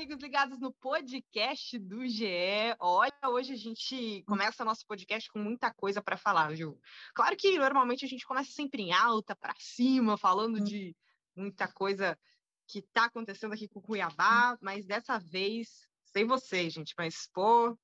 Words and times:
amigos 0.00 0.22
ligados 0.22 0.58
no 0.58 0.72
podcast 0.72 1.78
do 1.78 2.08
GE. 2.08 2.74
Olha, 2.78 3.12
hoje 3.26 3.52
a 3.52 3.56
gente 3.56 4.24
começa 4.26 4.64
nosso 4.64 4.86
podcast 4.86 5.30
com 5.30 5.38
muita 5.38 5.70
coisa 5.74 6.00
para 6.00 6.16
falar, 6.16 6.54
viu? 6.54 6.80
Claro 7.14 7.36
que 7.36 7.58
normalmente 7.58 8.06
a 8.06 8.08
gente 8.08 8.26
começa 8.26 8.50
sempre 8.50 8.80
em 8.80 8.94
alta, 8.94 9.36
para 9.36 9.54
cima, 9.58 10.16
falando 10.16 10.56
hum. 10.56 10.64
de 10.64 10.96
muita 11.36 11.68
coisa 11.68 12.18
que 12.66 12.78
está 12.78 13.04
acontecendo 13.04 13.52
aqui 13.52 13.68
com 13.68 13.78
o 13.78 13.82
Cuiabá, 13.82 14.56
mas 14.62 14.86
dessa 14.86 15.18
vez, 15.18 15.86
sei 16.06 16.24
vocês, 16.24 16.72
gente, 16.72 16.94
mas 16.96 17.28
pô, 17.34 17.78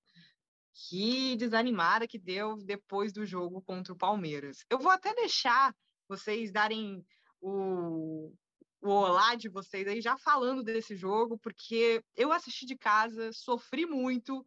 que 0.89 1.37
desanimada 1.37 2.09
que 2.09 2.19
deu 2.19 2.57
depois 2.65 3.13
do 3.13 3.27
jogo 3.27 3.61
contra 3.61 3.93
o 3.93 3.99
Palmeiras. 3.99 4.65
Eu 4.71 4.79
vou 4.79 4.91
até 4.91 5.15
deixar 5.15 5.77
vocês 6.09 6.51
darem 6.51 7.05
o, 7.43 8.33
o 8.81 8.91
olá 8.91 9.35
de 9.35 9.49
vocês 9.49 9.87
aí 9.87 10.01
já 10.01 10.17
falando 10.19 10.63
desse 10.63 10.97
jogo, 10.97 11.39
porque 11.39 12.03
eu 12.15 12.33
assisti 12.33 12.67
de 12.67 12.77
casa, 12.77 13.33
sofri 13.33 13.87
muito, 13.87 14.45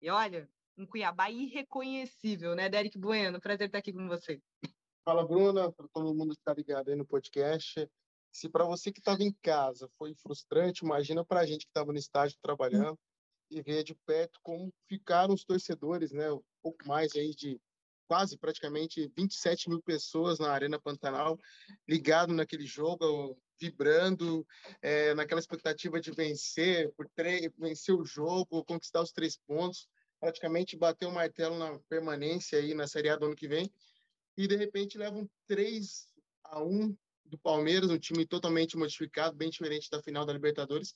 e 0.00 0.10
olha, 0.10 0.48
um 0.76 0.86
Cuiabá 0.86 1.30
irreconhecível, 1.30 2.54
né, 2.54 2.68
Derek 2.68 2.98
Bueno? 2.98 3.40
Prazer 3.40 3.66
estar 3.66 3.78
aqui 3.78 3.92
com 3.92 4.06
você. 4.06 4.40
Fala, 5.04 5.26
Bruna, 5.26 5.72
para 5.72 5.88
todo 5.88 6.14
mundo 6.14 6.34
que 6.34 6.40
está 6.40 6.52
ligado 6.52 6.88
aí 6.88 6.96
no 6.96 7.06
podcast. 7.06 7.88
Se 8.32 8.48
para 8.48 8.64
você 8.64 8.92
que 8.92 8.98
estava 8.98 9.22
em 9.22 9.32
casa 9.40 9.88
foi 9.96 10.14
frustrante, 10.14 10.84
imagina 10.84 11.24
para 11.24 11.40
a 11.40 11.46
gente 11.46 11.64
que 11.64 11.70
estava 11.70 11.92
no 11.92 11.98
estádio 11.98 12.36
trabalhando 12.42 12.98
e 13.50 13.62
ver 13.62 13.84
de 13.84 13.94
perto 14.04 14.38
como 14.42 14.72
ficaram 14.88 15.32
os 15.32 15.44
torcedores, 15.44 16.12
né? 16.12 16.30
Um 16.32 16.42
pouco 16.62 16.86
mais 16.86 17.14
aí 17.14 17.34
de 17.34 17.58
quase 18.08 18.36
praticamente 18.36 19.10
27 19.16 19.68
mil 19.68 19.82
pessoas 19.82 20.38
na 20.38 20.50
Arena 20.50 20.78
Pantanal, 20.78 21.38
ligado 21.88 22.32
naquele 22.32 22.66
jogo, 22.66 23.38
vibrando, 23.60 24.46
é, 24.82 25.14
naquela 25.14 25.40
expectativa 25.40 26.00
de 26.00 26.10
vencer, 26.10 26.92
por 26.92 27.08
vencer 27.58 27.94
o 27.94 28.04
jogo, 28.04 28.64
conquistar 28.64 29.02
os 29.02 29.12
três 29.12 29.36
pontos, 29.36 29.88
praticamente 30.20 30.76
bater 30.76 31.06
o 31.06 31.12
martelo 31.12 31.58
na 31.58 31.78
permanência 31.88 32.58
aí 32.58 32.74
na 32.74 32.86
Série 32.86 33.08
A 33.08 33.16
do 33.16 33.26
ano 33.26 33.36
que 33.36 33.48
vem, 33.48 33.70
e 34.36 34.46
de 34.46 34.56
repente 34.56 34.98
levam 34.98 35.28
3 35.46 36.08
a 36.44 36.62
1 36.62 36.96
do 37.24 37.38
Palmeiras, 37.38 37.90
um 37.90 37.98
time 37.98 38.26
totalmente 38.26 38.76
modificado, 38.76 39.36
bem 39.36 39.50
diferente 39.50 39.90
da 39.90 40.02
final 40.02 40.24
da 40.24 40.32
Libertadores, 40.32 40.94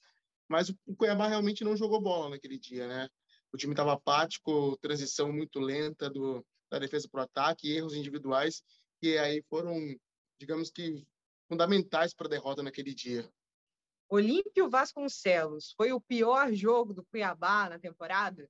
mas 0.48 0.69
o 0.69 0.97
Cuiabá 0.97 1.28
realmente 1.28 1.64
não 1.64 1.77
jogou 1.77 2.00
bola 2.00 2.31
naquele 2.31 2.58
dia, 2.58 2.86
né? 2.86 3.08
O 3.53 3.56
time 3.56 3.72
estava 3.72 3.92
apático, 3.92 4.77
transição 4.78 5.33
muito 5.33 5.58
lenta 5.58 6.08
do, 6.08 6.44
da 6.70 6.78
defesa 6.78 7.08
para 7.08 7.20
o 7.20 7.25
ataque, 7.25 7.72
erros 7.72 7.94
individuais, 7.94 8.62
que 9.00 9.19
aí 9.19 9.42
foram, 9.48 9.77
digamos 10.38 10.70
que, 10.70 11.05
fundamentais 11.51 12.15
para 12.15 12.29
a 12.29 12.31
derrota 12.31 12.62
naquele 12.62 12.95
dia. 12.95 13.29
Olímpio 14.09 14.70
Vasconcelos, 14.70 15.75
foi 15.77 15.93
o 15.93 16.01
pior 16.01 16.53
jogo 16.53 16.95
do 16.95 17.05
Cuiabá 17.05 17.69
na 17.69 17.79
temporada? 17.79 18.48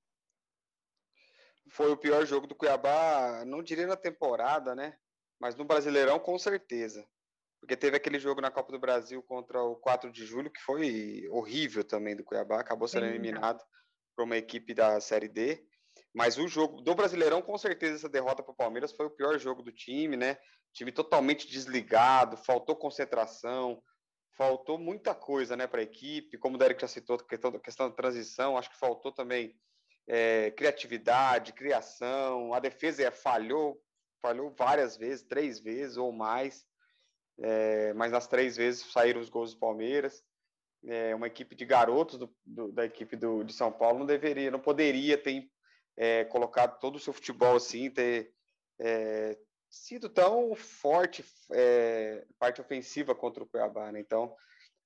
Foi 1.71 1.91
o 1.91 1.97
pior 1.97 2.27
jogo 2.27 2.47
do 2.47 2.55
Cuiabá, 2.55 3.43
não 3.47 3.63
diria 3.63 3.87
na 3.87 3.97
temporada, 3.97 4.75
né? 4.75 4.99
Mas 5.41 5.57
no 5.57 5.65
Brasileirão, 5.65 6.19
com 6.19 6.39
certeza. 6.39 7.07
Porque 7.59 7.77
teve 7.77 7.97
aquele 7.97 8.19
jogo 8.19 8.41
na 8.43 8.51
Copa 8.51 8.73
do 8.73 8.79
Brasil 8.79 9.23
contra 9.23 9.63
o 9.63 9.77
4 9.77 10.13
de 10.13 10.27
julho, 10.27 10.51
que 10.51 10.61
foi 10.61 11.27
horrível 11.31 11.83
também 11.83 12.15
do 12.15 12.25
Cuiabá, 12.25 12.61
acabou 12.61 12.87
sendo 12.87 13.07
eliminado 13.07 13.63
por 14.15 14.25
uma 14.25 14.37
equipe 14.37 14.75
da 14.75 15.01
Série 15.01 15.29
D. 15.29 15.67
Mas 16.13 16.39
o 16.39 16.49
jogo 16.49 16.81
do 16.81 16.95
Brasileirão, 16.95 17.41
com 17.41 17.57
certeza, 17.57 17.97
essa 17.97 18.09
derrota 18.09 18.43
para 18.43 18.53
o 18.53 18.57
Palmeiras 18.57 18.93
foi 18.93 19.07
o 19.07 19.11
pior 19.11 19.39
jogo 19.39 19.63
do 19.63 19.73
time, 19.73 20.17
né? 20.17 20.37
Time 20.73 20.91
totalmente 20.91 21.47
desligado, 21.47 22.37
faltou 22.37 22.75
concentração, 22.77 23.83
faltou 24.37 24.79
muita 24.79 25.15
coisa, 25.15 25.57
né, 25.57 25.67
para 25.67 25.81
a 25.81 25.85
equipe. 25.85 26.39
Como 26.39 26.57
o 26.57 26.59
Derek 26.59 26.81
já 26.81 26.89
citou, 26.89 27.19
questão, 27.19 27.53
questão 27.59 27.89
da 27.89 27.95
transição, 27.95 28.57
acho 28.57 28.71
que 28.71 28.79
faltou 28.79 29.13
também 29.13 29.55
é, 30.09 30.51
criatividade, 30.53 31.53
criação. 31.53 32.55
A 32.55 32.61
defesa 32.61 33.03
é, 33.03 33.11
falhou, 33.11 33.81
falhou 34.21 34.51
várias 34.51 34.97
vezes, 34.97 35.27
três 35.27 35.61
vezes 35.61 35.97
ou 35.97 36.13
mais 36.13 36.69
é, 37.41 37.93
mas 37.95 38.13
nas 38.13 38.27
três 38.27 38.57
vezes 38.57 38.93
saíram 38.93 39.21
os 39.21 39.29
gols 39.29 39.55
do 39.55 39.61
Palmeiras. 39.61 40.23
É, 40.85 41.15
uma 41.15 41.27
equipe 41.27 41.55
de 41.55 41.65
garotos 41.65 42.19
do, 42.19 42.35
do, 42.45 42.73
da 42.73 42.85
equipe 42.85 43.17
do, 43.17 43.43
de 43.45 43.53
São 43.53 43.71
Paulo 43.71 43.99
não 43.99 44.07
deveria, 44.07 44.51
não 44.51 44.61
poderia 44.61 45.19
ter 45.19 45.51
é, 46.01 46.25
colocado 46.25 46.81
todo 46.81 46.97
o 46.97 46.99
seu 46.99 47.13
futebol 47.13 47.57
assim, 47.57 47.91
ter 47.91 48.33
é, 48.81 49.37
sido 49.69 50.09
tão 50.09 50.57
forte 50.57 51.23
é, 51.53 52.25
parte 52.39 52.59
ofensiva 52.59 53.15
contra 53.15 53.45
o 53.45 53.47
Cuiabá. 53.47 53.93
Né? 53.93 54.01
Então, 54.01 54.35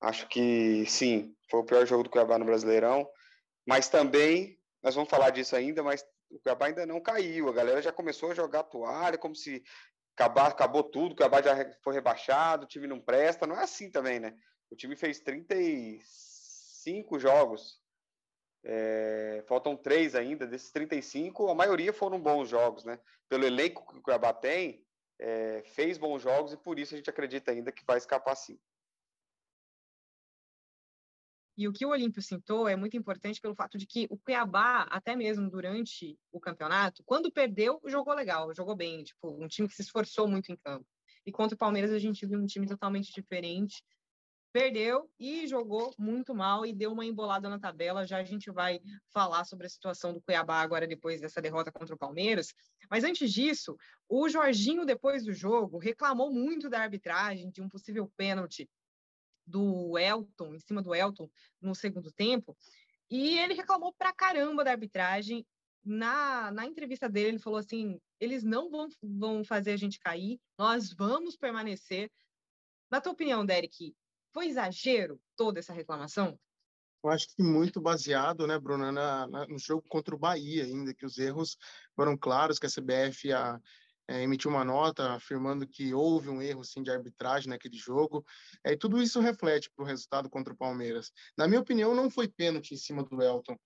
acho 0.01 0.29
que 0.29 0.85
sim, 0.87 1.33
foi 1.49 1.61
o 1.61 1.65
pior 1.65 1.87
jogo 1.87 2.03
do 2.03 2.11
Cuiabá 2.11 2.37
no 2.37 2.45
Brasileirão, 2.45 3.09
mas 3.65 3.89
também, 3.89 4.59
nós 4.83 4.97
vamos 4.97 5.09
falar 5.09 5.31
disso 5.31 5.55
ainda, 5.55 5.85
mas 5.85 6.05
o 6.29 6.41
Cuiabá 6.41 6.67
ainda 6.67 6.85
não 6.85 7.01
caiu, 7.01 7.49
a 7.49 7.53
galera 7.53 7.81
já 7.81 7.93
começou 7.93 8.33
a 8.33 8.35
jogar 8.35 8.65
toalha, 8.65 9.17
como 9.17 9.37
se 9.37 9.63
acabar, 10.17 10.49
acabou 10.49 10.83
tudo, 10.83 11.13
o 11.13 11.17
Cuiabá 11.17 11.41
já 11.41 11.55
foi 11.85 11.95
rebaixado, 11.95 12.65
o 12.65 12.69
time 12.69 12.89
não 12.89 13.01
presta, 13.01 13.47
não 13.47 13.55
é 13.55 13.63
assim 13.63 13.89
também, 13.89 14.19
né? 14.19 14.37
O 14.69 14.75
time 14.75 14.97
fez 14.97 15.21
35 15.21 17.21
jogos, 17.21 17.84
é, 18.65 19.45
faltam 19.47 19.77
três 19.77 20.15
ainda, 20.15 20.47
desses 20.47 20.71
35, 20.73 21.49
a 21.49 21.55
maioria 21.55 21.93
foram 21.93 22.19
bons 22.19 22.49
jogos, 22.49 22.85
né? 22.85 22.99
Pelo 23.29 23.45
elenco 23.45 23.87
que 23.87 23.99
o 23.99 24.03
Cuiabá 24.03 24.33
tem, 24.33 24.85
é, 25.19 25.63
fez 25.67 25.99
bons 25.99 26.23
jogos 26.23 26.53
e 26.53 26.57
por 26.57 26.79
isso 26.79 26.95
a 26.95 26.97
gente 26.97 27.11
acredita 27.11 27.53
ainda 27.53 27.71
que 27.71 27.85
vai 27.85 27.99
escapar 27.99 28.35
sim. 28.35 28.59
E 31.57 31.69
o 31.69 31.73
que 31.73 31.87
o 31.87 31.91
Olímpio 31.91 32.21
citou 32.21 32.69
é 32.69 32.75
muito 32.75 32.97
importante 32.97 33.41
pelo 33.41 33.55
fato 33.55 33.79
de 33.79 33.87
que 33.87 34.09
o 34.11 34.19
Cuiabá, 34.19 34.89
até 34.91 35.15
mesmo 35.15 35.49
durante 35.49 36.19
o 36.33 36.41
campeonato, 36.41 37.05
quando 37.05 37.31
perdeu, 37.31 37.81
jogou 37.85 38.13
legal, 38.13 38.53
jogou 38.53 38.75
bem, 38.75 39.05
tipo, 39.05 39.31
um 39.31 39.47
time 39.47 39.69
que 39.69 39.75
se 39.75 39.83
esforçou 39.83 40.27
muito 40.27 40.51
em 40.51 40.57
campo. 40.57 40.87
E 41.25 41.31
contra 41.31 41.55
o 41.55 41.59
Palmeiras 41.59 41.93
a 41.93 41.99
gente 41.99 42.27
viu 42.27 42.41
um 42.41 42.47
time 42.47 42.67
totalmente 42.67 43.13
diferente. 43.13 43.85
Perdeu 44.55 45.11
e 45.19 45.49
jogou 45.49 45.93
muito 45.99 46.33
mal 46.33 46.65
e 46.65 46.73
deu 46.73 46.93
uma 46.93 47.05
embolada 47.05 47.49
na 47.49 47.59
tabela. 47.59 48.07
Já 48.07 48.19
a 48.19 48.25
gente 48.25 48.53
vai 48.53 48.81
falar 49.13 49.43
sobre 49.43 49.67
a 49.67 49.69
situação 49.69 50.15
do 50.15 50.23
Cuiabá 50.23 50.61
agora 50.61 50.87
depois 50.87 51.21
dessa 51.21 51.43
derrota 51.43 51.73
contra 51.73 51.93
o 51.93 51.99
Palmeiras. 51.99 52.55
Mas 52.89 53.03
antes 53.03 53.33
disso, 53.33 53.77
o 54.09 54.29
Jorginho, 54.29 54.87
depois 54.87 55.25
do 55.25 55.33
jogo, 55.33 55.79
reclamou 55.79 56.33
muito 56.33 56.71
da 56.71 56.79
arbitragem, 56.81 57.51
de 57.51 57.61
um 57.61 57.69
possível 57.69 58.09
pênalti 58.17 58.71
do 59.45 59.99
Elton, 59.99 60.55
em 60.55 60.61
cima 60.61 60.81
do 60.81 60.95
Elton, 60.95 61.29
no 61.61 61.75
segundo 61.75 62.13
tempo, 62.13 62.57
e 63.11 63.37
ele 63.37 63.55
reclamou 63.55 63.93
pra 63.93 64.13
caramba 64.13 64.63
da 64.63 64.71
arbitragem. 64.71 65.45
Na, 65.85 66.53
na 66.53 66.65
entrevista 66.65 67.09
dele, 67.09 67.31
ele 67.31 67.39
falou 67.41 67.59
assim: 67.59 68.01
eles 68.21 68.45
não 68.45 68.71
vão, 68.71 68.89
vão 69.03 69.45
fazer 69.45 69.73
a 69.73 69.77
gente 69.77 69.99
cair, 69.99 70.41
nós 70.57 70.93
vamos 70.93 71.37
permanecer. 71.37 72.09
Na 72.89 73.01
tua 73.01 73.13
opinião, 73.13 73.45
Derek, 73.45 73.93
foi 74.35 74.49
exagero 74.49 75.19
toda 75.37 75.61
essa 75.61 75.73
reclamação? 75.73 76.39
Eu 77.03 77.11
acho 77.11 77.29
que 77.37 77.43
muito 77.43 77.81
baseado, 77.81 78.47
né, 78.47 78.59
Bruna, 78.59 78.91
na, 78.91 79.27
na, 79.27 79.47
no 79.47 79.59
jogo 79.59 79.85
contra 79.89 80.15
o 80.15 80.19
Bahia, 80.19 80.65
ainda 80.65 80.93
que 80.93 81.07
os 81.07 81.19
erros 81.19 81.57
foram 81.95 82.17
claros, 82.17 82.59
que 82.59 82.67
a 82.67 82.71
CBF 82.71 83.31
a, 83.33 83.61
é, 84.09 84.23
emitiu 84.23 84.51
uma 84.51 84.65
nota 84.65 85.13
afirmando 85.13 85.67
que 85.67 85.95
houve 85.95 86.31
um 86.31 86.43
erro 86.43 86.65
sim, 86.65 86.83
de 86.83 86.91
arbitragem 86.91 87.51
naquele 87.51 87.77
jogo. 87.77 88.25
É, 88.65 88.73
e 88.73 88.77
tudo 88.77 89.01
isso 89.01 89.21
reflete 89.21 89.71
para 89.71 89.85
o 89.85 89.87
resultado 89.87 90.29
contra 90.29 90.53
o 90.53 90.57
Palmeiras. 90.57 91.13
Na 91.37 91.47
minha 91.47 91.61
opinião, 91.61 91.95
não 91.95 92.11
foi 92.11 92.27
pênalti 92.27 92.73
em 92.73 92.79
cima 92.79 93.05
do 93.05 93.23
Elton. 93.23 93.57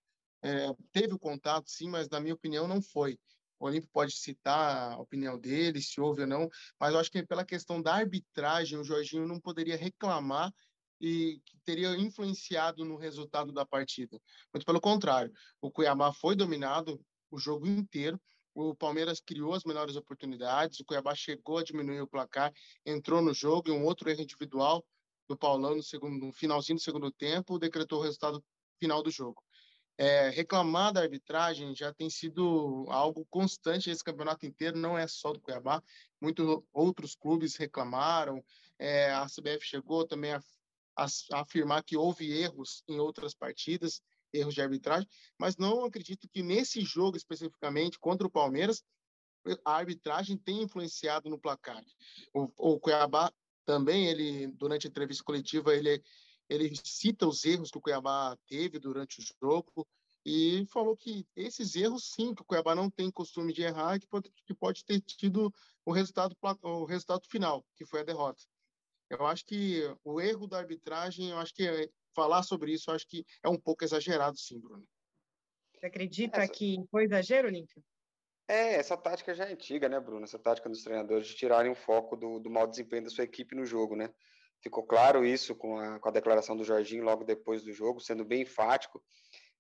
É, 0.43 0.69
teve 0.93 1.15
o 1.15 1.19
contato, 1.19 1.71
sim, 1.71 1.89
mas 1.89 2.09
na 2.09 2.21
minha 2.21 2.35
opinião 2.35 2.69
não 2.69 2.83
foi. 2.83 3.19
O 3.59 3.67
Olímpio 3.67 3.91
pode 3.93 4.13
citar 4.13 4.93
a 4.93 4.99
opinião 4.99 5.39
dele, 5.39 5.83
se 5.83 6.01
houve 6.01 6.23
ou 6.23 6.27
não, 6.27 6.49
mas 6.79 6.93
eu 6.93 7.01
acho 7.01 7.11
que 7.11 7.27
pela 7.27 7.45
questão 7.45 7.83
da 7.83 7.95
arbitragem, 7.95 8.79
o 8.79 8.85
Jorginho 8.85 9.27
não 9.27 9.41
poderia 9.41 9.77
reclamar 9.77 10.53
e 11.01 11.41
que 11.45 11.57
teria 11.65 11.97
influenciado 11.97 12.85
no 12.85 12.97
resultado 12.97 13.53
da 13.53 13.65
partida. 13.65 14.21
Muito 14.53 14.65
pelo 14.65 14.81
contrário, 14.81 15.33
o 15.61 15.71
Cuiabá 15.71 16.13
foi 16.13 16.35
dominado 16.35 17.01
o 17.31 17.39
jogo 17.39 17.67
inteiro, 17.67 18.21
o 18.55 18.75
Palmeiras 18.75 19.21
criou 19.21 19.55
as 19.55 19.65
melhores 19.65 19.95
oportunidades, 19.95 20.81
o 20.81 20.85
Cuiabá 20.85 21.15
chegou 21.15 21.59
a 21.59 21.65
diminuir 21.65 22.01
o 22.01 22.09
placar, 22.09 22.53
entrou 22.85 23.23
no 23.23 23.33
jogo 23.33 23.69
e 23.69 23.73
um 23.73 23.85
outro 23.85 24.11
erro 24.11 24.23
individual 24.23 24.85
do 25.29 25.37
Paulão 25.37 25.77
no, 25.77 25.83
segundo, 25.83 26.27
no 26.27 26.33
finalzinho 26.33 26.79
do 26.79 26.83
segundo 26.83 27.11
tempo 27.13 27.59
decretou 27.59 28.01
o 28.01 28.03
resultado 28.03 28.43
final 28.81 29.03
do 29.03 29.11
jogo. 29.11 29.43
É, 30.01 30.31
reclamar 30.31 30.93
da 30.93 31.01
arbitragem 31.01 31.75
já 31.75 31.93
tem 31.93 32.09
sido 32.09 32.87
algo 32.89 33.27
constante 33.29 33.91
esse 33.91 34.05
campeonato 34.05 34.47
inteiro, 34.47 34.79
não 34.79 34.97
é 34.97 35.09
só 35.09 35.33
do 35.33 35.41
Cuiabá, 35.41 35.83
muitos 36.21 36.63
outros 36.73 37.17
clubes 37.17 37.57
reclamaram, 37.57 38.41
é, 38.79 39.11
a 39.11 39.27
CBF 39.27 39.67
chegou 39.67 40.07
também 40.07 40.33
a, 40.33 40.41
a, 40.97 41.07
a 41.33 41.41
afirmar 41.41 41.83
que 41.83 41.97
houve 41.97 42.31
erros 42.31 42.85
em 42.87 43.01
outras 43.01 43.35
partidas, 43.35 44.01
erros 44.33 44.55
de 44.55 44.63
arbitragem, 44.63 45.09
mas 45.37 45.57
não 45.57 45.85
acredito 45.85 46.29
que 46.29 46.45
nesse 46.45 46.81
jogo 46.83 47.17
especificamente 47.17 47.99
contra 47.99 48.27
o 48.27 48.31
Palmeiras 48.31 48.85
a 49.65 49.77
arbitragem 49.77 50.37
tenha 50.37 50.63
influenciado 50.63 51.29
no 51.29 51.39
placar. 51.39 51.83
O, 52.33 52.75
o 52.75 52.79
Cuiabá 52.79 53.33
também 53.65 54.07
ele 54.07 54.47
durante 54.53 54.87
a 54.87 54.91
entrevista 54.91 55.25
coletiva 55.25 55.75
ele 55.75 56.03
ele 56.49 56.73
cita 56.85 57.27
os 57.27 57.45
erros 57.45 57.71
que 57.71 57.79
o 57.79 57.81
Cuiabá 57.81 58.37
teve 58.47 58.79
durante 58.79 59.21
o 59.21 59.25
jogo 59.41 59.87
e 60.25 60.67
falou 60.67 60.97
que 60.97 61.27
esses 61.37 61.75
erros, 61.75 62.13
sim, 62.13 62.35
que 62.35 62.43
o 62.43 62.45
Cuiabá 62.45 62.75
não 62.75 62.91
tem 62.91 63.11
costume 63.11 63.53
de 63.53 63.63
errar, 63.63 63.99
que 63.99 64.07
pode, 64.07 64.31
que 64.47 64.55
pode 64.55 64.85
ter 64.85 65.01
tido 65.01 65.53
o 65.85 65.93
resultado, 65.93 66.37
o 66.63 66.85
resultado 66.85 67.27
final, 67.29 67.65
que 67.77 67.87
foi 67.87 68.01
a 68.01 68.05
derrota. 68.05 68.43
Eu 69.09 69.27
acho 69.27 69.45
que 69.45 69.83
o 70.05 70.21
erro 70.21 70.47
da 70.47 70.59
arbitragem, 70.59 71.31
eu 71.31 71.39
acho 71.39 71.55
que 71.55 71.67
é, 71.67 71.89
falar 72.15 72.43
sobre 72.43 72.73
isso, 72.73 72.91
eu 72.91 72.95
acho 72.95 73.07
que 73.07 73.25
é 73.43 73.49
um 73.49 73.59
pouco 73.59 73.85
exagerado, 73.85 74.37
sim, 74.39 74.61
Bruno. 74.61 74.87
Você 75.75 75.87
acredita 75.87 76.43
essa... 76.43 76.53
que 76.53 76.77
foi 76.91 77.05
exagero, 77.05 77.49
Olímpio? 77.49 77.83
É, 78.47 78.75
essa 78.75 78.97
tática 78.97 79.35
já 79.35 79.45
é 79.45 79.53
antiga, 79.53 79.89
né, 79.89 80.01
Bruno? 80.01 80.25
Essa 80.25 80.39
tática 80.39 80.69
dos 80.69 80.83
treinadores 80.83 81.29
de 81.29 81.37
tirarem 81.37 81.71
o 81.71 81.77
foco 81.77 82.17
do, 82.17 82.39
do 82.39 82.51
mau 82.51 82.67
desempenho 82.67 83.05
da 83.05 83.11
sua 83.11 83.25
equipe 83.25 83.55
no 83.55 83.65
jogo, 83.65 83.95
né? 83.95 84.13
Ficou 84.61 84.83
claro 84.85 85.25
isso 85.25 85.55
com 85.55 85.79
a, 85.79 85.99
com 85.99 86.09
a 86.09 86.13
declaração 86.13 86.57
do 86.57 86.65
Jorginho 86.65 87.05
logo 87.05 87.25
depois 87.25 87.63
do 87.63 87.73
jogo, 87.73 88.01
sendo 88.01 88.25
bem 88.25 88.43
enfático, 88.43 89.03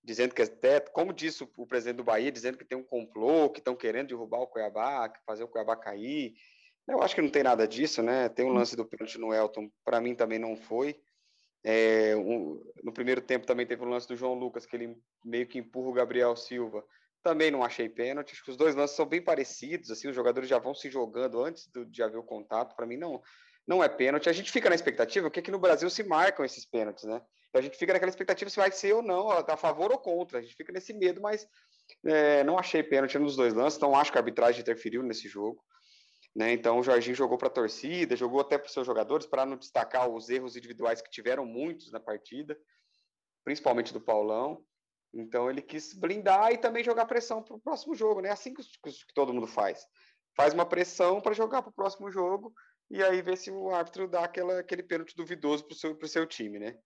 dizendo 0.02 0.34
que 0.34 0.42
até, 0.42 0.80
como 0.80 1.12
disse 1.12 1.44
o, 1.56 1.66
presidente 1.66 1.98
do 1.98 2.04
Bahia, 2.04 2.32
dizendo 2.32 2.58
que 2.58 2.64
tem 2.64 2.76
um 2.76 2.84
complô, 2.84 3.48
que 3.48 3.60
estão 3.60 3.76
querendo 3.76 4.08
derrubar 4.08 4.40
o 4.40 4.46
Cuiabá, 4.46 5.12
fazer 5.24 5.44
o 5.44 5.48
Cuiabá 5.48 5.76
cair. 5.76 6.34
Eu 6.88 7.02
acho 7.02 7.14
que 7.14 7.22
não 7.22 7.30
tem 7.30 7.42
nada 7.42 7.68
disso, 7.68 8.02
né? 8.02 8.28
Tem 8.28 8.44
um 8.44 8.52
lance 8.52 8.74
do 8.74 8.84
pênalti 8.84 9.18
no 9.18 9.32
Elton, 9.32 9.70
para 9.84 10.00
mim 10.00 10.14
também 10.14 10.38
não 10.38 10.56
foi. 10.56 10.98
É, 11.64 12.16
um, 12.16 12.62
no 12.82 12.92
primeiro 12.92 13.20
tempo 13.20 13.46
também 13.46 13.66
teve 13.66 13.82
o 13.82 13.88
lance 13.88 14.08
do 14.08 14.16
João 14.16 14.34
Lucas, 14.34 14.64
que 14.64 14.76
ele 14.76 14.96
meio 15.24 15.46
que 15.46 15.58
empurra 15.58 15.90
o 15.90 15.92
Gabriel 15.92 16.34
Silva. 16.36 16.84
Também 17.22 17.50
não 17.50 17.62
achei 17.62 17.88
pênalti. 17.88 18.32
Acho 18.32 18.44
que 18.44 18.50
os 18.50 18.56
dois 18.56 18.74
lances 18.74 18.96
são 18.96 19.04
bem 19.04 19.20
parecidos. 19.20 19.90
Assim, 19.90 20.08
os 20.08 20.14
jogadores 20.14 20.48
já 20.48 20.58
vão 20.58 20.74
se 20.74 20.88
jogando 20.88 21.44
antes 21.44 21.66
do, 21.68 21.84
de 21.84 22.02
haver 22.02 22.18
o 22.18 22.22
contato. 22.22 22.74
Para 22.74 22.86
mim, 22.86 22.96
não, 22.96 23.20
não 23.68 23.84
é 23.84 23.88
pênalti. 23.88 24.30
A 24.30 24.32
gente 24.32 24.50
fica 24.50 24.70
na 24.70 24.74
expectativa, 24.74 25.28
porque 25.28 25.40
aqui 25.40 25.50
no 25.50 25.58
Brasil 25.58 25.90
se 25.90 26.02
marcam 26.02 26.42
esses 26.42 26.64
pênaltis, 26.64 27.04
né? 27.04 27.20
A 27.54 27.60
gente 27.60 27.76
fica 27.76 27.92
naquela 27.92 28.08
expectativa 28.08 28.50
se 28.50 28.56
vai 28.56 28.72
ser 28.72 28.94
ou 28.94 29.02
não, 29.02 29.30
a 29.30 29.56
favor 29.56 29.92
ou 29.92 29.98
contra. 29.98 30.38
A 30.38 30.42
gente 30.42 30.54
fica 30.54 30.72
nesse 30.72 30.94
medo, 30.94 31.20
mas 31.20 31.46
é, 32.04 32.42
não 32.44 32.58
achei 32.58 32.82
pênalti 32.82 33.18
nos 33.18 33.36
dois 33.36 33.52
lances. 33.52 33.78
Não 33.78 33.94
acho 33.94 34.10
que 34.10 34.16
a 34.16 34.20
arbitragem 34.22 34.62
interferiu 34.62 35.02
nesse 35.02 35.28
jogo. 35.28 35.62
Né? 36.34 36.52
Então 36.52 36.78
o 36.78 36.82
Jorginho 36.82 37.14
jogou 37.14 37.36
para 37.36 37.48
a 37.48 37.50
torcida, 37.50 38.16
jogou 38.16 38.40
até 38.40 38.56
para 38.56 38.66
os 38.66 38.72
seus 38.72 38.86
jogadores, 38.86 39.26
para 39.26 39.44
não 39.44 39.56
destacar 39.56 40.08
os 40.08 40.30
erros 40.30 40.56
individuais 40.56 41.02
que 41.02 41.10
tiveram 41.10 41.44
muitos 41.44 41.90
na 41.92 42.00
partida, 42.00 42.56
principalmente 43.44 43.92
do 43.92 44.00
Paulão. 44.00 44.62
Então 45.12 45.50
ele 45.50 45.60
quis 45.60 45.94
blindar 45.94 46.52
e 46.52 46.58
também 46.58 46.84
jogar 46.84 47.06
pressão 47.06 47.42
para 47.42 47.56
o 47.56 47.60
próximo 47.60 47.94
jogo, 47.94 48.20
né? 48.20 48.30
Assim 48.30 48.54
que, 48.54 48.62
que, 48.62 49.14
todo 49.14 49.32
mundo 49.32 49.46
faz. 49.46 49.86
Faz 50.36 50.54
uma 50.54 50.66
pressão 50.66 51.20
para 51.20 51.34
jogar 51.34 51.62
para 51.62 51.70
o 51.70 51.74
próximo 51.74 52.10
jogo 52.10 52.52
e 52.90 53.02
aí 53.02 53.20
ver 53.22 53.36
se 53.36 53.50
o 53.50 53.70
árbitro 53.70 54.08
dá 54.08 54.24
aquela, 54.24 54.60
aquele 54.60 54.82
pênalti 54.82 55.14
duvidoso 55.16 55.64
para 55.64 55.74
o 55.74 55.76
seu, 55.76 56.06
seu 56.06 56.26
time, 56.26 56.58
né? 56.58 56.78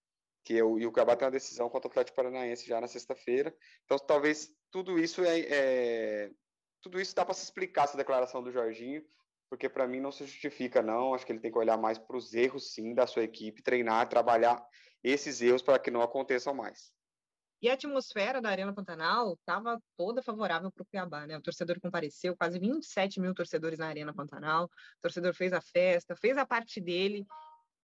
Que 0.44 0.58
é 0.58 0.64
o, 0.64 0.78
e 0.78 0.86
o 0.86 0.92
Cuiabá 0.92 1.16
tem 1.16 1.26
uma 1.26 1.32
decisão 1.32 1.68
contra 1.68 1.88
o 1.88 1.90
Atlético 1.90 2.16
Paranaense 2.16 2.66
já 2.66 2.80
na 2.80 2.88
sexta-feira. 2.88 3.54
Então 3.84 3.98
talvez 3.98 4.50
tudo 4.70 4.98
isso 4.98 5.22
é, 5.24 5.40
é 5.40 6.30
tudo 6.80 7.00
isso 7.00 7.14
dá 7.14 7.24
para 7.24 7.34
se 7.34 7.44
explicar 7.44 7.84
essa 7.84 7.96
declaração 7.96 8.42
do 8.42 8.50
Jorginho 8.50 9.04
porque 9.52 9.68
para 9.68 9.86
mim 9.86 10.00
não 10.00 10.10
se 10.10 10.24
justifica, 10.24 10.80
não. 10.80 11.12
Acho 11.12 11.26
que 11.26 11.32
ele 11.32 11.38
tem 11.38 11.52
que 11.52 11.58
olhar 11.58 11.76
mais 11.76 11.98
para 11.98 12.16
os 12.16 12.32
erros, 12.32 12.72
sim, 12.72 12.94
da 12.94 13.06
sua 13.06 13.22
equipe, 13.22 13.62
treinar, 13.62 14.08
trabalhar 14.08 14.66
esses 15.04 15.42
erros 15.42 15.60
para 15.60 15.78
que 15.78 15.90
não 15.90 16.00
aconteçam 16.00 16.54
mais. 16.54 16.90
E 17.62 17.70
a 17.70 17.74
atmosfera 17.74 18.40
da 18.42 18.48
Arena 18.48 18.74
Pantanal 18.74 19.34
estava 19.34 19.80
toda 19.96 20.20
favorável 20.20 20.72
para 20.72 20.82
o 20.82 20.86
Cuiabá, 20.86 21.28
né? 21.28 21.38
O 21.38 21.40
torcedor 21.40 21.78
compareceu, 21.80 22.36
quase 22.36 22.58
27 22.58 23.20
mil 23.20 23.32
torcedores 23.32 23.78
na 23.78 23.86
Arena 23.86 24.12
Pantanal. 24.12 24.64
O 24.64 25.00
torcedor 25.00 25.32
fez 25.32 25.52
a 25.52 25.60
festa, 25.60 26.16
fez 26.16 26.36
a 26.36 26.44
parte 26.44 26.80
dele. 26.80 27.24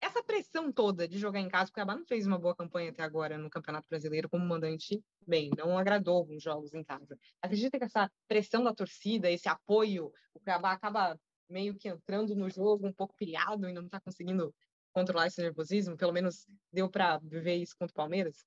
Essa 0.01 0.23
pressão 0.23 0.71
toda 0.71 1.09
de 1.09 1.19
jogar 1.19 1.41
em 1.41 1.49
casa, 1.49 1.71
o 1.71 1.73
Cuiabá 1.73 1.97
não 1.97 2.07
fez 2.07 2.25
uma 2.25 2.39
boa 2.39 2.55
campanha 2.55 2.91
até 2.91 3.03
agora 3.03 3.37
no 3.37 3.51
Campeonato 3.51 3.89
Brasileiro 3.89 4.29
como 4.29 4.47
mandante, 4.47 5.03
bem, 5.27 5.51
não 5.59 5.77
agradou 5.77 6.19
alguns 6.19 6.41
jogos 6.41 6.73
em 6.73 6.85
casa. 6.85 7.19
Acredita 7.43 7.77
que 7.77 7.85
essa 7.85 8.09
pressão 8.29 8.63
da 8.63 8.73
torcida, 8.73 9.29
esse 9.29 9.49
apoio, 9.49 10.13
o 10.35 10.39
Cuiabá 10.39 10.71
acaba 10.71 11.19
meio 11.49 11.75
que 11.75 11.89
entrando 11.89 12.37
no 12.37 12.49
jogo 12.49 12.87
um 12.87 12.93
pouco 12.93 13.17
pilhado 13.17 13.69
e 13.69 13.73
não 13.73 13.87
está 13.87 14.01
conseguindo 14.01 14.55
controlar 14.93 15.27
esse 15.27 15.43
nervosismo? 15.43 15.97
Pelo 15.97 16.13
menos 16.13 16.47
deu 16.73 16.89
para 16.89 17.19
viver 17.19 17.57
isso 17.57 17.75
contra 17.77 17.93
o 17.93 17.97
Palmeiras? 17.97 18.47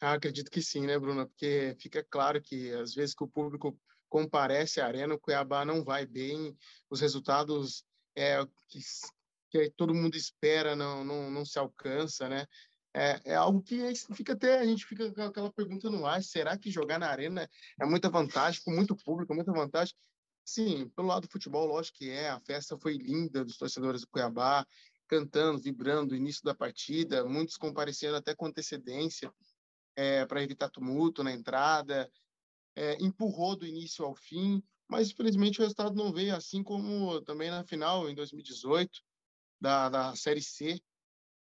Ah, 0.00 0.14
acredito 0.14 0.50
que 0.50 0.62
sim, 0.62 0.86
né, 0.86 0.98
Bruna? 0.98 1.26
Porque 1.26 1.76
fica 1.78 2.02
claro 2.02 2.40
que 2.40 2.72
às 2.72 2.94
vezes 2.94 3.14
que 3.14 3.22
o 3.22 3.28
público 3.28 3.78
comparece 4.08 4.80
à 4.80 4.86
arena, 4.86 5.14
o 5.14 5.18
Cuiabá 5.20 5.62
não 5.64 5.84
vai 5.84 6.06
bem, 6.06 6.56
os 6.88 7.00
resultados 7.02 7.84
é, 8.16 8.42
que, 8.68 8.80
que 9.50 9.70
todo 9.76 9.94
mundo 9.94 10.16
espera 10.16 10.74
não, 10.74 11.04
não, 11.04 11.30
não 11.30 11.44
se 11.44 11.58
alcança, 11.58 12.28
né? 12.30 12.46
É, 12.94 13.20
é, 13.32 13.34
algo 13.34 13.62
que 13.62 13.78
fica 14.14 14.32
até 14.32 14.58
a 14.58 14.64
gente 14.64 14.84
fica 14.84 15.12
com 15.12 15.22
aquela 15.22 15.52
pergunta 15.52 15.90
no 15.90 16.06
ar: 16.06 16.22
será 16.24 16.56
que 16.58 16.70
jogar 16.70 16.98
na 16.98 17.08
arena 17.08 17.48
é 17.78 17.84
muita 17.84 18.08
vantagem, 18.08 18.62
com 18.64 18.72
muito 18.72 18.96
público, 18.96 19.34
muita 19.34 19.52
vantagem? 19.52 19.94
Sim, 20.44 20.88
pelo 20.96 21.08
lado 21.08 21.28
do 21.28 21.30
futebol, 21.30 21.66
lógico 21.66 21.98
que 21.98 22.10
é. 22.10 22.30
A 22.30 22.40
festa 22.40 22.76
foi 22.78 22.94
linda 22.96 23.44
dos 23.44 23.58
torcedores 23.58 24.00
do 24.00 24.08
Cuiabá, 24.08 24.66
cantando, 25.06 25.60
vibrando, 25.60 26.16
início 26.16 26.42
da 26.42 26.54
partida, 26.54 27.24
muitos 27.24 27.56
comparecendo 27.56 28.16
até 28.16 28.34
com 28.34 28.46
antecedência 28.46 29.30
é, 29.96 30.24
para 30.26 30.42
evitar 30.42 30.70
tumulto 30.70 31.22
na 31.22 31.32
entrada, 31.32 32.10
é, 32.76 32.96
empurrou 33.02 33.56
do 33.56 33.66
início 33.66 34.04
ao 34.04 34.14
fim, 34.14 34.62
mas 34.88 35.10
infelizmente 35.10 35.58
o 35.58 35.62
resultado 35.62 35.94
não 35.94 36.12
veio, 36.12 36.34
assim 36.34 36.62
como 36.62 37.20
também 37.22 37.50
na 37.50 37.64
final, 37.64 38.08
em 38.08 38.14
2018, 38.14 39.02
da, 39.60 39.88
da 39.88 40.16
Série 40.16 40.42
C. 40.42 40.80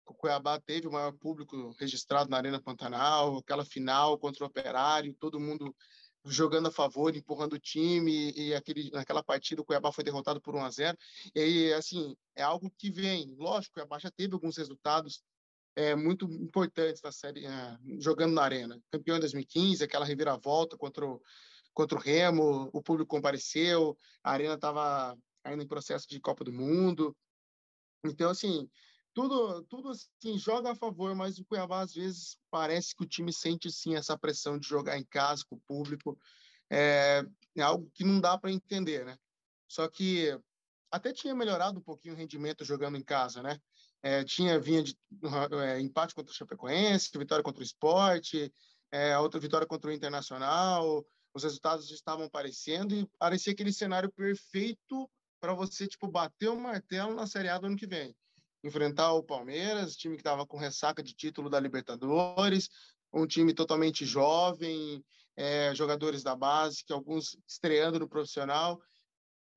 O 0.07 0.15
Cuiabá 0.15 0.61
teve 0.61 0.87
o 0.87 0.93
maior 0.93 1.13
público 1.13 1.75
registrado 1.79 2.31
na 2.31 2.37
Arena 2.37 2.63
Pantanal, 2.63 3.39
aquela 3.39 3.65
final 3.65 4.19
contra 4.19 4.45
o 4.45 4.47
Operário, 4.47 5.15
todo 5.15 5.41
mundo 5.41 5.75
jogando 6.25 6.69
a 6.69 6.73
favor, 6.73 7.15
empurrando 7.15 7.55
o 7.55 7.59
time, 7.59 8.33
e 8.33 8.55
aquele, 8.55 8.91
naquela 8.91 9.23
partida 9.23 9.63
o 9.63 9.65
Cuiabá 9.65 9.93
foi 9.93 10.03
derrotado 10.03 10.41
por 10.41 10.55
1 10.55 10.65
a 10.65 10.71
0 10.71 10.99
E 11.35 11.41
aí, 11.41 11.73
assim, 11.73 12.17
é 12.35 12.43
algo 12.43 12.71
que 12.77 12.91
vem. 12.91 13.35
Lógico, 13.37 13.73
o 13.73 13.75
Cuiabá 13.75 13.99
já 13.99 14.11
teve 14.11 14.35
alguns 14.35 14.57
resultados 14.57 15.23
é, 15.77 15.95
muito 15.95 16.25
importantes 16.25 17.03
na 17.03 17.13
série, 17.13 17.47
é, 17.47 17.79
jogando 18.01 18.33
na 18.33 18.43
Arena. 18.43 18.83
Campeão 18.91 19.19
em 19.19 19.21
2015, 19.21 19.85
aquela 19.85 20.07
reviravolta 20.07 20.77
contra 20.77 21.07
o, 21.07 21.23
contra 21.75 21.99
o 21.99 22.01
Remo, 22.01 22.71
o 22.73 22.83
público 22.83 23.11
compareceu, 23.11 23.97
a 24.25 24.33
Arena 24.33 24.55
estava 24.55 25.17
ainda 25.45 25.63
em 25.63 25.69
processo 25.69 26.09
de 26.09 26.19
Copa 26.19 26.43
do 26.43 26.53
Mundo. 26.53 27.15
Então, 28.03 28.31
assim, 28.31 28.69
tudo, 29.13 29.63
tudo 29.65 29.91
assim, 29.91 30.39
joga 30.39 30.73
a 30.73 30.75
favor, 30.75 31.15
mas 31.15 31.39
o 31.39 31.45
Cuiabá 31.45 31.83
às 31.83 31.93
vezes 31.93 32.39
parece 32.51 32.95
que 32.97 33.05
o 33.05 33.09
time 33.09 33.33
sente 33.33 33.71
sim 33.71 33.95
essa 33.95 34.19
pressão 34.19 34.59
de 34.59 34.67
jogar 34.67 34.99
em 34.99 35.05
casa 35.05 35.45
com 35.49 35.57
o 35.57 35.61
público. 35.61 36.19
É, 36.71 37.23
é 37.55 37.63
algo 37.63 37.91
que 37.95 38.03
não 38.03 38.21
dá 38.21 38.37
para 38.39 38.51
entender, 38.51 39.05
né? 39.05 39.17
Só 39.69 39.89
que 39.89 40.39
até 40.91 41.13
tinha 41.13 41.35
melhorado 41.35 41.79
um 41.79 41.83
pouquinho 41.83 42.15
o 42.15 42.17
rendimento 42.17 42.65
jogando 42.65 42.97
em 42.97 43.03
casa, 43.03 43.43
né? 43.43 43.61
É, 44.07 44.23
tinha 44.23 44.61
vinha 44.61 44.85
de 44.85 44.97
é, 45.65 45.81
empate 45.81 46.15
contra 46.15 46.31
o 46.31 46.35
Chapecoense, 46.35 47.11
vitória 47.19 47.43
contra 47.43 47.61
o 47.61 47.65
Esporte, 47.65 48.53
é, 48.93 49.19
outra 49.19 49.41
vitória 49.41 49.67
contra 49.67 49.91
o 49.91 49.93
Internacional. 49.93 51.05
Os 51.35 51.43
resultados 51.43 51.91
estavam 51.91 52.27
aparecendo 52.27 52.95
e 52.95 53.05
parecia 53.19 53.53
aquele 53.53 53.73
cenário 53.73 54.09
perfeito 54.13 55.11
para 55.41 55.55
você 55.55 55.89
tipo 55.89 56.07
bater 56.07 56.49
o 56.51 56.61
martelo 56.61 57.17
na 57.17 57.27
Série 57.27 57.49
A 57.49 57.59
do 57.59 57.67
ano 57.67 57.77
que 57.77 57.85
vem 57.85 58.15
enfrentar 58.63 59.13
o 59.13 59.25
Palmeiras, 59.25 59.97
time 59.97 60.15
que 60.15 60.21
estava 60.21 60.47
com 60.47 60.57
ressaca 60.57 61.03
de 61.03 61.13
título 61.13 61.51
da 61.51 61.59
Libertadores, 61.59 62.69
um 63.13 63.27
time 63.27 63.53
totalmente 63.53 64.07
jovem, 64.07 65.05
é, 65.37 65.75
jogadores 65.75 66.23
da 66.23 66.37
base, 66.37 66.85
que 66.85 66.93
alguns 66.93 67.37
estreando 67.45 67.99
no 67.99 68.09
profissional, 68.09 68.81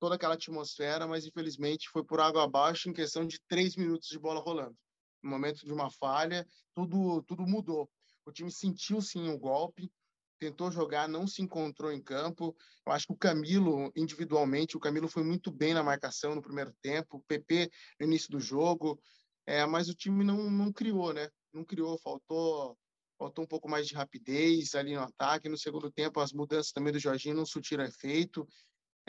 toda 0.00 0.14
aquela 0.16 0.34
atmosfera, 0.34 1.06
mas 1.06 1.26
infelizmente 1.26 1.88
foi 1.90 2.02
por 2.02 2.20
água 2.20 2.42
abaixo 2.42 2.88
em 2.88 2.92
questão 2.92 3.24
de 3.26 3.38
três 3.46 3.76
minutos 3.76 4.08
de 4.08 4.18
bola 4.18 4.40
rolando. 4.40 4.76
No 5.22 5.30
momento 5.30 5.64
de 5.64 5.72
uma 5.72 5.90
falha, 5.90 6.46
tudo, 6.74 7.22
tudo 7.24 7.46
mudou. 7.46 7.88
O 8.24 8.32
time 8.32 8.50
sentiu 8.50 9.02
sim 9.02 9.28
o 9.28 9.38
golpe, 9.38 9.92
tentou 10.38 10.70
jogar, 10.70 11.06
não 11.06 11.26
se 11.26 11.42
encontrou 11.42 11.92
em 11.92 12.02
campo. 12.02 12.56
Eu 12.86 12.92
acho 12.92 13.06
que 13.06 13.12
o 13.12 13.16
Camilo, 13.16 13.92
individualmente, 13.94 14.76
o 14.76 14.80
Camilo 14.80 15.06
foi 15.06 15.22
muito 15.22 15.52
bem 15.52 15.74
na 15.74 15.82
marcação 15.82 16.34
no 16.34 16.42
primeiro 16.42 16.72
tempo, 16.80 17.18
o 17.18 17.22
PP 17.22 17.70
no 18.00 18.06
início 18.06 18.30
do 18.30 18.40
jogo, 18.40 18.98
é, 19.46 19.66
mas 19.66 19.90
o 19.90 19.94
time 19.94 20.24
não, 20.24 20.50
não 20.50 20.72
criou, 20.72 21.12
né? 21.12 21.28
Não 21.52 21.62
criou, 21.62 21.98
faltou 21.98 22.76
faltou 23.18 23.44
um 23.44 23.46
pouco 23.46 23.68
mais 23.68 23.86
de 23.86 23.94
rapidez 23.94 24.74
ali 24.74 24.94
no 24.94 25.02
ataque. 25.02 25.50
No 25.50 25.58
segundo 25.58 25.92
tempo, 25.92 26.20
as 26.20 26.32
mudanças 26.32 26.72
também 26.72 26.90
do 26.90 26.98
Jorginho 26.98 27.36
não 27.36 27.44
surtiram 27.44 27.84
efeito. 27.84 28.48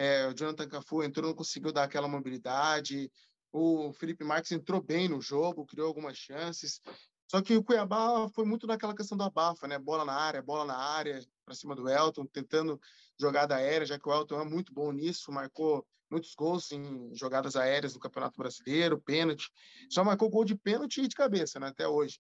É, 0.04 0.28
o 0.28 0.34
Jonathan 0.34 0.68
Cafu 0.68 1.04
entrou, 1.04 1.28
não 1.28 1.36
conseguiu 1.36 1.72
dar 1.72 1.84
aquela 1.84 2.08
mobilidade. 2.08 3.12
O 3.52 3.94
Felipe 3.94 4.24
Marques 4.24 4.52
entrou 4.52 4.82
bem 4.82 5.08
no 5.08 5.22
jogo, 5.22 5.64
criou 5.64 5.88
algumas 5.88 6.18
chances. 6.18 6.82
Só 7.30 7.40
que 7.40 7.56
o 7.56 7.64
Cuiabá 7.64 8.28
foi 8.34 8.44
muito 8.44 8.66
naquela 8.66 8.96
questão 8.96 9.16
do 9.16 9.24
abafa, 9.24 9.68
né? 9.68 9.78
Bola 9.78 10.04
na 10.04 10.16
área, 10.16 10.42
bola 10.42 10.66
na 10.66 10.76
área, 10.76 11.24
para 11.46 11.54
cima 11.54 11.76
do 11.76 11.88
Elton, 11.88 12.26
tentando 12.26 12.82
jogada 13.20 13.56
aérea, 13.56 13.86
já 13.86 14.00
que 14.00 14.10
o 14.10 14.12
Elton 14.12 14.42
é 14.42 14.44
muito 14.44 14.74
bom 14.74 14.92
nisso, 14.92 15.32
marcou 15.32 15.86
muitos 16.10 16.34
gols 16.34 16.72
em 16.72 17.14
jogadas 17.14 17.56
aéreas 17.56 17.94
no 17.94 18.00
Campeonato 18.00 18.36
Brasileiro, 18.40 19.00
pênalti. 19.00 19.52
Só 19.88 20.04
marcou 20.04 20.32
gol 20.32 20.46
de 20.46 20.56
pênalti 20.56 21.02
e 21.02 21.08
de 21.08 21.16
cabeça, 21.16 21.60
né? 21.60 21.68
Até 21.68 21.88
hoje. 21.88 22.20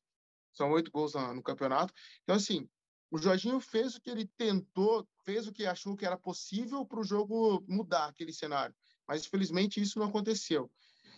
são 0.53 0.69
oito 0.69 0.91
gols 0.91 1.15
no 1.15 1.41
campeonato. 1.41 1.91
Então, 2.21 2.35
assim, 2.35 2.69
o 3.11 3.17
Jorginho 3.17 3.59
fez 3.59 3.95
o 3.95 4.01
que 4.01 4.09
ele 4.09 4.25
tentou, 4.37 5.05
fez 5.23 5.45
o 5.45 5.51
que 5.51 5.65
achou 5.65 5.97
que 5.97 6.05
era 6.05 6.17
possível 6.17 6.85
para 6.85 7.01
o 7.01 7.03
jogo 7.03 7.61
mudar 7.67 8.05
aquele 8.05 8.31
cenário. 8.31 8.73
Mas, 9.05 9.25
infelizmente, 9.25 9.81
isso 9.81 9.99
não 9.99 10.07
aconteceu. 10.07 10.71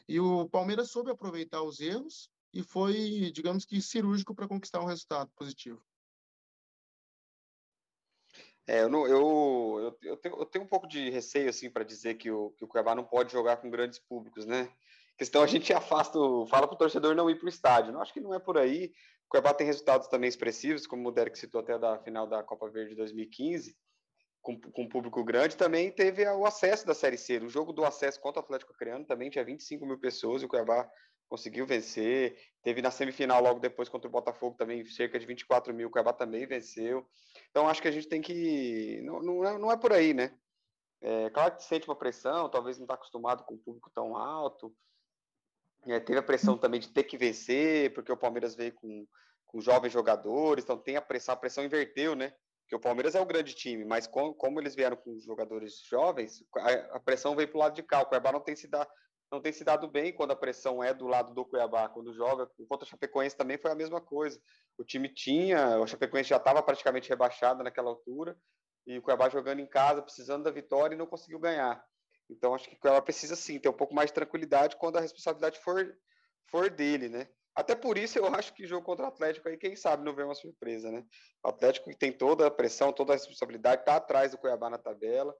E 0.09 0.19
o 0.19 0.49
Palmeiras 0.49 0.89
soube 0.89 1.11
aproveitar 1.11 1.61
os 1.61 1.79
erros 1.79 2.31
e 2.51 2.63
foi, 2.63 3.31
digamos 3.31 3.63
que, 3.63 3.79
cirúrgico 3.79 4.33
para 4.33 4.47
conquistar 4.47 4.81
um 4.81 4.87
resultado 4.87 5.31
positivo. 5.35 5.81
É, 8.65 8.81
eu, 8.81 8.89
não, 8.89 9.05
eu, 9.05 9.97
eu, 10.01 10.17
tenho, 10.17 10.35
eu 10.35 10.45
tenho 10.45 10.65
um 10.65 10.67
pouco 10.67 10.87
de 10.87 11.09
receio 11.09 11.49
assim 11.49 11.69
para 11.69 11.83
dizer 11.83 12.15
que 12.15 12.31
o, 12.31 12.51
que 12.51 12.63
o 12.63 12.67
Cuiabá 12.67 12.95
não 12.95 13.03
pode 13.03 13.31
jogar 13.31 13.57
com 13.57 13.69
grandes 13.69 13.99
públicos, 13.99 14.45
né? 14.45 14.73
questão 15.17 15.43
a 15.43 15.47
gente 15.47 15.71
afasta, 15.73 16.17
fala 16.47 16.67
para 16.67 16.75
o 16.75 16.77
torcedor 16.77 17.15
não 17.15 17.29
ir 17.29 17.37
para 17.37 17.45
o 17.45 17.49
estádio. 17.49 17.93
Não 17.93 18.01
acho 18.01 18.13
que 18.13 18.19
não 18.19 18.33
é 18.33 18.39
por 18.39 18.57
aí. 18.57 18.91
O 19.33 19.35
Cuiabá 19.35 19.51
tem 19.51 19.65
resultados 19.65 20.07
também 20.09 20.27
expressivos, 20.27 20.85
como 20.85 21.09
o 21.09 21.11
Derek 21.11 21.39
citou 21.39 21.61
até 21.61 21.75
da 21.79 21.97
final 21.97 22.27
da 22.27 22.43
Copa 22.43 22.69
Verde 22.69 22.93
2015, 22.93 23.75
com, 24.43 24.61
com 24.61 24.87
público 24.87 25.23
grande. 25.23 25.57
Também 25.57 25.91
teve 25.91 26.23
o 26.23 26.45
acesso 26.45 26.85
da 26.85 26.93
Série 26.93 27.17
C. 27.17 27.39
O 27.39 27.49
jogo 27.49 27.73
do 27.73 27.83
acesso 27.83 28.21
contra 28.21 28.39
o 28.39 28.43
Atlético 28.43 28.73
Acreano 28.73 29.07
também 29.07 29.31
tinha 29.31 29.43
25 29.43 29.87
mil 29.87 29.99
pessoas 29.99 30.43
e 30.43 30.45
o 30.45 30.47
Cuiabá 30.47 30.87
conseguiu 31.27 31.65
vencer. 31.65 32.37
Teve 32.61 32.79
na 32.79 32.91
semifinal 32.91 33.41
logo 33.41 33.59
depois 33.59 33.89
contra 33.89 34.07
o 34.07 34.11
Botafogo 34.11 34.55
também 34.55 34.85
cerca 34.85 35.17
de 35.17 35.25
24 35.25 35.73
mil. 35.73 35.87
O 35.87 35.91
Cuiabá 35.91 36.13
também 36.13 36.45
venceu. 36.45 37.03
Então 37.49 37.67
acho 37.67 37.81
que 37.81 37.87
a 37.87 37.91
gente 37.91 38.07
tem 38.07 38.21
que. 38.21 39.01
Não, 39.01 39.19
não, 39.19 39.43
é, 39.43 39.57
não 39.57 39.71
é 39.71 39.75
por 39.75 39.93
aí, 39.93 40.13
né? 40.13 40.31
É, 41.01 41.31
claro 41.31 41.55
que 41.55 41.63
sente 41.63 41.87
uma 41.89 41.97
pressão, 41.97 42.51
talvez 42.51 42.77
não 42.77 42.83
está 42.83 42.93
acostumado 42.93 43.43
com 43.45 43.55
um 43.55 43.63
público 43.63 43.89
tão 43.95 44.15
alto. 44.15 44.71
É, 45.87 45.99
teve 45.99 46.19
a 46.19 46.23
pressão 46.23 46.57
também 46.57 46.79
de 46.79 46.89
ter 46.89 47.03
que 47.03 47.17
vencer, 47.17 47.93
porque 47.93 48.11
o 48.11 48.17
Palmeiras 48.17 48.55
veio 48.55 48.73
com, 48.73 49.05
com 49.45 49.59
jovens 49.59 49.91
jogadores, 49.91 50.63
então 50.63 50.77
tem 50.77 50.95
a 50.95 51.01
pressão, 51.01 51.33
a 51.33 51.37
pressão 51.37 51.63
inverteu, 51.63 52.15
né? 52.15 52.33
Porque 52.63 52.75
o 52.75 52.79
Palmeiras 52.79 53.13
é 53.15 53.21
o 53.21 53.25
grande 53.25 53.53
time, 53.53 53.83
mas 53.83 54.07
com, 54.07 54.33
como 54.33 54.59
eles 54.59 54.75
vieram 54.75 54.95
com 54.95 55.19
jogadores 55.19 55.81
jovens, 55.89 56.43
a, 56.57 56.95
a 56.95 56.99
pressão 56.99 57.35
veio 57.35 57.49
para 57.49 57.57
o 57.57 57.59
lado 57.59 57.75
de 57.75 57.83
cá. 57.83 58.01
O 58.01 58.05
Cuiabá 58.05 58.31
não 58.31 58.39
tem 58.39 58.55
se 58.55 58.67
dado, 58.67 58.89
não 59.31 59.41
tem 59.41 59.51
se 59.51 59.63
dado 59.63 59.87
bem 59.87 60.13
quando 60.13 60.31
a 60.31 60.35
pressão 60.35 60.83
é 60.83 60.93
do 60.93 61.05
lado 61.05 61.33
do 61.33 61.45
Cuiabá, 61.45 61.89
quando 61.89 62.13
joga. 62.13 62.49
Contra 62.69 62.85
o 62.85 62.89
Chapecoense 62.89 63.35
também 63.35 63.57
foi 63.57 63.71
a 63.71 63.75
mesma 63.75 63.99
coisa. 63.99 64.39
O 64.77 64.83
time 64.83 65.09
tinha, 65.09 65.79
o 65.79 65.87
Chapecoense 65.87 66.29
já 66.29 66.37
estava 66.37 66.63
praticamente 66.63 67.09
rebaixado 67.09 67.63
naquela 67.63 67.89
altura, 67.89 68.37
e 68.87 68.97
o 68.97 69.01
Cuiabá 69.01 69.29
jogando 69.29 69.59
em 69.59 69.67
casa, 69.67 70.01
precisando 70.01 70.43
da 70.43 70.51
vitória 70.51 70.95
e 70.95 70.97
não 70.97 71.05
conseguiu 71.05 71.39
ganhar. 71.39 71.83
Então, 72.29 72.55
acho 72.55 72.69
que 72.69 72.77
ela 72.87 73.01
precisa 73.01 73.35
sim 73.35 73.59
ter 73.59 73.69
um 73.69 73.73
pouco 73.73 73.93
mais 73.93 74.09
de 74.09 74.13
tranquilidade 74.13 74.77
quando 74.77 74.97
a 74.97 75.01
responsabilidade 75.01 75.59
for, 75.59 75.97
for 76.49 76.69
dele, 76.69 77.09
né? 77.09 77.27
Até 77.55 77.75
por 77.75 77.97
isso 77.97 78.17
eu 78.17 78.25
acho 78.33 78.53
que 78.53 78.65
jogo 78.65 78.83
contra 78.83 79.05
o 79.05 79.07
Atlético 79.07 79.47
aí, 79.47 79.57
quem 79.57 79.75
sabe 79.75 80.03
não 80.03 80.15
vem 80.15 80.25
uma 80.25 80.33
surpresa, 80.33 80.91
né? 80.91 81.05
O 81.43 81.49
Atlético 81.49 81.95
tem 81.95 82.11
toda 82.11 82.47
a 82.47 82.51
pressão, 82.51 82.91
toda 82.91 83.13
a 83.13 83.15
responsabilidade, 83.15 83.81
está 83.81 83.95
atrás 83.95 84.31
do 84.31 84.37
Cuiabá 84.37 84.69
na 84.69 84.77
tabela. 84.77 85.35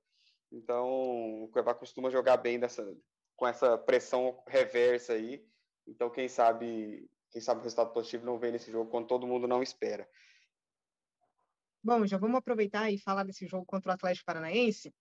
Então, 0.51 1.43
o 1.43 1.49
Cuiabá 1.51 1.73
costuma 1.73 2.11
jogar 2.11 2.37
bem 2.37 2.59
dessa, 2.59 2.85
com 3.35 3.47
essa 3.47 3.77
pressão 3.77 4.43
reversa 4.47 5.13
aí. 5.13 5.43
Então, 5.87 6.09
quem 6.11 6.27
sabe, 6.27 7.09
quem 7.31 7.41
sabe 7.41 7.61
o 7.61 7.63
resultado 7.63 7.91
positivo 7.91 8.25
não 8.25 8.37
vem 8.37 8.51
nesse 8.51 8.71
jogo 8.71 8.91
quando 8.91 9.07
todo 9.07 9.27
mundo 9.27 9.47
não 9.47 9.63
espera. 9.63 10.07
Bom, 11.83 12.05
já 12.05 12.17
vamos 12.17 12.37
aproveitar 12.37 12.91
e 12.91 12.99
falar 12.99 13.23
desse 13.23 13.47
jogo 13.47 13.65
contra 13.65 13.91
o 13.91 13.93
Atlético 13.93 14.25
Paranaense. 14.25 14.93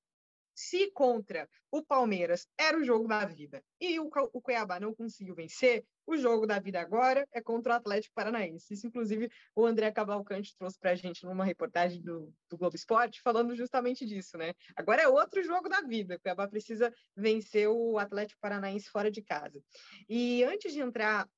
Se 0.54 0.90
contra 0.90 1.48
o 1.70 1.82
Palmeiras 1.82 2.46
era 2.58 2.78
o 2.78 2.84
jogo 2.84 3.08
da 3.08 3.24
vida 3.24 3.62
e 3.80 3.98
o, 3.98 4.10
o 4.32 4.40
Cuiabá 4.40 4.78
não 4.78 4.94
conseguiu 4.94 5.34
vencer, 5.34 5.84
o 6.06 6.16
jogo 6.16 6.46
da 6.46 6.58
vida 6.58 6.80
agora 6.80 7.26
é 7.32 7.40
contra 7.40 7.72
o 7.72 7.76
Atlético 7.76 8.14
Paranaense. 8.14 8.74
Isso, 8.74 8.86
inclusive, 8.86 9.30
o 9.54 9.64
André 9.64 9.90
Cavalcante 9.90 10.54
trouxe 10.56 10.78
para 10.78 10.90
a 10.90 10.94
gente 10.94 11.24
numa 11.24 11.44
reportagem 11.44 12.02
do, 12.02 12.32
do 12.50 12.58
Globo 12.58 12.76
Esporte, 12.76 13.20
falando 13.22 13.54
justamente 13.54 14.04
disso, 14.04 14.36
né? 14.36 14.52
Agora 14.76 15.02
é 15.02 15.08
outro 15.08 15.42
jogo 15.42 15.68
da 15.68 15.80
vida. 15.80 16.16
O 16.16 16.20
Cuiabá 16.20 16.48
precisa 16.48 16.92
vencer 17.16 17.68
o 17.68 17.98
Atlético 17.98 18.40
Paranaense 18.40 18.90
fora 18.90 19.10
de 19.10 19.22
casa. 19.22 19.62
E 20.08 20.42
antes 20.44 20.72
de 20.72 20.80
entrar 20.80 21.28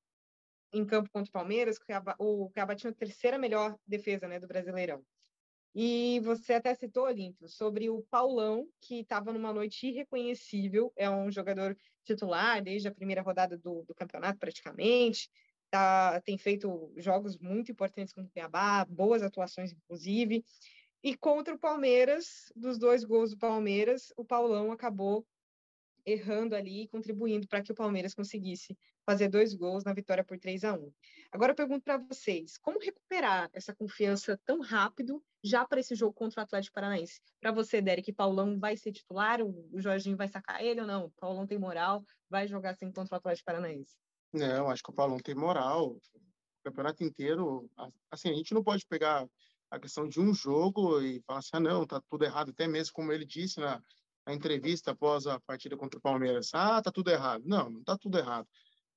em 0.73 0.85
campo 0.85 1.09
contra 1.09 1.29
o 1.29 1.33
Palmeiras, 1.33 1.77
o 1.77 1.85
Cuiabá, 1.85 2.15
o 2.19 2.49
Cuiabá 2.49 2.75
tinha 2.75 2.91
a 2.91 2.95
terceira 2.95 3.37
melhor 3.37 3.77
defesa 3.87 4.27
né, 4.27 4.39
do 4.39 4.47
Brasileirão. 4.47 5.05
E 5.77 6.21
você 6.21 6.53
até 6.53 6.73
citou, 6.73 7.03
Olímpio, 7.03 7.49
sobre 7.49 7.89
o 7.89 8.01
Paulão, 8.03 8.65
que 8.79 9.01
estava 9.01 9.33
numa 9.33 9.51
noite 9.51 9.87
irreconhecível, 9.87 10.93
é 10.95 11.09
um 11.09 11.29
jogador 11.29 11.77
titular 12.05 12.63
desde 12.63 12.87
a 12.87 12.93
primeira 12.93 13.21
rodada 13.21 13.57
do, 13.57 13.83
do 13.83 13.93
campeonato, 13.93 14.39
praticamente, 14.39 15.29
tá, 15.69 16.21
tem 16.21 16.37
feito 16.37 16.93
jogos 16.95 17.37
muito 17.37 17.73
importantes 17.73 18.13
com 18.13 18.21
o 18.21 18.29
Cuiabá, 18.29 18.85
boas 18.85 19.21
atuações, 19.21 19.73
inclusive, 19.73 20.45
e 21.03 21.13
contra 21.15 21.53
o 21.53 21.59
Palmeiras, 21.59 22.53
dos 22.55 22.77
dois 22.77 23.03
gols 23.03 23.31
do 23.31 23.37
Palmeiras, 23.37 24.13
o 24.15 24.23
Paulão 24.23 24.71
acabou 24.71 25.27
errando 26.05 26.55
ali 26.55 26.83
e 26.83 26.87
contribuindo 26.87 27.47
para 27.47 27.61
que 27.61 27.71
o 27.71 27.75
Palmeiras 27.75 28.13
conseguisse 28.13 28.77
fazer 29.05 29.27
dois 29.27 29.53
gols 29.53 29.83
na 29.83 29.93
vitória 29.93 30.23
por 30.23 30.37
3 30.37 30.63
a 30.63 30.73
1. 30.73 30.91
Agora 31.31 31.51
eu 31.51 31.55
pergunto 31.55 31.83
para 31.83 31.97
vocês, 31.97 32.57
como 32.57 32.79
recuperar 32.79 33.49
essa 33.53 33.73
confiança 33.75 34.39
tão 34.45 34.61
rápido 34.61 35.23
já 35.43 35.65
para 35.65 35.79
esse 35.79 35.95
jogo 35.95 36.13
contra 36.13 36.41
o 36.41 36.43
Atlético 36.43 36.75
Paranaense? 36.75 37.19
Para 37.39 37.51
você, 37.51 37.81
Derek, 37.81 38.11
Paulão 38.13 38.59
vai 38.59 38.77
ser 38.77 38.91
titular, 38.91 39.41
o 39.41 39.79
Jorginho 39.79 40.17
vai 40.17 40.27
sacar 40.27 40.63
ele 40.63 40.81
ou 40.81 40.87
não? 40.87 41.05
O 41.05 41.11
Paulão 41.11 41.47
tem 41.47 41.57
moral, 41.57 42.03
vai 42.29 42.47
jogar 42.47 42.71
assim 42.71 42.91
contra 42.91 43.15
o 43.15 43.17
Atlético 43.17 43.45
Paranaense? 43.45 43.95
Não, 44.33 44.69
acho 44.69 44.83
que 44.83 44.91
o 44.91 44.95
Paulão 44.95 45.17
tem 45.17 45.35
moral. 45.35 45.91
O 45.91 46.01
campeonato 46.63 47.03
inteiro, 47.03 47.69
assim, 48.11 48.29
a 48.29 48.33
gente 48.33 48.53
não 48.53 48.63
pode 48.63 48.85
pegar 48.87 49.27
a 49.69 49.79
questão 49.79 50.07
de 50.07 50.19
um 50.19 50.33
jogo 50.33 51.01
e 51.01 51.21
falar 51.21 51.39
assim, 51.39 51.49
ah, 51.53 51.59
não, 51.59 51.85
tá 51.85 52.01
tudo 52.09 52.25
errado, 52.25 52.49
até 52.49 52.67
mesmo 52.67 52.93
como 52.93 53.11
ele 53.11 53.25
disse 53.25 53.59
na, 53.59 53.81
na 54.25 54.33
entrevista 54.33 54.91
após 54.91 55.27
a 55.27 55.39
partida 55.41 55.77
contra 55.77 55.99
o 55.99 56.01
Palmeiras, 56.01 56.49
ah, 56.53 56.81
tá 56.81 56.91
tudo 56.91 57.11
errado. 57.11 57.43
Não, 57.45 57.69
não 57.69 57.83
tá 57.83 57.97
tudo 57.97 58.17
errado. 58.17 58.47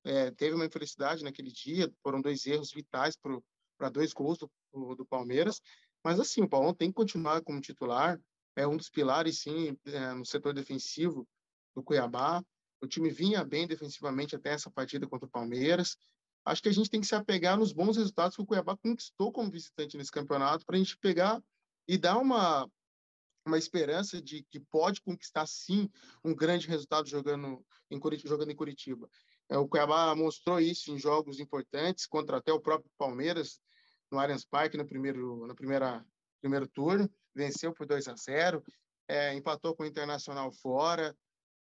É, 0.04 0.30
teve 0.30 0.54
uma 0.54 0.64
infelicidade 0.64 1.22
naquele 1.22 1.50
dia, 1.50 1.92
foram 2.02 2.20
dois 2.20 2.46
erros 2.46 2.72
vitais 2.72 3.16
para 3.16 3.90
dois 3.90 4.12
gols 4.12 4.38
do, 4.38 4.50
do, 4.94 5.04
Palmeiras, 5.04 5.60
mas 6.04 6.18
assim, 6.18 6.40
o 6.40 6.48
Paulão 6.48 6.72
tem 6.72 6.88
que 6.88 6.94
continuar 6.94 7.42
como 7.42 7.60
titular, 7.60 8.18
é 8.56 8.66
um 8.66 8.76
dos 8.76 8.88
pilares, 8.88 9.40
sim, 9.40 9.76
é, 9.86 10.14
no 10.14 10.24
setor 10.24 10.54
defensivo 10.54 11.28
do 11.74 11.82
Cuiabá, 11.82 12.42
o 12.80 12.86
time 12.86 13.10
vinha 13.10 13.44
bem 13.44 13.66
defensivamente 13.66 14.36
até 14.36 14.50
essa 14.50 14.70
partida 14.70 15.06
contra 15.06 15.26
o 15.26 15.30
Palmeiras, 15.30 15.96
acho 16.44 16.62
que 16.62 16.68
a 16.68 16.72
gente 16.72 16.88
tem 16.88 17.00
que 17.00 17.06
se 17.06 17.14
apegar 17.14 17.58
nos 17.58 17.72
bons 17.72 17.96
resultados 17.96 18.36
que 18.36 18.42
o 18.42 18.46
Cuiabá 18.46 18.76
conquistou 18.76 19.32
como 19.32 19.50
visitante 19.50 19.96
nesse 19.96 20.12
campeonato, 20.12 20.64
para 20.64 20.76
a 20.76 20.78
gente 20.78 20.96
pegar 20.96 21.42
e 21.86 21.98
dar 21.98 22.18
uma, 22.18 22.70
uma 23.48 23.58
esperança 23.58 24.20
de 24.22 24.44
que 24.50 24.60
pode 24.60 25.00
conquistar 25.00 25.46
sim 25.46 25.90
um 26.24 26.34
grande 26.34 26.68
resultado 26.68 27.08
jogando 27.08 27.64
em 27.90 27.98
Curitiba. 27.98 28.28
Jogando 28.28 28.50
em 28.50 28.56
Curitiba. 28.56 29.08
É, 29.48 29.56
o 29.56 29.66
Cuiabá 29.66 30.14
mostrou 30.14 30.60
isso 30.60 30.90
em 30.90 30.98
jogos 30.98 31.40
importantes 31.40 32.06
contra 32.06 32.36
até 32.36 32.52
o 32.52 32.60
próprio 32.60 32.90
Palmeiras 32.98 33.60
no 34.10 34.18
Allianz 34.18 34.44
Parque 34.44 34.76
no 34.76 34.86
primeiro 34.86 35.46
no 35.46 35.54
primeira 35.54 36.04
primeiro 36.40 36.68
turno, 36.68 37.10
venceu 37.34 37.72
por 37.72 37.86
2 37.86 38.06
a 38.08 38.14
0, 38.14 38.62
é, 39.08 39.34
empatou 39.34 39.74
com 39.74 39.82
o 39.82 39.86
Internacional 39.86 40.52
fora, 40.52 41.16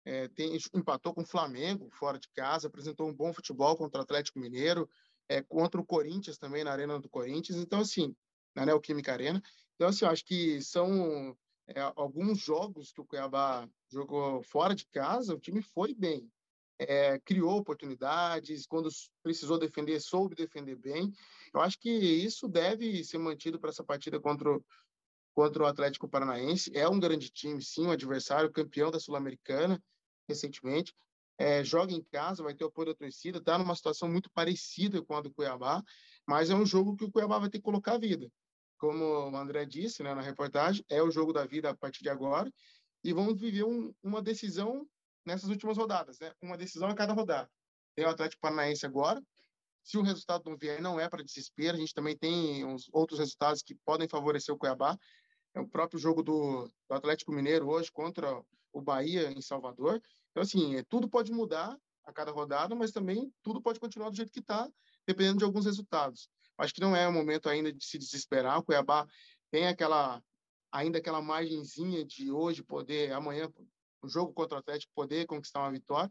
é, 0.06 0.28
tem, 0.30 0.58
empatou 0.74 1.13
com 1.13 1.22
o 1.22 1.28
Flamengo 1.28 1.90
fora 1.92 2.18
de 2.18 2.28
casa, 2.30 2.68
apresentou 2.68 3.08
um 3.08 3.13
bom 3.13 3.32
futebol 3.34 3.75
contra 3.78 4.00
o 4.00 4.04
Atlético 4.04 4.40
Mineiro, 4.40 4.90
é, 5.30 5.42
contra 5.42 5.80
o 5.80 5.86
Corinthians 5.86 6.38
também 6.38 6.63
na 6.63 6.72
Arena 6.72 7.00
do 7.00 7.10
Corinthians, 7.10 7.58
então 7.58 7.82
assim, 7.82 8.16
na 8.56 8.66
Neoquímica 8.66 9.13
Arena. 9.13 9.42
Então 9.75 9.88
assim, 9.88 10.06
eu 10.06 10.12
acho 10.12 10.25
que 10.25 10.62
são 10.62 11.38
é, 11.67 11.79
alguns 11.96 12.39
jogos 12.39 12.91
que 12.91 13.01
o 13.01 13.05
Cuiabá 13.05 13.67
jogou 13.91 14.43
fora 14.43 14.75
de 14.75 14.86
casa, 14.88 15.36
o 15.36 15.39
time 15.39 15.62
foi 15.62 15.93
bem 15.93 16.29
é, 16.79 17.20
criou 17.20 17.58
oportunidades, 17.58 18.65
quando 18.65 18.89
precisou 19.22 19.58
defender, 19.58 20.00
soube 20.00 20.36
defender 20.36 20.75
bem. 20.75 21.12
Eu 21.53 21.62
acho 21.62 21.79
que 21.79 21.89
isso 21.89 22.48
deve 22.48 23.03
ser 23.03 23.17
mantido 23.17 23.60
para 23.60 23.70
essa 23.70 23.84
partida 23.84 24.20
contra 24.20 24.51
o, 24.51 24.65
contra 25.34 25.63
o 25.63 25.65
Atlético 25.65 26.08
Paranaense. 26.08 26.72
É 26.75 26.88
um 26.88 27.00
grande 27.00 27.29
time, 27.29 27.62
sim, 27.62 27.88
um 27.88 27.91
adversário, 27.91 28.51
campeão 28.51 28.91
da 28.91 29.00
Sul-Americana 29.00 29.82
recentemente. 30.27 30.93
É, 31.38 31.63
joga 31.63 31.91
em 31.93 32.03
casa, 32.03 32.43
vai 32.43 32.53
ter 32.53 32.63
apoio 32.63 32.89
da 32.89 32.96
torcida, 32.96 33.39
está 33.39 33.58
numa 33.58 33.75
situação 33.75 34.08
muito 34.08 34.29
parecida 34.32 35.01
com 35.01 35.15
a 35.15 35.22
do 35.22 35.34
Cuiabá, 35.34 35.82
mas 36.27 36.50
é 36.50 36.55
um 36.55 36.65
jogo 36.65 36.96
que 36.96 37.03
o 37.03 37.12
Cuiabá 37.12 37.39
vai 37.39 37.50
ter 37.50 37.58
que 37.58 37.63
colocar 37.63 37.93
a 37.93 37.98
vida. 37.98 38.29
Como 38.84 39.30
o 39.30 39.38
André 39.38 39.66
disse 39.66 40.04
né, 40.04 40.13
na 40.13 40.20
reportagem, 40.20 40.84
é 40.90 41.02
o 41.02 41.10
jogo 41.10 41.32
da 41.32 41.46
vida 41.46 41.70
a 41.70 41.74
partir 41.74 42.04
de 42.04 42.10
agora, 42.10 42.52
e 43.02 43.13
vamos 43.13 43.40
viver 43.40 43.63
um, 43.63 43.96
uma 44.04 44.22
decisão 44.22 44.86
nessas 45.25 45.50
últimas 45.50 45.78
rodadas, 45.78 46.20
né? 46.20 46.34
Uma 46.42 46.58
decisão 46.58 46.90
a 46.90 46.94
cada 46.94 47.13
rodada. 47.13 47.50
Tem 47.96 48.04
o 48.04 48.10
Atlético 48.10 48.42
Paranaense 48.42 48.86
agora. 48.86 49.24
Se 49.86 49.98
o 49.98 50.02
resultado 50.02 50.50
não 50.50 50.58
vier, 50.58 50.82
não 50.82 51.00
é 51.00 51.08
para 51.08 51.24
desespero. 51.24 51.78
A 51.78 51.80
gente 51.80 51.94
também 51.94 52.18
tem 52.18 52.66
uns 52.66 52.90
outros 52.92 53.20
resultados 53.20 53.62
que 53.62 53.74
podem 53.86 54.06
favorecer 54.06 54.54
o 54.54 54.58
Cuiabá. 54.58 54.98
É 55.54 55.62
o 55.62 55.68
próprio 55.70 55.98
jogo 55.98 56.22
do, 56.22 56.66
do 56.66 56.94
Atlético 56.94 57.32
Mineiro 57.32 57.70
hoje 57.70 57.90
contra 57.90 58.38
o 58.74 58.82
Bahia 58.82 59.32
em 59.32 59.42
Salvador. 59.42 60.02
Então, 60.32 60.44
assim, 60.44 60.75
é, 60.75 60.84
tudo 60.84 61.08
pode 61.08 61.32
mudar 61.32 61.74
a 62.04 62.12
cada 62.12 62.32
rodada, 62.32 62.75
mas 62.75 62.92
também 62.92 63.34
tudo 63.42 63.62
pode 63.62 63.80
continuar 63.80 64.10
do 64.10 64.16
jeito 64.18 64.34
que 64.34 64.42
está, 64.42 64.70
dependendo 65.08 65.38
de 65.38 65.46
alguns 65.46 65.63
resultados. 65.63 66.30
Acho 66.57 66.74
que 66.74 66.81
não 66.81 66.95
é 66.95 67.07
o 67.07 67.13
momento 67.13 67.50
ainda 67.50 67.72
de 67.72 67.83
se 67.83 67.98
desesperar. 67.98 68.60
O 68.60 68.63
Cuiabá 68.63 69.07
tem 69.51 69.67
aquela 69.67 70.22
ainda 70.72 70.98
aquela 70.98 71.22
margenzinha 71.22 72.03
de 72.03 72.31
hoje 72.31 72.63
poder, 72.63 73.12
amanhã, 73.13 73.48
o 74.01 74.10
jogo 74.10 74.33
contra 74.33 74.57
o 74.57 74.60
Atlético, 74.60 74.91
poder 74.95 75.27
conquistar 75.27 75.60
uma 75.60 75.72
vitória. 75.72 76.10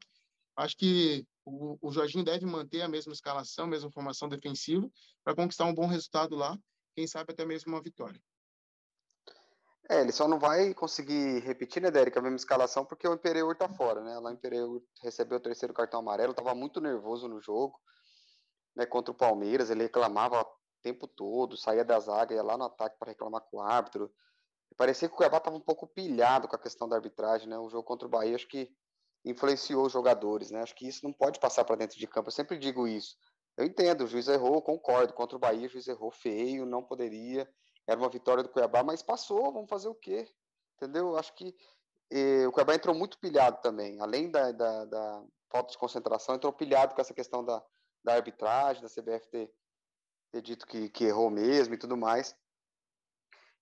Acho 0.56 0.76
que 0.76 1.26
o, 1.44 1.76
o 1.80 1.90
Jorginho 1.90 2.25
deve 2.25 2.46
manter 2.46 2.82
a 2.82 2.88
mesma 2.88 3.12
escalação, 3.12 3.64
a 3.64 3.68
mesma 3.68 3.90
formação 3.90 4.28
defensiva, 4.28 4.88
para 5.25 5.34
conquistar 5.34 5.64
um 5.64 5.75
bom 5.75 5.87
resultado 5.87 6.37
lá, 6.37 6.56
quem 6.94 7.06
sabe 7.08 7.32
até 7.32 7.44
mesmo 7.44 7.72
uma 7.72 7.82
vitória. 7.82 8.20
É, 9.88 10.00
ele 10.00 10.12
só 10.12 10.28
não 10.28 10.38
vai 10.38 10.72
conseguir 10.72 11.40
repetir, 11.40 11.82
né, 11.82 11.90
Derek, 11.90 12.16
a 12.16 12.22
mesma 12.22 12.37
escalação, 12.37 12.84
porque 12.84 13.06
o 13.06 13.14
Imperiur 13.14 13.56
tá 13.56 13.68
fora, 13.68 14.00
né? 14.02 14.16
Lá 14.20 14.30
o 14.30 14.32
Imperiur 14.32 14.80
recebeu 15.02 15.38
o 15.38 15.42
terceiro 15.42 15.75
cartão 15.75 15.99
amarelo, 16.00 16.32
tava 16.32 16.54
muito 16.54 16.80
nervoso 16.80 17.26
no 17.26 17.40
jogo, 17.40 17.78
né, 18.75 18.87
contra 18.87 19.12
o 19.12 19.17
Palmeiras, 19.17 19.71
ele 19.71 19.83
reclamava 19.83 20.41
o 20.41 20.47
tempo 20.83 21.07
todo, 21.07 21.57
saía 21.57 21.85
da 21.85 21.99
zaga, 22.00 22.35
ia 22.35 22.43
lá 22.43 22.57
no 22.57 22.64
ataque 22.64 22.97
para 22.99 23.11
reclamar 23.11 23.43
com 23.43 23.59
o 23.59 23.61
árbitro. 23.61 24.12
parecia 24.76 25.09
que 25.09 25.14
o 25.14 25.17
Cuiabá 25.17 25.41
tava 25.41 25.57
um 25.57 25.61
pouco 25.61 25.87
pilhado 25.87 26.49
com 26.49 26.57
a 26.57 26.59
questão 26.59 26.88
da 26.88 26.97
arbitragem, 26.97 27.49
né? 27.49 27.59
O 27.59 27.69
jogo 27.69 27.85
contra 27.85 28.07
o 28.07 28.11
Bahia, 28.11 28.35
acho 28.35 28.49
que 28.49 28.71
influenciou 29.25 29.87
os 29.87 29.93
jogadores, 29.93 30.50
né? 30.50 30.62
Acho 30.62 30.75
que 30.75 30.87
isso 30.87 31.05
não 31.05 31.12
pode 31.12 31.38
passar 31.38 31.64
para 31.64 31.76
dentro 31.76 31.99
de 31.99 32.07
campo. 32.07 32.29
Eu 32.29 32.33
sempre 32.33 32.59
digo 32.59 32.88
isso. 32.88 33.17
Eu 33.57 33.64
entendo, 33.67 34.05
o 34.05 34.07
juiz 34.07 34.29
errou, 34.29 34.62
concordo. 34.62 35.12
Contra 35.12 35.37
o 35.37 35.41
Bahia, 35.41 35.67
o 35.67 35.71
juiz 35.71 35.87
errou 35.87 36.11
feio, 36.11 36.67
não 36.67 36.83
poderia. 36.83 37.49
Era 37.87 38.00
uma 38.00 38.09
vitória 38.09 38.43
do 38.43 38.49
Cuiabá, 38.49 38.83
mas 38.83 39.02
passou, 39.02 39.52
vamos 39.52 39.69
fazer 39.69 39.88
o 39.88 39.95
quê? 39.95 40.29
Entendeu? 40.76 41.17
Acho 41.17 41.35
que 41.35 41.55
eh, 42.11 42.47
o 42.47 42.52
Cuiabá 42.52 42.75
entrou 42.75 42.95
muito 42.95 43.19
pilhado 43.19 43.61
também. 43.61 44.00
Além 44.00 44.31
da, 44.31 44.52
da, 44.52 44.85
da, 44.85 45.25
falta 45.50 45.73
de 45.73 45.79
concentração, 45.79 46.35
entrou 46.35 46.52
pilhado 46.52 46.95
com 46.95 47.00
essa 47.00 47.14
questão 47.14 47.45
da, 47.45 47.62
da 48.04 48.14
arbitragem, 48.14 48.82
da 48.82 48.88
CBF 48.88 49.28
ter, 49.28 49.54
ter 50.30 50.42
dito 50.42 50.66
que, 50.66 50.88
que 50.88 51.04
errou 51.04 51.30
mesmo 51.30 51.75
e 51.75 51.78
tudo 51.78 51.97
mais. 51.97 52.37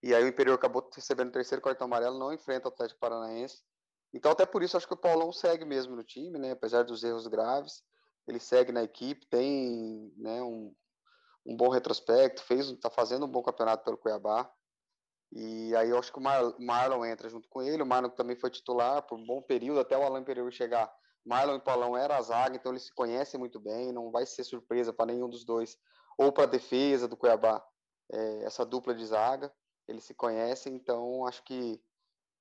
E 0.03 0.15
aí 0.15 0.25
o 0.25 0.29
Imperial 0.29 0.57
acabou 0.57 0.89
recebendo 0.95 1.29
o 1.29 1.33
terceiro 1.33 1.63
cartão 1.63 1.87
amarelo, 1.87 2.19
não 2.19 2.33
enfrenta 2.33 2.69
o 2.69 2.73
Atlético 2.73 3.01
Paranaense. 3.01 3.63
Então, 4.13 4.33
até 4.33 4.47
por 4.47 4.63
isso, 4.63 4.77
acho 4.77 4.89
que 4.89 4.95
o 4.95 4.97
Paulão 4.97 5.33
segue 5.33 5.65
mesmo 5.65 5.95
no 5.95 6.03
time, 6.03 6.39
né? 6.39 6.53
Apesar 6.53 6.83
dos 6.83 7.05
erros 7.05 7.27
graves, 7.27 7.85
ele 8.27 8.41
segue 8.41 8.73
na 8.73 8.83
equipe, 8.83 9.27
tem 9.27 10.13
né, 10.17 10.43
um, 10.43 10.75
um 11.47 11.57
bom 11.57 11.69
retrospecto, 11.69 12.43
fez, 12.43 12.69
está 12.69 12.91
fazendo 12.91 13.27
um 13.27 13.31
bom 13.31 13.43
campeonato 13.43 13.85
pelo 13.85 13.99
Cuiabá. 13.99 14.51
E 15.33 15.75
aí 15.77 15.91
eu 15.91 15.99
acho 15.99 16.13
que 16.13 16.19
o 16.19 16.23
Mar 16.23 16.43
Marlon 16.59 17.05
entra 17.05 17.29
junto 17.29 17.49
com 17.49 17.63
ele, 17.63 17.83
o 17.83 17.87
Marlon 17.87 18.11
também 18.11 18.35
foi 18.35 18.51
titular 18.51 19.03
por 19.03 19.17
um 19.17 19.25
bom 19.25 19.41
período, 19.41 19.79
até 19.79 19.97
o 19.97 20.03
Alain 20.03 20.25
Pereira 20.25 20.51
chegar. 20.51 20.93
Marlon 21.25 21.57
e 21.57 21.61
Paulão 21.61 21.97
era 21.97 22.17
a 22.17 22.23
zaga, 22.23 22.57
então 22.57 22.73
eles 22.73 22.85
se 22.85 22.95
conhecem 22.95 23.39
muito 23.39 23.61
bem, 23.61 23.93
não 23.93 24.11
vai 24.11 24.27
ser 24.27 24.45
surpresa 24.45 24.93
para 24.93 25.13
nenhum 25.13 25.29
dos 25.29 25.45
dois, 25.45 25.79
ou 26.17 26.33
para 26.33 26.45
a 26.45 26.47
defesa 26.47 27.07
do 27.07 27.17
Cuiabá, 27.17 27.65
é, 28.13 28.45
essa 28.45 28.65
dupla 28.65 28.95
de 28.95 29.05
zaga, 29.07 29.53
eles 29.87 30.05
se 30.05 30.15
conhecem, 30.15 30.75
então 30.75 31.27
acho 31.27 31.43
que 31.45 31.81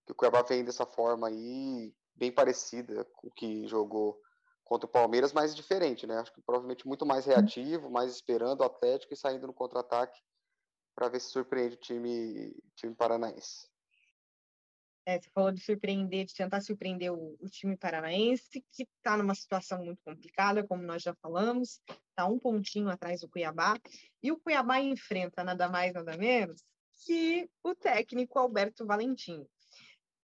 que 0.09 0.13
o 0.13 0.15
Cuiabá 0.15 0.41
vem 0.41 0.65
dessa 0.65 0.87
forma 0.87 1.27
aí, 1.27 1.93
bem 2.15 2.31
parecida 2.31 3.05
com 3.13 3.27
o 3.27 3.31
que 3.31 3.67
jogou 3.67 4.19
contra 4.63 4.87
o 4.87 4.91
Palmeiras, 4.91 5.31
mas 5.33 5.55
diferente, 5.55 6.07
né? 6.07 6.17
Acho 6.17 6.33
que 6.33 6.41
provavelmente 6.41 6.87
muito 6.87 7.05
mais 7.05 7.25
reativo, 7.25 7.91
mais 7.91 8.11
esperando 8.11 8.61
o 8.61 8.63
Atlético 8.63 9.13
e 9.13 9.17
saindo 9.17 9.45
no 9.45 9.53
contra-ataque 9.53 10.19
para 10.95 11.09
ver 11.09 11.19
se 11.19 11.29
surpreende 11.29 11.75
o 11.75 11.79
time, 11.79 12.55
time 12.75 12.95
paranaense. 12.95 13.69
É, 15.05 15.19
você 15.19 15.29
falou 15.31 15.51
de 15.51 15.59
surpreender, 15.59 16.25
de 16.25 16.33
tentar 16.35 16.61
surpreender 16.61 17.11
o, 17.11 17.35
o 17.39 17.49
time 17.49 17.75
paranaense, 17.75 18.63
que 18.71 18.83
está 18.83 19.17
numa 19.17 19.33
situação 19.33 19.83
muito 19.83 20.01
complicada, 20.03 20.65
como 20.65 20.83
nós 20.83 21.01
já 21.01 21.15
falamos, 21.15 21.81
está 22.09 22.27
um 22.27 22.37
pontinho 22.37 22.89
atrás 22.89 23.21
do 23.21 23.29
Cuiabá, 23.29 23.79
e 24.21 24.31
o 24.31 24.39
Cuiabá 24.39 24.79
enfrenta 24.79 25.43
nada 25.43 25.67
mais, 25.67 25.93
nada 25.93 26.15
menos 26.17 26.63
que 27.05 27.49
o 27.63 27.73
técnico 27.73 28.37
Alberto 28.37 28.85
Valentim. 28.85 29.45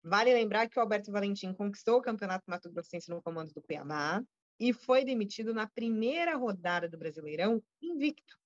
Vale 0.02 0.32
lembrar 0.32 0.68
que 0.68 0.78
o 0.78 0.82
Alberto 0.82 1.12
Valentim 1.12 1.52
conquistou 1.52 1.98
o 1.98 2.02
Campeonato 2.02 2.44
Mato 2.48 2.70
Grossense 2.70 3.10
no 3.10 3.22
comando 3.22 3.52
do 3.52 3.62
Cuiabá 3.62 4.22
e 4.58 4.72
foi 4.72 5.04
demitido 5.04 5.54
na 5.54 5.66
primeira 5.66 6.36
rodada 6.36 6.88
do 6.88 6.98
Brasileirão 6.98 7.62
invicto, 7.82 8.38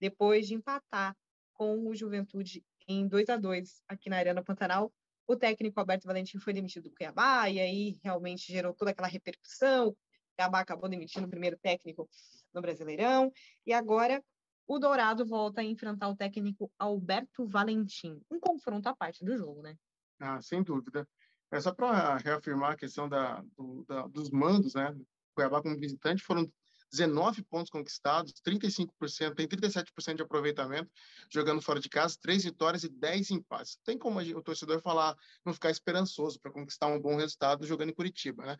depois 0.00 0.46
de 0.46 0.54
empatar 0.54 1.16
com 1.52 1.86
o 1.86 1.94
Juventude 1.94 2.64
em 2.88 3.06
2 3.06 3.28
a 3.28 3.36
2 3.36 3.82
aqui 3.88 4.08
na 4.10 4.16
Arena 4.16 4.42
Pantanal. 4.42 4.92
O 5.30 5.36
técnico 5.36 5.78
Alberto 5.78 6.08
Valentim 6.08 6.40
foi 6.40 6.52
demitido 6.52 6.90
do 6.90 6.90
Cuiabá 6.90 7.48
e 7.48 7.60
aí 7.60 8.00
realmente 8.02 8.52
gerou 8.52 8.74
toda 8.74 8.90
aquela 8.90 9.06
repercussão. 9.06 9.90
O 9.90 9.96
Cuiabá 10.36 10.58
acabou 10.58 10.90
demitindo 10.90 11.24
o 11.24 11.30
primeiro 11.30 11.56
técnico 11.56 12.10
no 12.52 12.60
Brasileirão 12.60 13.30
e 13.64 13.72
agora 13.72 14.20
o 14.66 14.80
Dourado 14.80 15.24
volta 15.24 15.60
a 15.60 15.64
enfrentar 15.64 16.08
o 16.08 16.16
técnico 16.16 16.68
Alberto 16.76 17.46
Valentim. 17.46 18.20
Um 18.28 18.40
confronto 18.40 18.88
à 18.88 18.96
parte 18.96 19.24
do 19.24 19.36
jogo, 19.36 19.62
né? 19.62 19.76
Ah, 20.18 20.42
sem 20.42 20.64
dúvida. 20.64 21.08
É 21.52 21.60
só 21.60 21.72
para 21.72 22.16
reafirmar 22.16 22.72
a 22.72 22.76
questão 22.76 23.08
da, 23.08 23.40
do, 23.56 23.84
da, 23.86 24.08
dos 24.08 24.30
mandos, 24.30 24.74
né? 24.74 24.92
Cuiabá 25.32 25.62
como 25.62 25.78
visitante 25.78 26.24
foram 26.24 26.50
19 26.90 27.42
pontos 27.44 27.70
conquistados, 27.70 28.32
35%, 28.46 29.34
tem 29.34 29.46
37% 29.46 30.16
de 30.16 30.22
aproveitamento 30.22 30.90
jogando 31.30 31.62
fora 31.62 31.80
de 31.80 31.88
casa, 31.88 32.18
três 32.20 32.44
vitórias 32.44 32.84
e 32.84 32.88
10 32.88 33.30
empates. 33.30 33.78
Tem 33.84 33.96
como 33.96 34.20
o 34.20 34.42
torcedor 34.42 34.80
falar, 34.80 35.16
não 35.44 35.52
ficar 35.52 35.70
esperançoso 35.70 36.40
para 36.40 36.50
conquistar 36.50 36.88
um 36.88 37.00
bom 37.00 37.16
resultado 37.16 37.66
jogando 37.66 37.90
em 37.90 37.94
Curitiba, 37.94 38.44
né? 38.44 38.56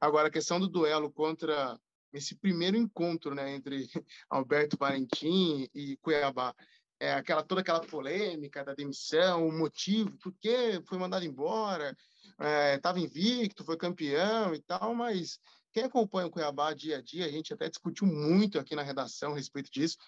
Agora, 0.00 0.28
a 0.28 0.30
questão 0.30 0.58
do 0.58 0.68
duelo 0.68 1.10
contra 1.12 1.78
esse 2.12 2.34
primeiro 2.36 2.76
encontro, 2.76 3.34
né, 3.34 3.54
entre 3.54 3.88
Alberto 4.30 4.76
Valentim 4.78 5.68
e 5.74 5.96
Cuiabá, 5.96 6.54
é, 7.00 7.12
aquela 7.12 7.42
toda 7.42 7.60
aquela 7.60 7.80
polêmica 7.80 8.64
da 8.64 8.74
demissão, 8.74 9.46
o 9.46 9.52
motivo, 9.52 10.16
por 10.18 10.32
que 10.34 10.80
foi 10.86 10.96
mandado 10.96 11.24
embora, 11.24 11.96
estava 12.74 12.98
é, 12.98 13.02
invicto, 13.02 13.64
foi 13.64 13.76
campeão 13.76 14.54
e 14.54 14.60
tal, 14.60 14.94
mas 14.94 15.38
quem 15.74 15.82
acompanha 15.84 16.28
o 16.28 16.30
Cuiabá 16.30 16.72
dia 16.72 16.98
a 16.98 17.02
dia, 17.02 17.26
a 17.26 17.30
gente 17.30 17.52
até 17.52 17.68
discutiu 17.68 18.06
muito 18.06 18.58
aqui 18.58 18.76
na 18.76 18.82
redação 18.82 19.32
a 19.32 19.36
respeito 19.36 19.70
disso, 19.70 19.98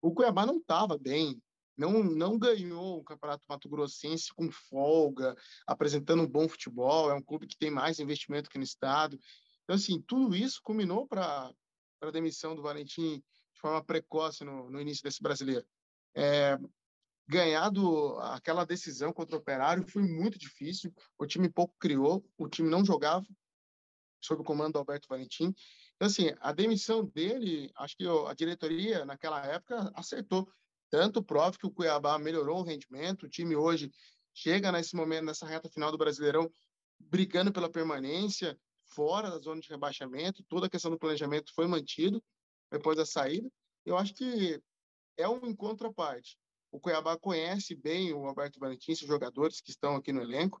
o 0.00 0.14
Cuiabá 0.14 0.46
não 0.46 0.58
estava 0.58 0.96
bem, 0.96 1.42
não, 1.76 2.02
não 2.02 2.38
ganhou 2.38 3.00
o 3.00 3.04
Campeonato 3.04 3.44
Mato 3.48 3.68
Grossense 3.68 4.32
com 4.32 4.50
folga, 4.50 5.36
apresentando 5.66 6.22
um 6.22 6.28
bom 6.28 6.48
futebol, 6.48 7.10
é 7.10 7.14
um 7.14 7.22
clube 7.22 7.46
que 7.46 7.58
tem 7.58 7.70
mais 7.70 7.98
investimento 7.98 8.48
que 8.48 8.56
no 8.56 8.64
estado. 8.64 9.18
Então, 9.64 9.76
assim, 9.76 10.00
tudo 10.00 10.34
isso 10.34 10.60
culminou 10.62 11.06
para 11.06 11.52
a 12.00 12.10
demissão 12.10 12.54
do 12.54 12.62
Valentim 12.62 13.22
de 13.52 13.60
forma 13.60 13.84
precoce 13.84 14.44
no, 14.44 14.70
no 14.70 14.80
início 14.80 15.02
desse 15.02 15.20
brasileiro 15.20 15.66
é, 16.16 16.58
ganhado 17.28 18.18
aquela 18.20 18.64
decisão 18.64 19.12
contra 19.12 19.36
o 19.36 19.38
Operário 19.38 19.86
foi 19.86 20.02
muito 20.02 20.38
difícil. 20.38 20.92
O 21.18 21.26
time 21.26 21.48
pouco 21.48 21.74
criou, 21.78 22.24
o 22.38 22.48
time 22.48 22.70
não 22.70 22.84
jogava 22.84 23.26
sob 24.20 24.40
o 24.40 24.44
comando 24.44 24.74
do 24.74 24.78
Alberto 24.78 25.08
Valentim. 25.08 25.54
Então, 25.94 26.06
assim, 26.06 26.32
a 26.40 26.52
demissão 26.52 27.04
dele, 27.04 27.70
acho 27.76 27.96
que 27.96 28.04
a 28.06 28.34
diretoria, 28.34 29.04
naquela 29.04 29.44
época, 29.46 29.90
acertou. 29.94 30.48
Tanto 30.90 31.22
prova 31.22 31.58
que 31.58 31.66
o 31.66 31.70
Cuiabá 31.70 32.18
melhorou 32.18 32.60
o 32.60 32.62
rendimento, 32.62 33.24
o 33.24 33.28
time 33.28 33.56
hoje 33.56 33.90
chega 34.32 34.70
nesse 34.70 34.94
momento, 34.94 35.24
nessa 35.24 35.46
reta 35.46 35.68
final 35.68 35.90
do 35.90 35.98
Brasileirão, 35.98 36.50
brigando 36.98 37.52
pela 37.52 37.70
permanência, 37.70 38.58
fora 38.84 39.30
da 39.30 39.38
zona 39.38 39.60
de 39.60 39.68
rebaixamento, 39.68 40.44
toda 40.44 40.66
a 40.66 40.70
questão 40.70 40.90
do 40.90 40.98
planejamento 40.98 41.52
foi 41.54 41.66
mantido 41.66 42.22
depois 42.70 42.96
da 42.96 43.04
saída. 43.04 43.50
Eu 43.84 43.96
acho 43.96 44.14
que 44.14 44.60
é 45.16 45.28
um 45.28 45.44
encontro 45.46 45.88
à 45.88 45.92
parte. 45.92 46.38
O 46.70 46.80
Cuiabá 46.80 47.16
conhece 47.16 47.74
bem 47.74 48.12
o 48.12 48.26
Alberto 48.26 48.60
Valentim, 48.60 48.92
os 48.92 48.98
jogadores 48.98 49.60
que 49.60 49.70
estão 49.70 49.96
aqui 49.96 50.12
no 50.12 50.20
elenco. 50.20 50.60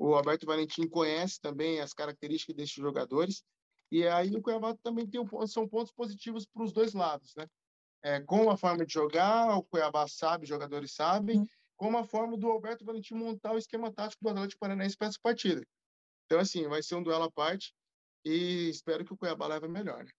O 0.00 0.14
Alberto 0.14 0.46
Valentim 0.46 0.88
conhece 0.88 1.38
também 1.38 1.78
as 1.78 1.92
características 1.92 2.56
desses 2.56 2.72
jogadores. 2.72 3.44
E 3.92 4.06
aí 4.08 4.34
o 4.34 4.40
Cuiabá 4.40 4.74
também 4.82 5.06
tem 5.06 5.20
um, 5.20 5.46
são 5.46 5.68
pontos 5.68 5.92
positivos 5.92 6.46
para 6.46 6.64
os 6.64 6.72
dois 6.72 6.94
lados, 6.94 7.34
né? 7.36 7.46
É, 8.02 8.18
com 8.18 8.50
a 8.50 8.56
forma 8.56 8.86
de 8.86 8.94
jogar, 8.94 9.58
o 9.58 9.62
Cuiabá 9.62 10.08
sabe, 10.08 10.44
os 10.44 10.48
jogadores 10.48 10.94
sabem, 10.94 11.46
com 11.76 11.94
a 11.98 12.02
forma 12.02 12.38
do 12.38 12.50
Alberto 12.50 12.82
Valentim 12.82 13.12
montar 13.12 13.52
o 13.52 13.58
esquema 13.58 13.92
tático 13.92 14.24
do 14.24 14.30
Atlético 14.30 14.60
Paranaense 14.60 14.96
para 14.96 15.08
essa 15.08 15.18
partida. 15.22 15.62
Então, 16.24 16.40
assim, 16.40 16.66
vai 16.66 16.82
ser 16.82 16.94
um 16.94 17.02
duelo 17.02 17.24
à 17.24 17.30
parte 17.30 17.74
e 18.24 18.70
espero 18.70 19.04
que 19.04 19.12
o 19.12 19.18
Cuiabá 19.18 19.48
leve 19.48 19.68
melhor. 19.68 20.02
Né? 20.02 20.10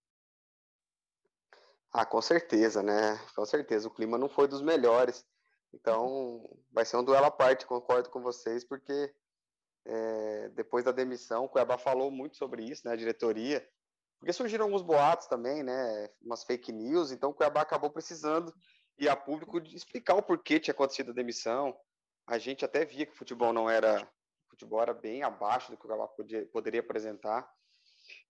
Ah, 1.91 2.05
com 2.05 2.21
certeza, 2.21 2.83
né? 2.83 3.17
Com 3.35 3.47
certeza. 3.47 3.87
O 3.87 3.91
clima 3.91 4.15
não 4.15 4.29
foi 4.29 4.47
dos 4.47 4.61
melhores. 4.61 5.25
Então, 5.73 6.47
vai 6.71 6.85
ser 6.85 6.97
um 6.97 7.03
duelo 7.03 7.25
à 7.25 7.31
parte, 7.31 7.65
concordo 7.65 8.11
com 8.11 8.21
vocês, 8.21 8.63
porque 8.63 9.11
é, 9.85 10.49
depois 10.49 10.85
da 10.85 10.91
demissão, 10.91 11.45
o 11.45 11.49
Cuiabá 11.49 11.77
falou 11.77 12.11
muito 12.11 12.37
sobre 12.37 12.63
isso, 12.63 12.83
né? 12.85 12.93
A 12.93 12.97
diretoria. 12.97 13.65
Porque 14.19 14.33
surgiram 14.33 14.65
alguns 14.65 14.83
boatos 14.83 15.27
também, 15.27 15.63
né? 15.63 16.09
Umas 16.21 16.43
fake 16.43 16.71
news. 16.71 17.11
Então, 17.11 17.31
o 17.31 17.33
Cuiabá 17.33 17.61
acabou 17.61 17.89
precisando 17.89 18.53
ir 18.99 19.09
a 19.09 19.15
público 19.15 19.59
explicar 19.59 20.15
o 20.15 20.21
porquê 20.21 20.59
tinha 20.59 20.73
acontecido 20.73 21.11
a 21.11 21.15
demissão. 21.15 21.75
A 22.27 22.37
gente 22.37 22.63
até 22.63 22.85
via 22.85 23.05
que 23.05 23.13
o 23.13 23.17
futebol 23.17 23.51
não 23.51 23.69
era. 23.69 24.01
O 24.47 24.49
futebol 24.51 24.81
era 24.81 24.93
bem 24.93 25.23
abaixo 25.23 25.71
do 25.71 25.77
que 25.77 25.85
o 25.85 25.87
Cuiabá 25.87 26.07
podia, 26.09 26.45
poderia 26.53 26.81
apresentar. 26.81 27.49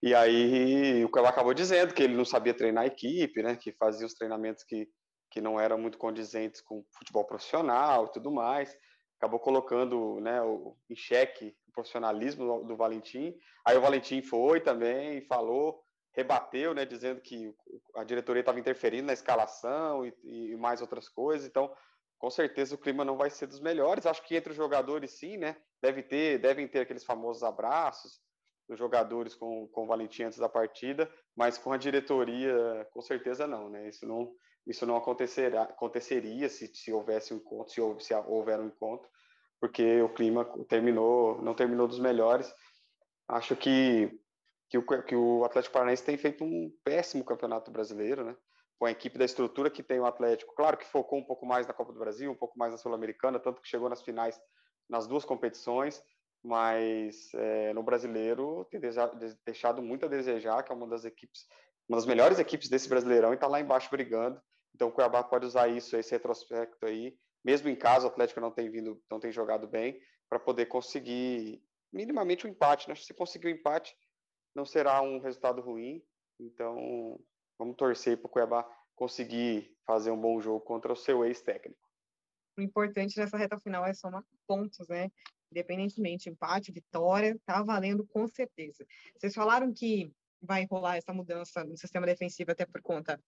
E 0.01 0.15
aí 0.15 1.03
o 1.03 1.09
Cuiabá 1.09 1.29
acabou 1.29 1.53
dizendo 1.53 1.93
que 1.93 2.03
ele 2.03 2.15
não 2.15 2.25
sabia 2.25 2.53
treinar 2.53 2.85
a 2.85 2.87
equipe, 2.87 3.43
né? 3.43 3.57
Que 3.57 3.73
fazia 3.73 4.05
os 4.05 4.13
treinamentos 4.13 4.63
que, 4.63 4.87
que 5.29 5.41
não 5.41 5.59
eram 5.59 5.77
muito 5.77 5.97
condizentes 5.97 6.61
com 6.61 6.85
futebol 6.97 7.25
profissional 7.25 8.05
e 8.05 8.11
tudo 8.13 8.31
mais. 8.31 8.73
Acabou 9.21 9.39
colocando 9.39 10.19
né, 10.19 10.41
o, 10.41 10.75
em 10.89 10.95
xeque 10.95 11.55
o 11.67 11.71
profissionalismo 11.71 12.43
do, 12.43 12.63
do 12.69 12.75
Valentim. 12.75 13.37
Aí 13.63 13.77
o 13.77 13.81
Valentim 13.81 14.19
foi 14.23 14.59
também, 14.59 15.21
falou, 15.27 15.79
rebateu, 16.11 16.73
né, 16.73 16.85
dizendo 16.85 17.21
que 17.21 17.53
a 17.95 18.03
diretoria 18.03 18.39
estava 18.39 18.59
interferindo 18.59 19.05
na 19.05 19.13
escalação 19.13 20.03
e, 20.03 20.13
e, 20.23 20.57
mais 20.57 20.81
outras 20.81 21.07
coisas. 21.07 21.47
Então, 21.47 21.71
com 22.17 22.31
certeza 22.31 22.73
o 22.73 22.79
clima 22.79 23.05
não 23.05 23.15
vai 23.15 23.29
ser 23.29 23.45
dos 23.45 23.59
melhores. 23.59 24.07
Acho 24.07 24.23
que 24.23 24.35
entre 24.35 24.49
os 24.49 24.57
jogadores, 24.57 25.11
sim, 25.11 25.37
né? 25.37 25.55
Deve 25.79 26.01
ter, 26.01 26.39
devem 26.39 26.67
ter 26.67 26.79
aqueles 26.79 27.03
famosos 27.03 27.43
abraços 27.43 28.19
dos 28.67 28.79
jogadores 28.79 29.35
com, 29.35 29.67
com 29.67 29.83
o 29.83 29.87
Valentim 29.87 30.23
antes 30.23 30.39
da 30.39 30.49
partida, 30.49 31.07
mas 31.35 31.59
com 31.59 31.71
a 31.71 31.77
diretoria, 31.77 32.87
com 32.91 33.01
certeza 33.01 33.45
não, 33.45 33.69
né? 33.69 33.87
Isso 33.87 34.07
não, 34.07 34.33
isso 34.65 34.85
não 34.85 34.95
acontecerá, 34.95 35.63
aconteceria 35.63 36.47
se, 36.49 36.67
se 36.67 36.91
houvesse 36.91 37.33
um 37.33 37.37
encontro, 37.37 37.73
se, 37.73 37.81
houve, 37.81 38.03
se 38.03 38.13
houver 38.13 38.59
um 38.59 38.67
encontro, 38.67 39.09
porque 39.59 40.01
o 40.01 40.09
clima 40.09 40.45
terminou, 40.67 41.41
não 41.41 41.53
terminou 41.53 41.87
dos 41.87 41.99
melhores. 41.99 42.53
Acho 43.27 43.55
que, 43.55 44.11
que, 44.69 44.77
o, 44.77 44.83
que 45.03 45.15
o 45.15 45.43
Atlético 45.45 45.73
Paranaense 45.73 46.03
tem 46.03 46.17
feito 46.17 46.43
um 46.43 46.71
péssimo 46.83 47.23
campeonato 47.23 47.71
brasileiro, 47.71 48.23
né? 48.25 48.35
Com 48.79 48.85
a 48.85 48.91
equipe 48.91 49.17
da 49.17 49.25
estrutura 49.25 49.69
que 49.69 49.83
tem 49.83 49.99
o 49.99 50.05
Atlético. 50.05 50.55
Claro 50.55 50.77
que 50.77 50.85
focou 50.85 51.19
um 51.19 51.23
pouco 51.23 51.45
mais 51.45 51.67
na 51.67 51.73
Copa 51.73 51.93
do 51.93 51.99
Brasil, 51.99 52.31
um 52.31 52.35
pouco 52.35 52.57
mais 52.57 52.71
na 52.71 52.77
Sul-Americana, 52.77 53.39
tanto 53.39 53.61
que 53.61 53.67
chegou 53.67 53.87
nas 53.87 54.01
finais 54.01 54.39
nas 54.89 55.07
duas 55.07 55.23
competições, 55.23 56.03
mas 56.43 57.33
é, 57.35 57.71
no 57.73 57.81
brasileiro 57.83 58.65
tem 58.69 58.81
deixado 59.45 59.81
muito 59.81 60.05
a 60.05 60.09
desejar, 60.09 60.63
que 60.63 60.71
é 60.71 60.75
uma 60.75 60.87
das 60.87 61.05
equipes, 61.05 61.45
uma 61.87 61.97
das 61.97 62.05
melhores 62.05 62.39
equipes 62.39 62.67
desse 62.67 62.89
brasileirão 62.89 63.31
e 63.31 63.35
está 63.35 63.47
lá 63.47 63.61
embaixo 63.61 63.89
brigando. 63.89 64.41
Então 64.81 64.89
o 64.89 64.91
Cuiabá 64.91 65.23
pode 65.23 65.45
usar 65.45 65.67
isso, 65.67 65.95
esse 65.95 66.09
retrospecto 66.09 66.87
aí, 66.87 67.15
mesmo 67.45 67.69
em 67.69 67.75
casa 67.75 68.07
o 68.07 68.09
Atlético 68.09 68.41
não 68.41 68.49
tem 68.49 68.67
vindo, 68.67 68.99
não 69.11 69.19
tem 69.19 69.31
jogado 69.31 69.67
bem, 69.67 70.01
para 70.27 70.39
poder 70.39 70.65
conseguir 70.65 71.63
minimamente 71.93 72.47
um 72.47 72.49
empate. 72.49 72.89
Né? 72.89 72.95
Se 72.95 73.13
conseguir 73.13 73.45
o 73.45 73.51
um 73.51 73.53
empate, 73.53 73.95
não 74.55 74.65
será 74.65 74.99
um 75.03 75.19
resultado 75.19 75.61
ruim. 75.61 76.03
Então 76.39 77.23
vamos 77.59 77.75
torcer 77.75 78.17
para 78.17 78.25
o 78.25 78.29
Cuiabá 78.31 78.67
conseguir 78.95 79.71
fazer 79.85 80.09
um 80.09 80.19
bom 80.19 80.41
jogo 80.41 80.61
contra 80.61 80.91
o 80.91 80.95
seu 80.95 81.23
ex-técnico. 81.23 81.87
O 82.57 82.61
importante 82.63 83.19
nessa 83.19 83.37
reta 83.37 83.59
final 83.59 83.85
é 83.85 83.93
somar 83.93 84.25
pontos, 84.47 84.87
né? 84.87 85.11
Independentemente, 85.51 86.27
empate, 86.27 86.71
vitória, 86.71 87.39
tá 87.45 87.61
valendo 87.61 88.03
com 88.07 88.27
certeza. 88.27 88.83
Vocês 89.15 89.35
falaram 89.35 89.71
que 89.71 90.11
vai 90.41 90.65
rolar 90.65 90.97
essa 90.97 91.13
mudança 91.13 91.63
no 91.63 91.77
sistema 91.77 92.07
defensivo 92.07 92.51
até 92.51 92.65
por 92.65 92.81
conta 92.81 93.21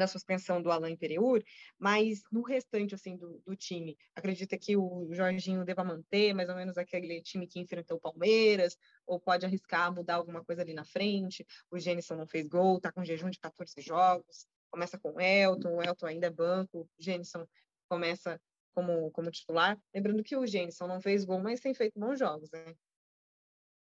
da 0.00 0.06
suspensão 0.06 0.60
do 0.60 0.70
Alain 0.70 0.96
Pereur, 0.96 1.42
mas 1.78 2.22
no 2.32 2.42
restante 2.42 2.94
assim 2.94 3.16
do, 3.16 3.40
do, 3.46 3.54
time, 3.54 3.96
acredita 4.14 4.58
que 4.58 4.76
o 4.76 5.08
Jorginho 5.12 5.64
deva 5.64 5.84
manter 5.84 6.34
mais 6.34 6.48
ou 6.48 6.56
menos 6.56 6.76
aquele 6.78 7.22
time 7.22 7.46
que 7.46 7.60
enfrentou 7.60 7.98
o 7.98 8.00
Palmeiras, 8.00 8.76
ou 9.06 9.20
pode 9.20 9.44
arriscar 9.46 9.94
mudar 9.94 10.14
alguma 10.16 10.44
coisa 10.44 10.62
ali 10.62 10.74
na 10.74 10.84
frente? 10.84 11.46
O 11.70 11.78
Gênison 11.78 12.16
não 12.16 12.26
fez 12.26 12.48
gol, 12.48 12.80
tá 12.80 12.90
com 12.90 13.04
jejum 13.04 13.30
de 13.30 13.38
14 13.38 13.80
jogos, 13.80 14.46
começa 14.70 14.98
com 14.98 15.12
o 15.12 15.20
Elton, 15.20 15.76
o 15.76 15.82
Elton 15.82 16.06
ainda 16.06 16.26
é 16.28 16.30
banco, 16.30 16.80
o 16.80 16.88
Gênison 16.98 17.46
começa 17.88 18.40
como, 18.74 19.10
como 19.10 19.30
titular. 19.30 19.78
Lembrando 19.94 20.22
que 20.22 20.36
o 20.36 20.46
Gênison 20.46 20.86
não 20.86 21.00
fez 21.00 21.24
gol, 21.24 21.40
mas 21.40 21.60
tem 21.60 21.74
feito 21.74 21.98
bons 21.98 22.18
jogos, 22.18 22.50
né? 22.50 22.74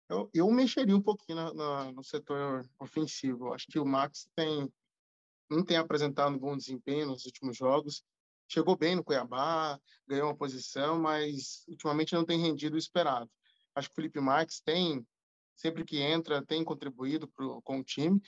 Eu, 0.10 0.30
eu 0.34 0.50
mexeria 0.52 0.96
um 0.96 1.02
pouquinho 1.02 1.36
na, 1.36 1.54
na, 1.54 1.91
no 1.91 2.04
setor 2.04 2.65
ofensivo. 2.80 3.54
Acho 3.54 3.67
que 3.67 3.80
o 3.80 3.86
Max 3.86 4.30
tem 4.36 4.72
não 5.49 5.63
tem 5.63 5.77
apresentado 5.77 6.36
um 6.36 6.39
bom 6.39 6.55
desempenho 6.55 7.07
nos 7.07 7.25
últimos 7.25 7.57
jogos. 7.57 8.03
Chegou 8.49 8.77
bem 8.77 8.95
no 8.95 9.03
Cuiabá, 9.03 9.79
ganhou 10.07 10.27
uma 10.27 10.36
posição, 10.36 10.99
mas 10.99 11.65
ultimamente 11.67 12.13
não 12.13 12.25
tem 12.25 12.39
rendido 12.39 12.75
o 12.75 12.79
esperado. 12.79 13.29
Acho 13.75 13.89
que 13.89 13.93
o 13.93 13.95
Felipe 13.95 14.19
Marques 14.19 14.62
tem, 14.62 15.05
sempre 15.55 15.83
que 15.83 15.97
entra, 15.97 16.45
tem 16.45 16.63
contribuído 16.63 17.27
pro, 17.27 17.62
com 17.62 17.79
o 17.79 17.83
time, 17.83 18.21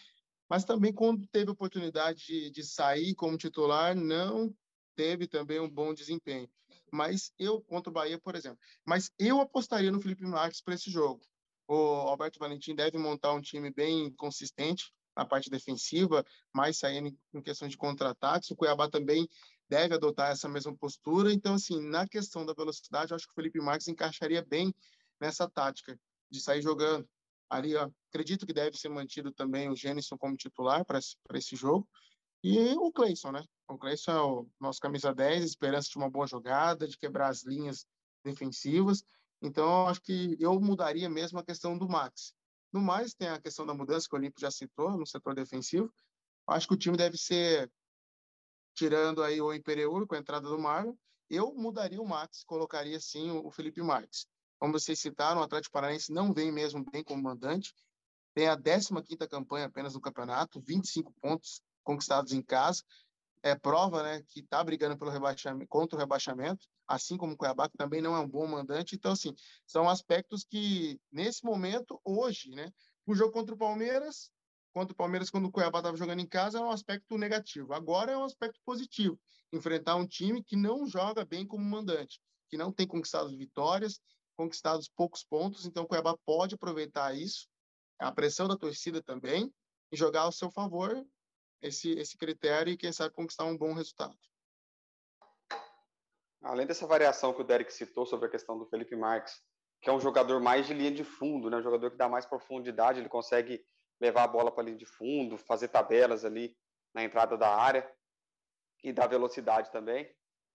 mas 0.49 0.65
também 0.65 0.91
quando 0.91 1.25
teve 1.27 1.51
oportunidade 1.51 2.25
de, 2.25 2.51
de 2.51 2.63
sair 2.63 3.15
como 3.15 3.37
titular, 3.37 3.95
não 3.95 4.53
teve 4.95 5.27
também 5.27 5.59
um 5.59 5.69
bom 5.69 5.93
desempenho. 5.93 6.49
Mas 6.91 7.31
eu, 7.37 7.61
contra 7.61 7.89
o 7.89 7.93
Bahia, 7.93 8.19
por 8.19 8.35
exemplo, 8.35 8.59
mas 8.85 9.11
eu 9.17 9.39
apostaria 9.39 9.91
no 9.91 10.01
Felipe 10.01 10.25
Marques 10.25 10.61
para 10.61 10.73
esse 10.73 10.89
jogo. 10.89 11.21
O 11.67 11.75
Alberto 11.75 12.39
Valentim 12.39 12.75
deve 12.75 12.97
montar 12.97 13.31
um 13.33 13.41
time 13.41 13.71
bem 13.71 14.11
consistente, 14.13 14.91
na 15.19 15.25
parte 15.25 15.49
defensiva, 15.49 16.25
mais 16.53 16.77
saindo 16.77 17.13
em 17.33 17.41
questão 17.41 17.67
de 17.67 17.75
contra-ataques. 17.75 18.49
O 18.51 18.55
Cuiabá 18.55 18.89
também 18.89 19.27
deve 19.67 19.93
adotar 19.93 20.31
essa 20.31 20.47
mesma 20.47 20.73
postura. 20.75 21.33
Então, 21.33 21.55
assim, 21.55 21.81
na 21.81 22.07
questão 22.07 22.45
da 22.45 22.53
velocidade, 22.53 23.11
eu 23.11 23.15
acho 23.15 23.25
que 23.25 23.33
o 23.33 23.35
Felipe 23.35 23.59
Marques 23.59 23.89
encaixaria 23.89 24.41
bem 24.41 24.73
nessa 25.19 25.49
tática 25.49 25.99
de 26.31 26.39
sair 26.39 26.61
jogando. 26.61 27.07
Ali, 27.49 27.75
ó, 27.75 27.89
acredito 28.09 28.45
que 28.45 28.53
deve 28.53 28.77
ser 28.77 28.87
mantido 28.87 29.31
também 29.31 29.69
o 29.69 29.75
Gênison 29.75 30.17
como 30.17 30.37
titular 30.37 30.85
para 30.85 30.99
esse, 30.99 31.55
jogo. 31.55 31.85
E 32.41 32.57
o 32.77 32.89
Cleison, 32.93 33.33
né? 33.33 33.43
O 33.67 33.77
Cleison 33.77 34.11
é 34.11 34.21
o 34.21 34.47
nosso 34.57 34.79
camisa 34.79 35.13
10, 35.13 35.43
esperança 35.43 35.89
de 35.89 35.97
uma 35.97 36.09
boa 36.09 36.27
jogada, 36.27 36.87
de 36.87 36.97
quebrar 36.97 37.27
as 37.27 37.43
linhas 37.43 37.85
defensivas. 38.23 39.03
Então, 39.41 39.87
acho 39.87 40.01
que 40.01 40.37
eu 40.39 40.59
mudaria 40.61 41.09
mesmo 41.09 41.39
a 41.39 41.43
questão 41.43 41.77
do 41.77 41.89
Max. 41.89 42.33
No 42.71 42.81
mais, 42.81 43.13
tem 43.13 43.27
a 43.27 43.39
questão 43.39 43.65
da 43.65 43.73
mudança 43.73 44.07
que 44.07 44.15
o 44.15 44.17
Olímpio 44.17 44.39
já 44.41 44.51
citou 44.51 44.91
no 44.91 45.05
setor 45.05 45.33
defensivo. 45.33 45.91
Acho 46.47 46.67
que 46.67 46.73
o 46.73 46.77
time 46.77 46.97
deve 46.97 47.17
ser, 47.17 47.71
tirando 48.75 49.23
aí 49.23 49.41
o 49.41 49.53
Imperiur 49.53 50.05
com 50.07 50.15
a 50.15 50.19
entrada 50.19 50.47
do 50.47 50.59
Marlon, 50.59 50.95
eu 51.29 51.53
mudaria 51.53 52.01
o 52.01 52.07
Max, 52.07 52.43
colocaria 52.43 52.99
sim 52.99 53.29
o 53.31 53.51
Felipe 53.51 53.81
Marques. 53.81 54.27
Como 54.57 54.73
vocês 54.73 54.99
citaram, 54.99 55.41
o 55.41 55.43
Atlético 55.43 55.73
Paranaense 55.73 56.11
não 56.11 56.33
vem 56.33 56.51
mesmo 56.51 56.83
bem 56.91 57.03
como 57.03 57.21
mandante, 57.21 57.73
tem 58.33 58.47
a 58.47 58.57
15ª 58.57 59.27
campanha 59.27 59.65
apenas 59.65 59.93
no 59.93 60.01
campeonato, 60.01 60.61
25 60.61 61.13
pontos 61.21 61.61
conquistados 61.83 62.33
em 62.33 62.41
casa, 62.41 62.83
é 63.41 63.55
prova 63.55 64.03
né, 64.03 64.21
que 64.27 64.41
está 64.41 64.63
brigando 64.63 64.97
pelo 64.97 65.11
rebaixamento, 65.11 65.67
contra 65.69 65.95
o 65.95 65.99
rebaixamento, 65.99 66.67
assim 66.87 67.17
como 67.17 67.33
o 67.33 67.37
Cuiabá, 67.37 67.69
que 67.69 67.77
também 67.77 68.01
não 68.01 68.15
é 68.15 68.19
um 68.19 68.27
bom 68.27 68.45
mandante. 68.47 68.95
Então, 68.95 69.11
assim, 69.11 69.33
são 69.65 69.87
aspectos 69.87 70.43
que, 70.43 70.99
nesse 71.11 71.43
momento, 71.45 71.99
hoje, 72.03 72.49
né, 72.51 72.71
o 73.05 73.15
jogo 73.15 73.31
contra 73.31 73.55
o 73.55 73.57
Palmeiras, 73.57 74.31
contra 74.73 74.93
o 74.93 74.95
Palmeiras, 74.95 75.29
quando 75.29 75.45
o 75.45 75.51
Cuiabá 75.51 75.79
estava 75.79 75.97
jogando 75.97 76.19
em 76.19 76.27
casa, 76.27 76.59
é 76.59 76.61
um 76.61 76.71
aspecto 76.71 77.17
negativo. 77.17 77.73
Agora 77.73 78.11
é 78.11 78.17
um 78.17 78.23
aspecto 78.23 78.59
positivo, 78.65 79.19
enfrentar 79.51 79.95
um 79.95 80.05
time 80.05 80.43
que 80.43 80.55
não 80.55 80.85
joga 80.85 81.25
bem 81.25 81.45
como 81.45 81.63
mandante, 81.63 82.21
que 82.49 82.57
não 82.57 82.71
tem 82.71 82.85
conquistado 82.85 83.35
vitórias, 83.37 84.01
conquistados 84.35 84.89
poucos 84.95 85.23
pontos, 85.23 85.65
então 85.65 85.83
o 85.83 85.87
Cuiabá 85.87 86.15
pode 86.25 86.55
aproveitar 86.55 87.15
isso, 87.15 87.47
a 87.99 88.11
pressão 88.11 88.47
da 88.47 88.55
torcida 88.55 89.01
também, 89.01 89.53
e 89.91 89.97
jogar 89.97 90.21
ao 90.21 90.31
seu 90.31 90.49
favor 90.51 91.05
esse, 91.61 91.91
esse 91.91 92.17
critério 92.17 92.71
e, 92.71 92.77
quem 92.77 92.91
sabe, 92.91 93.13
conquistar 93.13 93.45
um 93.45 93.57
bom 93.57 93.73
resultado. 93.73 94.17
Além 96.41 96.65
dessa 96.65 96.87
variação 96.87 97.33
que 97.33 97.41
o 97.41 97.43
Derek 97.43 97.73
citou 97.73 98.05
sobre 98.05 98.27
a 98.27 98.31
questão 98.31 98.57
do 98.57 98.65
Felipe 98.65 98.95
Marques, 98.95 99.41
que 99.81 99.89
é 99.89 99.93
um 99.93 99.99
jogador 99.99 100.41
mais 100.41 100.67
de 100.67 100.73
linha 100.73 100.91
de 100.91 101.03
fundo, 101.03 101.49
né? 101.49 101.57
um 101.57 101.61
jogador 101.61 101.91
que 101.91 101.97
dá 101.97 102.07
mais 102.07 102.25
profundidade, 102.25 102.99
ele 102.99 103.09
consegue 103.09 103.63
levar 103.99 104.23
a 104.23 104.27
bola 104.27 104.51
para 104.51 104.63
a 104.63 104.65
linha 104.65 104.77
de 104.77 104.85
fundo, 104.85 105.37
fazer 105.37 105.67
tabelas 105.67 106.23
ali 106.23 106.55
na 106.93 107.03
entrada 107.03 107.37
da 107.37 107.53
área 107.53 107.89
e 108.83 108.93
dá 108.93 109.05
velocidade 109.07 109.71
também. 109.71 110.09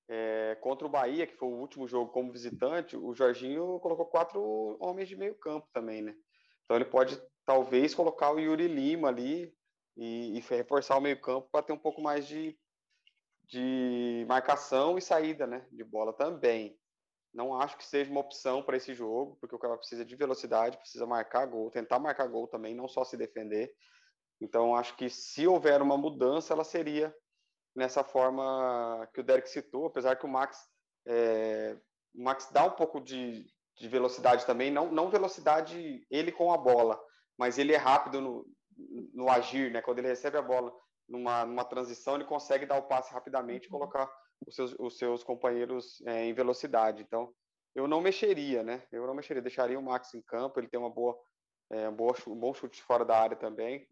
É, 0.08 0.56
contra 0.60 0.86
o 0.86 0.90
Bahia, 0.90 1.26
que 1.26 1.36
foi 1.36 1.48
o 1.48 1.56
último 1.56 1.86
jogo 1.88 2.12
como 2.12 2.32
visitante, 2.32 2.96
o 2.96 3.14
Jorginho 3.14 3.78
colocou 3.80 4.06
quatro 4.06 4.76
homens 4.80 5.08
de 5.08 5.16
meio 5.16 5.34
campo 5.36 5.66
também, 5.72 6.02
né? 6.02 6.14
Então 6.64 6.76
ele 6.76 6.84
pode 6.84 7.20
talvez 7.44 7.94
colocar 7.94 8.30
o 8.30 8.38
Yuri 8.38 8.68
Lima 8.68 9.08
ali 9.08 9.54
e, 9.96 10.36
e 10.36 10.40
reforçar 10.40 10.96
o 10.96 11.00
meio 11.00 11.20
campo 11.20 11.48
para 11.50 11.64
ter 11.64 11.72
um 11.72 11.78
pouco 11.78 12.00
mais 12.00 12.26
de, 12.26 12.58
de 13.48 14.24
marcação 14.28 14.98
e 14.98 15.02
saída 15.02 15.46
né, 15.46 15.66
de 15.70 15.84
bola 15.84 16.12
também. 16.12 16.78
Não 17.32 17.60
acho 17.60 17.76
que 17.76 17.84
seja 17.84 18.10
uma 18.10 18.20
opção 18.20 18.62
para 18.62 18.76
esse 18.76 18.94
jogo, 18.94 19.36
porque 19.40 19.54
o 19.54 19.58
cara 19.58 19.76
precisa 19.76 20.04
de 20.04 20.14
velocidade, 20.14 20.78
precisa 20.78 21.06
marcar 21.06 21.46
gol, 21.46 21.70
tentar 21.70 21.98
marcar 21.98 22.28
gol 22.28 22.46
também, 22.46 22.74
não 22.74 22.86
só 22.86 23.04
se 23.04 23.16
defender. 23.16 23.74
Então, 24.40 24.76
acho 24.76 24.96
que 24.96 25.08
se 25.08 25.46
houver 25.46 25.82
uma 25.82 25.96
mudança, 25.96 26.52
ela 26.52 26.64
seria 26.64 27.14
nessa 27.74 28.04
forma 28.04 29.08
que 29.12 29.20
o 29.20 29.24
Derek 29.24 29.48
citou, 29.48 29.86
apesar 29.86 30.16
que 30.16 30.24
o 30.24 30.28
Max, 30.28 30.56
é, 31.06 31.76
o 32.14 32.22
Max 32.22 32.48
dá 32.52 32.64
um 32.64 32.70
pouco 32.70 33.00
de, 33.00 33.46
de 33.76 33.88
velocidade 33.88 34.46
também, 34.46 34.70
não, 34.70 34.90
não 34.92 35.10
velocidade 35.10 36.06
ele 36.08 36.30
com 36.30 36.52
a 36.52 36.56
bola, 36.56 37.00
mas 37.36 37.58
ele 37.58 37.72
é 37.72 37.76
rápido 37.76 38.20
no, 38.20 38.46
no 39.12 39.28
agir, 39.28 39.70
né? 39.70 39.80
Quando 39.82 39.98
ele 39.98 40.08
recebe 40.08 40.36
a 40.36 40.42
bola 40.42 40.72
numa, 41.08 41.44
numa 41.44 41.64
transição, 41.64 42.14
ele 42.14 42.24
consegue 42.24 42.66
dar 42.66 42.78
o 42.78 42.88
passe 42.88 43.12
rapidamente 43.12 43.66
e 43.66 43.72
uhum. 43.72 43.78
colocar 43.78 44.10
os 44.46 44.54
seus, 44.54 44.74
os 44.78 44.98
seus 44.98 45.24
companheiros 45.24 46.02
é, 46.06 46.24
em 46.24 46.34
velocidade. 46.34 47.02
Então, 47.02 47.32
eu 47.74 47.88
não 47.88 48.00
mexeria, 48.00 48.62
né? 48.62 48.82
Eu 48.92 49.06
não 49.06 49.14
mexeria, 49.14 49.42
deixaria 49.42 49.78
o 49.78 49.82
Max 49.82 50.14
em 50.14 50.22
campo, 50.22 50.60
ele 50.60 50.68
tem 50.68 50.78
uma 50.78 50.90
boa, 50.90 51.18
é, 51.70 51.90
boa 51.90 52.14
um 52.26 52.36
bom 52.36 52.54
chute 52.54 52.82
fora 52.82 53.04
da 53.04 53.18
área 53.18 53.36
também. 53.36 53.86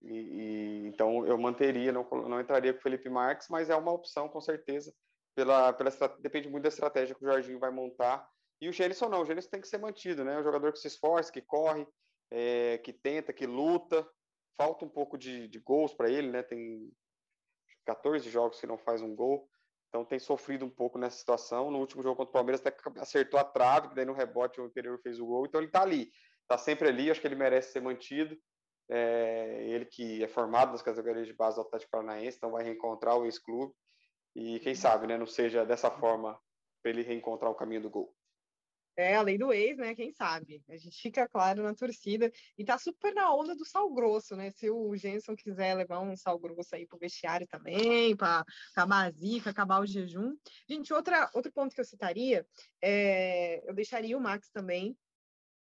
E, 0.00 0.12
e, 0.12 0.86
então 0.86 1.26
eu 1.26 1.36
manteria, 1.36 1.92
não, 1.92 2.08
não 2.28 2.40
entraria 2.40 2.72
com 2.72 2.78
o 2.78 2.82
Felipe 2.82 3.08
Marques, 3.08 3.48
mas 3.48 3.68
é 3.68 3.76
uma 3.76 3.92
opção 3.92 4.28
com 4.28 4.40
certeza. 4.40 4.94
Pela, 5.34 5.72
pela 5.72 5.90
depende 6.20 6.48
muito 6.48 6.64
da 6.64 6.68
estratégia 6.68 7.14
que 7.14 7.24
o 7.24 7.28
Jorginho 7.28 7.58
vai 7.58 7.70
montar. 7.70 8.28
E 8.60 8.68
o 8.68 8.72
Gênison 8.72 9.08
não, 9.08 9.22
o 9.22 9.26
Gênison 9.26 9.50
tem 9.50 9.60
que 9.60 9.68
ser 9.68 9.78
mantido, 9.78 10.24
né? 10.24 10.34
É 10.34 10.38
um 10.38 10.44
jogador 10.44 10.72
que 10.72 10.78
se 10.78 10.88
esforça, 10.88 11.32
que 11.32 11.40
corre, 11.40 11.86
é, 12.30 12.78
que 12.78 12.92
tenta, 12.92 13.32
que 13.32 13.46
luta. 13.46 14.08
Falta 14.56 14.84
um 14.84 14.88
pouco 14.88 15.16
de, 15.16 15.48
de 15.48 15.58
gols 15.60 15.94
para 15.94 16.10
ele, 16.10 16.30
né? 16.30 16.42
Tem 16.42 16.90
14 17.86 18.28
jogos 18.28 18.60
que 18.60 18.66
não 18.66 18.76
faz 18.76 19.02
um 19.02 19.14
gol. 19.14 19.48
Então 19.88 20.04
tem 20.04 20.18
sofrido 20.18 20.64
um 20.64 20.70
pouco 20.70 20.98
nessa 20.98 21.16
situação. 21.16 21.70
No 21.70 21.78
último 21.78 22.02
jogo 22.02 22.16
contra 22.16 22.30
o 22.30 22.32
Palmeiras 22.32 22.64
até 22.64 22.76
acertou 23.00 23.40
a 23.40 23.44
trave, 23.44 23.88
que 23.88 23.94
daí 23.94 24.04
no 24.04 24.12
rebote 24.12 24.60
o 24.60 24.66
interior 24.66 24.98
fez 25.00 25.18
o 25.18 25.26
gol. 25.26 25.46
Então 25.46 25.60
ele 25.60 25.68
está 25.68 25.82
ali, 25.82 26.10
está 26.42 26.58
sempre 26.58 26.88
ali. 26.88 27.10
Acho 27.10 27.20
que 27.20 27.26
ele 27.26 27.34
merece 27.34 27.72
ser 27.72 27.80
mantido. 27.80 28.36
É, 28.90 29.64
ele 29.68 29.84
que 29.84 30.22
é 30.22 30.28
formado 30.28 30.72
nas 30.72 30.82
categorias 30.82 31.26
de 31.26 31.34
base 31.34 31.56
do 31.56 31.62
Atlético 31.62 31.90
Paranaense, 31.90 32.38
então 32.38 32.50
vai 32.50 32.64
reencontrar 32.64 33.16
o 33.18 33.24
ex-clube. 33.24 33.72
E 34.34 34.60
quem 34.60 34.74
sabe, 34.74 35.06
né, 35.06 35.18
não 35.18 35.26
seja 35.26 35.64
dessa 35.64 35.90
forma 35.90 36.38
para 36.82 36.90
ele 36.90 37.02
reencontrar 37.02 37.50
o 37.50 37.54
caminho 37.54 37.82
do 37.82 37.90
gol. 37.90 38.14
É, 38.98 39.14
a 39.14 39.22
lei 39.22 39.38
do 39.38 39.52
ex, 39.52 39.78
né? 39.78 39.94
Quem 39.94 40.10
sabe? 40.10 40.60
A 40.68 40.76
gente 40.76 41.00
fica 41.00 41.28
claro 41.28 41.62
na 41.62 41.72
torcida. 41.72 42.32
E 42.58 42.64
tá 42.64 42.76
super 42.76 43.14
na 43.14 43.32
onda 43.32 43.54
do 43.54 43.64
sal 43.64 43.88
grosso, 43.94 44.34
né? 44.34 44.50
Se 44.50 44.68
o 44.68 44.96
Jenson 44.96 45.36
quiser 45.36 45.72
levar 45.74 46.00
um 46.00 46.16
sal 46.16 46.36
grosso 46.36 46.74
aí 46.74 46.84
pro 46.84 46.98
vestiário 46.98 47.46
também, 47.46 48.16
para 48.16 48.44
acabar 48.72 49.06
a 49.06 49.10
zica, 49.12 49.50
acabar 49.50 49.78
o 49.80 49.86
jejum. 49.86 50.36
Gente, 50.68 50.92
outra, 50.92 51.30
outro 51.32 51.52
ponto 51.52 51.72
que 51.72 51.80
eu 51.80 51.84
citaria, 51.84 52.44
é, 52.82 53.62
eu 53.70 53.72
deixaria 53.72 54.18
o 54.18 54.20
Max 54.20 54.50
também 54.50 54.98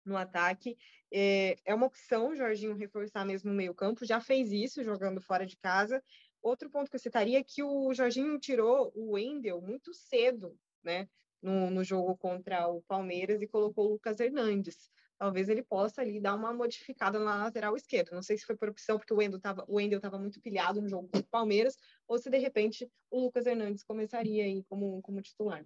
no 0.04 0.18
ataque. 0.18 0.76
É, 1.14 1.56
é 1.66 1.76
uma 1.76 1.86
opção 1.86 2.30
o 2.30 2.36
Jorginho 2.36 2.76
reforçar 2.76 3.24
mesmo 3.26 3.52
no 3.52 3.56
meio-campo, 3.56 4.08
já 4.08 4.20
fez 4.20 4.52
isso 4.52 4.84
jogando 4.84 5.22
fora 5.22 5.46
de 5.46 5.56
casa. 5.56 6.04
Outro 6.42 6.68
ponto 6.68 6.90
que 6.90 6.96
eu 6.96 7.00
citaria 7.00 7.38
é 7.38 7.44
que 7.44 7.62
o 7.62 7.94
Jorginho 7.94 8.40
tirou 8.40 8.92
o 8.96 9.12
Wendel 9.12 9.62
muito 9.62 9.94
cedo, 9.94 10.58
né? 10.84 11.08
No, 11.42 11.70
no 11.70 11.84
jogo 11.84 12.18
contra 12.18 12.68
o 12.68 12.82
Palmeiras 12.84 13.42
e 13.42 13.48
colocou 13.48 13.88
o 13.88 13.92
Lucas 13.94 14.20
Hernandes. 14.20 14.90
Talvez 15.18 15.50
ele 15.50 15.62
possa 15.62 16.02
ali 16.02 16.22
dar 16.22 16.34
uma 16.36 16.54
modificada 16.54 17.20
na 17.20 17.44
lateral 17.44 17.76
esquerda. 17.76 18.16
Não 18.16 18.22
sei 18.22 18.38
se 18.38 18.46
foi 18.46 18.56
por 18.56 18.70
opção, 18.70 18.98
porque 18.98 19.14
o 19.14 19.18
Wendel 19.18 19.38
estava 19.38 19.66
o 19.68 19.76
Wendel 19.76 20.00
muito 20.18 20.40
pilhado 20.40 20.82
no 20.82 20.88
jogo 20.88 21.10
contra 21.10 21.28
o 21.28 21.30
Palmeiras, 21.30 21.78
ou 22.08 22.18
se 22.18 22.30
de 22.30 22.38
repente 22.38 22.90
o 23.12 23.26
Lucas 23.26 23.46
Hernandes 23.46 23.84
começaria 23.84 24.46
aí 24.46 24.64
como, 24.70 25.02
como 25.02 25.22
titular. 25.22 25.66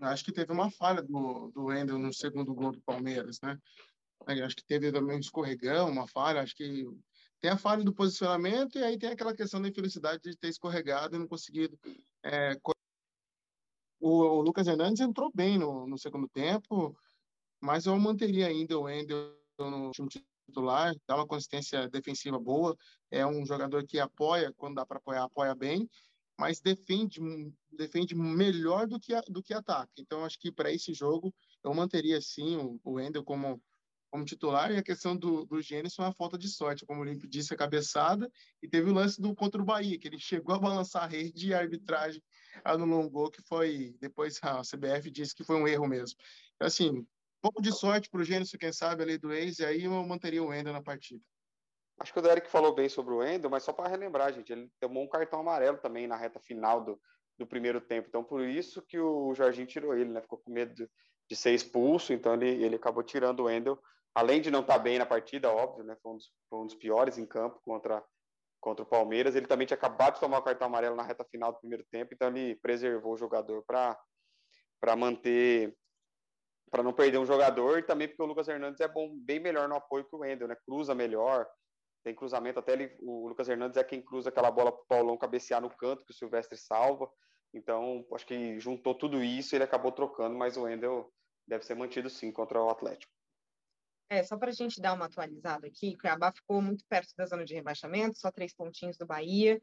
Acho 0.00 0.24
que 0.24 0.32
teve 0.32 0.52
uma 0.52 0.70
falha 0.70 1.02
do, 1.02 1.50
do 1.54 1.64
Wendel 1.66 1.98
no 1.98 2.12
segundo 2.12 2.54
gol 2.54 2.72
do 2.72 2.80
Palmeiras, 2.82 3.40
né? 3.40 3.58
Acho 4.26 4.56
que 4.56 4.64
teve 4.64 4.92
também 4.92 5.16
um 5.16 5.20
escorregão, 5.20 5.90
uma 5.90 6.06
falha. 6.06 6.42
Acho 6.42 6.54
que 6.54 6.84
tem 7.40 7.50
a 7.50 7.56
falha 7.56 7.82
do 7.82 7.94
posicionamento 7.94 8.78
e 8.78 8.84
aí 8.84 8.98
tem 8.98 9.10
aquela 9.10 9.34
questão 9.34 9.60
da 9.60 9.68
infelicidade 9.68 10.22
de 10.22 10.36
ter 10.36 10.48
escorregado 10.48 11.16
e 11.16 11.18
não 11.18 11.26
conseguido 11.26 11.78
é, 12.22 12.54
o, 14.02 14.38
o 14.38 14.40
Lucas 14.42 14.66
Hernandes 14.66 15.00
entrou 15.00 15.30
bem 15.32 15.56
no, 15.56 15.86
no 15.86 15.96
segundo 15.96 16.28
tempo, 16.28 16.96
mas 17.60 17.86
eu 17.86 17.96
manteria 17.98 18.48
ainda 18.48 18.76
o 18.76 18.82
Wendel 18.82 19.32
no 19.58 19.92
time 19.92 20.08
titular, 20.48 20.92
dá 21.06 21.14
uma 21.14 21.26
consistência 21.26 21.88
defensiva 21.88 22.38
boa, 22.38 22.76
é 23.10 23.24
um 23.24 23.46
jogador 23.46 23.86
que 23.86 24.00
apoia, 24.00 24.52
quando 24.56 24.74
dá 24.74 24.84
para 24.84 24.98
apoiar, 24.98 25.22
apoia 25.22 25.54
bem, 25.54 25.88
mas 26.36 26.60
defende, 26.60 27.20
defende 27.70 28.16
melhor 28.16 28.88
do 28.88 28.98
que, 28.98 29.14
do 29.30 29.40
que 29.40 29.54
ataca. 29.54 29.92
Então, 29.96 30.24
acho 30.24 30.36
que 30.38 30.50
para 30.50 30.72
esse 30.72 30.92
jogo, 30.92 31.32
eu 31.62 31.72
manteria 31.72 32.20
sim 32.20 32.56
o, 32.56 32.80
o 32.82 32.94
Wendel 32.94 33.22
como, 33.22 33.62
como 34.12 34.26
titular, 34.26 34.70
e 34.70 34.76
a 34.76 34.82
questão 34.82 35.16
do, 35.16 35.46
do 35.46 35.62
Gênesis 35.62 35.98
é 35.98 36.02
uma 36.02 36.12
falta 36.12 36.36
de 36.36 36.46
sorte, 36.46 36.84
como 36.84 37.00
o 37.00 37.04
Limpo 37.04 37.26
disse, 37.26 37.54
a 37.54 37.56
cabeçada, 37.56 38.30
e 38.62 38.68
teve 38.68 38.90
o 38.90 38.92
lance 38.92 39.18
do 39.18 39.34
contra 39.34 39.60
o 39.60 39.64
Bahia, 39.64 39.98
que 39.98 40.06
ele 40.06 40.18
chegou 40.18 40.54
a 40.54 40.58
balançar 40.58 41.04
a 41.04 41.06
rede 41.06 41.48
e 41.48 41.54
a 41.54 41.60
arbitragem 41.60 42.22
anulou 42.62 43.00
um 43.00 43.08
gol 43.08 43.30
que 43.30 43.40
foi, 43.40 43.96
depois 43.98 44.38
a 44.42 44.60
CBF 44.60 45.10
disse 45.10 45.34
que 45.34 45.42
foi 45.42 45.56
um 45.56 45.66
erro 45.66 45.88
mesmo. 45.88 46.18
Então, 46.56 46.68
assim, 46.68 46.90
um 46.90 47.06
pouco 47.40 47.62
de 47.62 47.72
sorte 47.72 48.10
para 48.10 48.20
o 48.20 48.24
Gênesis, 48.24 48.54
quem 48.54 48.70
sabe, 48.70 49.02
ali 49.02 49.16
do 49.16 49.32
ex, 49.32 49.60
e 49.60 49.64
aí 49.64 49.84
eu 49.84 49.92
manteria 50.04 50.42
o 50.42 50.48
Wendel 50.48 50.74
na 50.74 50.82
partida. 50.82 51.24
Acho 51.98 52.12
que 52.12 52.18
o 52.18 52.22
Derek 52.22 52.50
falou 52.50 52.74
bem 52.74 52.90
sobre 52.90 53.14
o 53.14 53.18
Wendel, 53.18 53.48
mas 53.48 53.62
só 53.62 53.72
para 53.72 53.88
relembrar, 53.88 54.30
gente, 54.34 54.52
ele 54.52 54.70
tomou 54.78 55.02
um 55.02 55.08
cartão 55.08 55.40
amarelo 55.40 55.78
também 55.78 56.06
na 56.06 56.16
reta 56.16 56.38
final 56.38 56.84
do, 56.84 57.00
do 57.38 57.46
primeiro 57.46 57.80
tempo, 57.80 58.08
então 58.08 58.22
por 58.22 58.42
isso 58.42 58.82
que 58.82 58.98
o 58.98 59.34
Jorginho 59.34 59.66
tirou 59.66 59.94
ele, 59.94 60.10
né? 60.10 60.20
Ficou 60.20 60.38
com 60.38 60.52
medo 60.52 60.74
de, 60.74 60.90
de 61.30 61.34
ser 61.34 61.54
expulso, 61.54 62.12
então 62.12 62.34
ele, 62.34 62.62
ele 62.62 62.76
acabou 62.76 63.02
tirando 63.02 63.40
o 63.40 63.44
Wendel, 63.44 63.80
além 64.14 64.40
de 64.40 64.50
não 64.50 64.60
estar 64.60 64.74
tá 64.74 64.78
bem 64.78 64.98
na 64.98 65.06
partida, 65.06 65.50
óbvio, 65.50 65.84
né? 65.84 65.96
Foi 66.02 66.12
um, 66.12 66.16
dos, 66.16 66.30
foi 66.48 66.58
um 66.60 66.66
dos 66.66 66.74
piores 66.74 67.18
em 67.18 67.26
campo 67.26 67.60
contra 67.64 68.02
contra 68.60 68.84
o 68.84 68.88
Palmeiras. 68.88 69.34
Ele 69.34 69.48
também 69.48 69.66
tinha 69.66 69.76
acabado 69.76 70.14
de 70.14 70.20
tomar 70.20 70.38
o 70.38 70.42
cartão 70.42 70.68
amarelo 70.68 70.94
na 70.94 71.02
reta 71.02 71.24
final 71.24 71.52
do 71.52 71.58
primeiro 71.58 71.84
tempo, 71.90 72.14
então 72.14 72.28
ele 72.28 72.54
preservou 72.56 73.14
o 73.14 73.18
jogador 73.18 73.64
para 73.64 74.96
manter 74.96 75.76
para 76.70 76.82
não 76.82 76.92
perder 76.94 77.18
um 77.18 77.26
jogador 77.26 77.78
e 77.78 77.82
também 77.82 78.08
porque 78.08 78.22
o 78.22 78.26
Lucas 78.26 78.48
Hernandes 78.48 78.80
é 78.80 78.88
bom, 78.88 79.10
bem 79.14 79.38
melhor 79.38 79.68
no 79.68 79.74
apoio 79.74 80.06
que 80.08 80.16
o 80.16 80.20
Wendel, 80.20 80.48
né? 80.48 80.56
Cruza 80.64 80.94
melhor, 80.94 81.46
tem 82.02 82.14
cruzamento, 82.14 82.58
até 82.58 82.72
ele, 82.72 82.96
o 83.00 83.28
Lucas 83.28 83.46
Hernandes 83.46 83.76
é 83.76 83.84
quem 83.84 84.00
cruza 84.00 84.30
aquela 84.30 84.50
bola 84.50 84.72
para 84.72 84.80
o 84.80 84.86
Paulão 84.86 85.18
cabecear 85.18 85.60
no 85.60 85.68
canto 85.68 86.02
que 86.04 86.12
o 86.12 86.14
Silvestre 86.14 86.56
salva. 86.56 87.10
Então, 87.52 88.06
acho 88.14 88.26
que 88.26 88.58
juntou 88.58 88.94
tudo 88.94 89.22
isso 89.22 89.54
ele 89.54 89.64
acabou 89.64 89.92
trocando, 89.92 90.34
mas 90.34 90.56
o 90.56 90.62
Wendel 90.62 91.12
deve 91.46 91.64
ser 91.66 91.74
mantido 91.74 92.08
sim 92.08 92.32
contra 92.32 92.62
o 92.62 92.70
Atlético. 92.70 93.12
É, 94.08 94.22
só 94.22 94.36
para 94.36 94.50
a 94.50 94.54
gente 94.54 94.80
dar 94.80 94.92
uma 94.92 95.06
atualizada 95.06 95.66
aqui, 95.66 95.96
Cuiabá 95.96 96.30
ficou 96.32 96.60
muito 96.60 96.84
perto 96.86 97.14
da 97.16 97.26
zona 97.26 97.44
de 97.44 97.54
rebaixamento, 97.54 98.18
só 98.18 98.30
três 98.30 98.54
pontinhos 98.54 98.98
do 98.98 99.06
Bahia, 99.06 99.60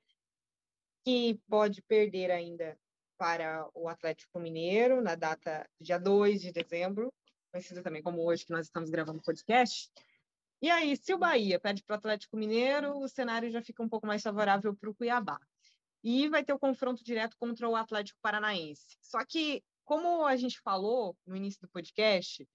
que 1.04 1.39
pode 1.47 1.82
perder 1.84 2.32
ainda 2.32 2.78
para 3.17 3.69
o 3.73 3.88
Atlético 3.88 4.39
Mineiro 4.39 5.02
na 5.02 5.13
data 5.13 5.69
dia 5.80 5.99
2 5.99 6.41
de 6.41 6.52
dezembro, 6.52 7.13
conhecido 7.52 7.84
também 7.84 8.02
como 8.02 8.23
hoje 8.23 8.45
que 8.45 8.52
nós 8.52 8.65
estamos 8.65 8.89
gravando 8.89 9.19
o 9.19 9.23
podcast. 9.23 9.91
E 10.62 10.69
aí, 10.69 10.95
se 10.97 11.13
o 11.13 11.17
Bahia 11.17 11.60
perde 11.60 11.84
para 11.84 11.95
o 11.95 11.97
Atlético 11.97 12.36
Mineiro, 12.36 12.97
o 12.97 13.08
cenário 13.08 13.49
já 13.49 13.62
fica 13.62 13.82
um 13.82 13.88
pouco 13.88 14.06
mais 14.06 14.21
favorável 14.21 14.75
para 14.75 14.89
o 14.89 14.95
Cuiabá. 14.95 15.39
E 16.04 16.28
vai 16.30 16.43
ter 16.43 16.54
o 16.54 16.60
confronto 16.60 17.04
direto 17.04 17.36
contra 17.38 17.67
o 17.67 17.75
Atlético 17.75 18.19
Paranaense. 18.21 18.97
Só 19.02 19.23
que, 19.25 19.63
como 19.84 20.25
a 20.25 20.36
gente 20.36 20.60
falou 20.60 21.17
no 21.25 21.36
início 21.36 21.62
do 21.62 21.69
podcast, 21.69 22.47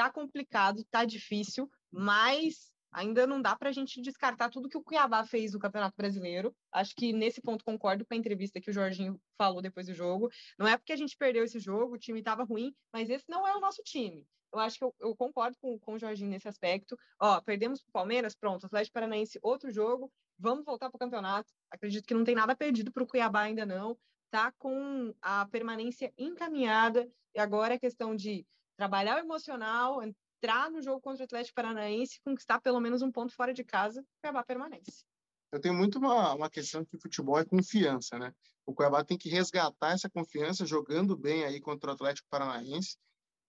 tá 0.00 0.10
complicado, 0.10 0.82
tá 0.90 1.04
difícil, 1.04 1.70
mas 1.90 2.72
ainda 2.90 3.26
não 3.26 3.40
dá 3.40 3.54
para 3.54 3.68
a 3.68 3.72
gente 3.72 4.00
descartar 4.00 4.48
tudo 4.48 4.68
que 4.68 4.78
o 4.78 4.82
Cuiabá 4.82 5.26
fez 5.26 5.52
no 5.52 5.58
Campeonato 5.58 5.94
Brasileiro. 5.94 6.56
Acho 6.72 6.94
que 6.96 7.12
nesse 7.12 7.42
ponto 7.42 7.62
concordo 7.62 8.06
com 8.06 8.14
a 8.14 8.16
entrevista 8.16 8.62
que 8.62 8.70
o 8.70 8.72
Jorginho 8.72 9.20
falou 9.36 9.60
depois 9.60 9.88
do 9.88 9.94
jogo. 9.94 10.30
Não 10.58 10.66
é 10.66 10.74
porque 10.78 10.94
a 10.94 10.96
gente 10.96 11.14
perdeu 11.18 11.44
esse 11.44 11.60
jogo, 11.60 11.96
o 11.96 11.98
time 11.98 12.20
estava 12.20 12.44
ruim, 12.44 12.74
mas 12.90 13.10
esse 13.10 13.26
não 13.28 13.46
é 13.46 13.54
o 13.54 13.60
nosso 13.60 13.82
time. 13.82 14.26
Eu 14.50 14.58
acho 14.58 14.78
que 14.78 14.84
eu, 14.84 14.94
eu 14.98 15.14
concordo 15.14 15.54
com, 15.60 15.78
com 15.78 15.92
o 15.92 15.98
Jorginho 15.98 16.30
nesse 16.30 16.48
aspecto. 16.48 16.98
Ó, 17.20 17.38
perdemos 17.42 17.82
para 17.82 17.90
o 17.90 17.92
Palmeiras, 17.92 18.34
pronto, 18.34 18.64
Atlético 18.64 18.94
Paranaense, 18.94 19.38
outro 19.42 19.70
jogo, 19.70 20.10
vamos 20.38 20.64
voltar 20.64 20.88
para 20.88 20.96
o 20.96 20.98
campeonato. 20.98 21.52
Acredito 21.70 22.06
que 22.06 22.14
não 22.14 22.24
tem 22.24 22.34
nada 22.34 22.56
perdido 22.56 22.90
para 22.90 23.02
o 23.02 23.06
Cuiabá 23.06 23.42
ainda 23.42 23.66
não. 23.66 23.98
Tá 24.30 24.50
com 24.52 25.14
a 25.20 25.44
permanência 25.46 26.10
encaminhada 26.16 27.06
e 27.34 27.38
agora 27.38 27.74
é 27.74 27.78
questão 27.78 28.16
de 28.16 28.46
trabalhar 28.80 29.16
o 29.16 29.18
emocional, 29.18 30.02
entrar 30.02 30.70
no 30.70 30.80
jogo 30.80 31.02
contra 31.02 31.22
o 31.22 31.24
Atlético 31.26 31.54
Paranaense 31.54 32.16
e 32.16 32.22
conquistar 32.22 32.62
pelo 32.62 32.80
menos 32.80 33.02
um 33.02 33.12
ponto 33.12 33.30
fora 33.34 33.52
de 33.52 33.62
casa, 33.62 34.00
o 34.00 34.04
Cuiabá 34.22 34.42
permanece. 34.42 35.04
Eu 35.52 35.60
tenho 35.60 35.74
muito 35.74 35.98
uma, 35.98 36.32
uma 36.32 36.48
questão 36.48 36.82
que 36.82 36.96
futebol 36.96 37.38
é 37.38 37.44
confiança, 37.44 38.18
né? 38.18 38.32
O 38.64 38.72
Cuiabá 38.72 39.04
tem 39.04 39.18
que 39.18 39.28
resgatar 39.28 39.92
essa 39.92 40.08
confiança 40.08 40.64
jogando 40.64 41.14
bem 41.14 41.44
aí 41.44 41.60
contra 41.60 41.90
o 41.90 41.92
Atlético 41.92 42.26
Paranaense, 42.30 42.96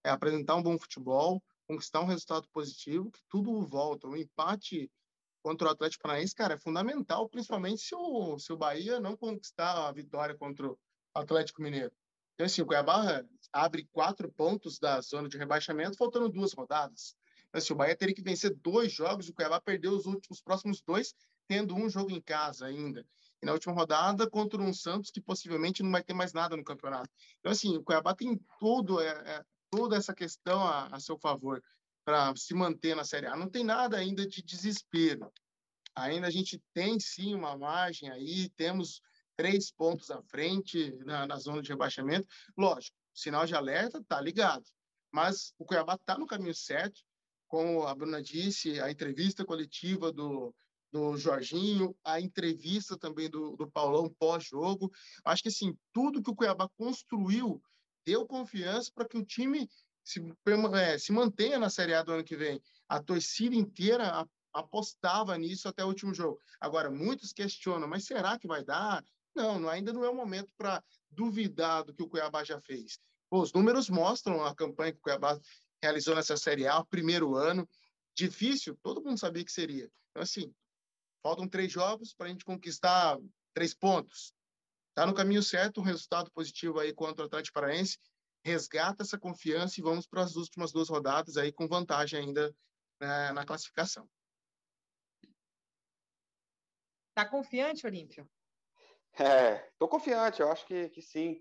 é 0.03 0.09
apresentar 0.09 0.57
um 0.57 0.63
bom 0.63 0.77
futebol, 0.77 1.41
conquistar 1.65 2.01
um 2.01 2.07
resultado 2.07 2.49
positivo, 2.51 3.09
que 3.09 3.21
tudo 3.29 3.65
volta. 3.65 4.09
O 4.09 4.17
empate 4.17 4.91
contra 5.41 5.69
o 5.69 5.71
Atlético 5.71 6.03
Paranaense, 6.03 6.35
cara, 6.35 6.55
é 6.55 6.59
fundamental, 6.59 7.29
principalmente 7.29 7.83
se 7.83 7.95
o, 7.95 8.37
se 8.37 8.51
o 8.51 8.57
Bahia 8.57 8.99
não 8.99 9.15
conquistar 9.15 9.87
a 9.87 9.91
vitória 9.93 10.35
contra 10.35 10.67
o 10.67 10.77
Atlético 11.15 11.61
Mineiro. 11.61 11.93
Então, 12.33 12.45
assim, 12.45 12.61
o 12.63 12.65
Cuiabá 12.65 13.23
abre 13.53 13.87
quatro 13.91 14.31
pontos 14.31 14.79
da 14.79 14.99
zona 15.01 15.27
de 15.27 15.37
rebaixamento, 15.37 15.97
faltando 15.97 16.29
duas 16.29 16.53
rodadas. 16.53 17.15
Então, 17.49 17.59
assim, 17.59 17.73
o 17.73 17.75
Bahia 17.75 17.95
teria 17.95 18.15
que 18.15 18.21
vencer 18.21 18.55
dois 18.55 18.91
jogos, 18.93 19.27
o 19.27 19.33
Cuiabá 19.33 19.59
perdeu 19.59 19.91
os 19.91 20.05
últimos 20.05 20.41
próximos 20.41 20.81
dois, 20.81 21.13
tendo 21.47 21.75
um 21.75 21.89
jogo 21.89 22.11
em 22.11 22.21
casa 22.21 22.65
ainda. 22.65 23.05
E 23.41 23.45
na 23.45 23.53
última 23.53 23.73
rodada, 23.73 24.29
contra 24.29 24.61
um 24.61 24.73
Santos 24.73 25.11
que 25.11 25.19
possivelmente 25.19 25.83
não 25.83 25.91
vai 25.91 26.03
ter 26.03 26.13
mais 26.13 26.31
nada 26.31 26.55
no 26.55 26.63
campeonato. 26.63 27.09
Então, 27.39 27.51
assim, 27.51 27.75
o 27.75 27.83
Cuiabá 27.83 28.15
tem 28.15 28.39
tudo, 28.59 29.01
é, 29.01 29.09
é 29.09 29.43
toda 29.69 29.97
essa 29.97 30.13
questão 30.13 30.61
a, 30.61 30.87
a 30.87 30.99
seu 30.99 31.17
favor 31.17 31.61
para 32.05 32.33
se 32.35 32.53
manter 32.53 32.95
na 32.95 33.03
Série 33.03 33.27
A. 33.27 33.35
Não 33.35 33.49
tem 33.49 33.63
nada 33.63 33.97
ainda 33.97 34.25
de 34.25 34.41
desespero. 34.41 35.31
Ainda 35.95 36.27
a 36.27 36.31
gente 36.31 36.61
tem 36.73 36.99
sim 36.99 37.33
uma 37.33 37.57
margem 37.57 38.09
aí, 38.09 38.49
temos 38.51 39.01
três 39.35 39.71
pontos 39.71 40.09
à 40.09 40.21
frente 40.21 40.95
na, 41.05 41.27
na 41.27 41.37
zona 41.37 41.61
de 41.61 41.69
rebaixamento. 41.69 42.27
Lógico, 42.57 42.95
sinal 43.13 43.45
de 43.45 43.56
alerta 43.56 44.00
está 44.00 44.19
ligado, 44.19 44.65
mas 45.12 45.54
o 45.58 45.65
Cuiabá 45.65 45.95
está 45.95 46.17
no 46.17 46.28
caminho 46.28 46.56
certo. 46.56 47.02
Como 47.47 47.86
a 47.86 47.93
Bruna 47.93 48.21
disse, 48.21 48.80
a 48.80 48.89
entrevista 48.89 49.43
coletiva 49.43 50.12
do, 50.12 50.56
do 50.91 51.17
Jorginho, 51.17 51.95
a 52.04 52.19
entrevista 52.19 52.97
também 52.97 53.30
do, 53.30 53.58
do 53.58 53.69
Paulão 53.69 54.10
pós-jogo. 54.17 54.91
Acho 55.26 55.43
que 55.43 55.50
assim, 55.50 55.78
tudo 55.91 56.21
que 56.21 56.30
o 56.30 56.36
Cuiabá 56.36 56.69
construiu 56.78 57.62
deu 58.06 58.26
confiança 58.26 58.91
para 58.93 59.08
que 59.08 59.17
o 59.17 59.26
time 59.26 59.69
se, 60.04 60.19
é, 60.76 60.97
se 60.97 61.12
mantenha 61.12 61.60
na 61.60 61.69
Série 61.69 61.93
A 61.93 62.04
do 62.04 62.13
ano 62.13 62.24
que 62.24 62.36
vem. 62.36 62.62
A 62.88 63.02
torcida 63.02 63.56
inteira 63.56 64.28
apostava 64.54 65.38
nisso 65.38 65.67
até 65.67 65.84
o 65.84 65.88
último 65.88 66.13
jogo. 66.13 66.39
Agora, 66.60 66.91
muitos 66.91 67.32
questionam, 67.32 67.88
mas 67.88 68.06
será 68.06 68.38
que 68.38 68.47
vai 68.47 68.63
dar? 68.63 69.04
Não, 69.33 69.67
ainda 69.69 69.93
não 69.93 70.03
é 70.03 70.09
o 70.09 70.15
momento 70.15 70.51
para 70.57 70.83
duvidar 71.09 71.83
do 71.83 71.93
que 71.93 72.03
o 72.03 72.07
Cuiabá 72.07 72.43
já 72.43 72.59
fez. 72.61 72.99
Pô, 73.29 73.41
os 73.41 73.53
números 73.53 73.89
mostram 73.89 74.43
a 74.43 74.53
campanha 74.53 74.91
que 74.91 74.99
o 74.99 75.01
Cuiabá 75.01 75.39
realizou 75.81 76.15
nessa 76.15 76.35
Série 76.35 76.67
A, 76.67 76.83
primeiro 76.83 77.35
ano. 77.35 77.67
Difícil, 78.15 78.77
todo 78.83 79.01
mundo 79.01 79.17
sabia 79.17 79.43
que 79.43 79.51
seria. 79.51 79.89
Então, 80.09 80.21
assim, 80.21 80.53
faltam 81.23 81.47
três 81.47 81.71
jogos 81.71 82.13
para 82.13 82.27
a 82.27 82.29
gente 82.29 82.43
conquistar 82.43 83.17
três 83.53 83.73
pontos. 83.73 84.33
Está 84.89 85.05
no 85.05 85.13
caminho 85.13 85.41
certo, 85.41 85.79
um 85.79 85.83
resultado 85.83 86.29
positivo 86.31 86.79
aí 86.79 86.93
contra 86.93 87.23
o 87.23 87.27
Atlético 87.27 87.53
Paraense. 87.53 87.97
Resgata 88.43 89.03
essa 89.03 89.17
confiança 89.17 89.79
e 89.79 89.83
vamos 89.83 90.05
para 90.05 90.23
as 90.23 90.35
últimas 90.35 90.71
duas 90.71 90.89
rodadas 90.89 91.37
aí 91.37 91.53
com 91.53 91.67
vantagem 91.67 92.19
ainda 92.19 92.53
né, 92.99 93.31
na 93.31 93.45
classificação. 93.45 94.09
Tá 97.13 97.25
confiante, 97.25 97.85
Olímpio? 97.85 98.29
É, 99.19 99.69
tô 99.78 99.88
confiante, 99.88 100.41
eu 100.41 100.52
acho 100.52 100.65
que, 100.65 100.89
que 100.89 101.02
sim. 101.02 101.39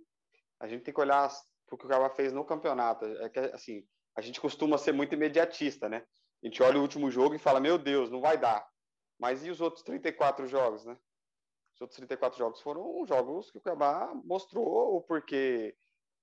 A 0.58 0.66
gente 0.66 0.82
tem 0.82 0.92
que 0.92 1.00
olhar 1.00 1.28
o 1.28 1.30
que 1.68 1.74
o 1.74 1.88
Cuiabá 1.88 2.10
fez 2.10 2.32
no 2.32 2.44
campeonato. 2.44 3.04
É 3.04 3.28
que, 3.28 3.38
assim, 3.38 3.86
a 4.16 4.20
gente 4.20 4.40
costuma 4.40 4.76
ser 4.76 4.92
muito 4.92 5.14
imediatista, 5.14 5.88
né? 5.88 6.04
A 6.42 6.46
gente 6.46 6.62
olha 6.62 6.78
o 6.78 6.82
último 6.82 7.10
jogo 7.10 7.34
e 7.34 7.38
fala, 7.38 7.60
meu 7.60 7.78
Deus, 7.78 8.10
não 8.10 8.20
vai 8.20 8.38
dar. 8.38 8.66
Mas 9.18 9.44
e 9.44 9.50
os 9.50 9.60
outros 9.60 9.82
34 9.82 10.46
jogos, 10.46 10.84
né? 10.84 10.96
Os 11.74 11.80
outros 11.80 11.96
34 11.96 12.38
jogos 12.38 12.60
foram 12.60 13.06
jogos 13.06 13.50
que 13.50 13.58
o 13.58 13.60
Cuiabá 13.60 14.12
mostrou 14.24 14.96
o 14.96 15.02
porquê 15.02 15.76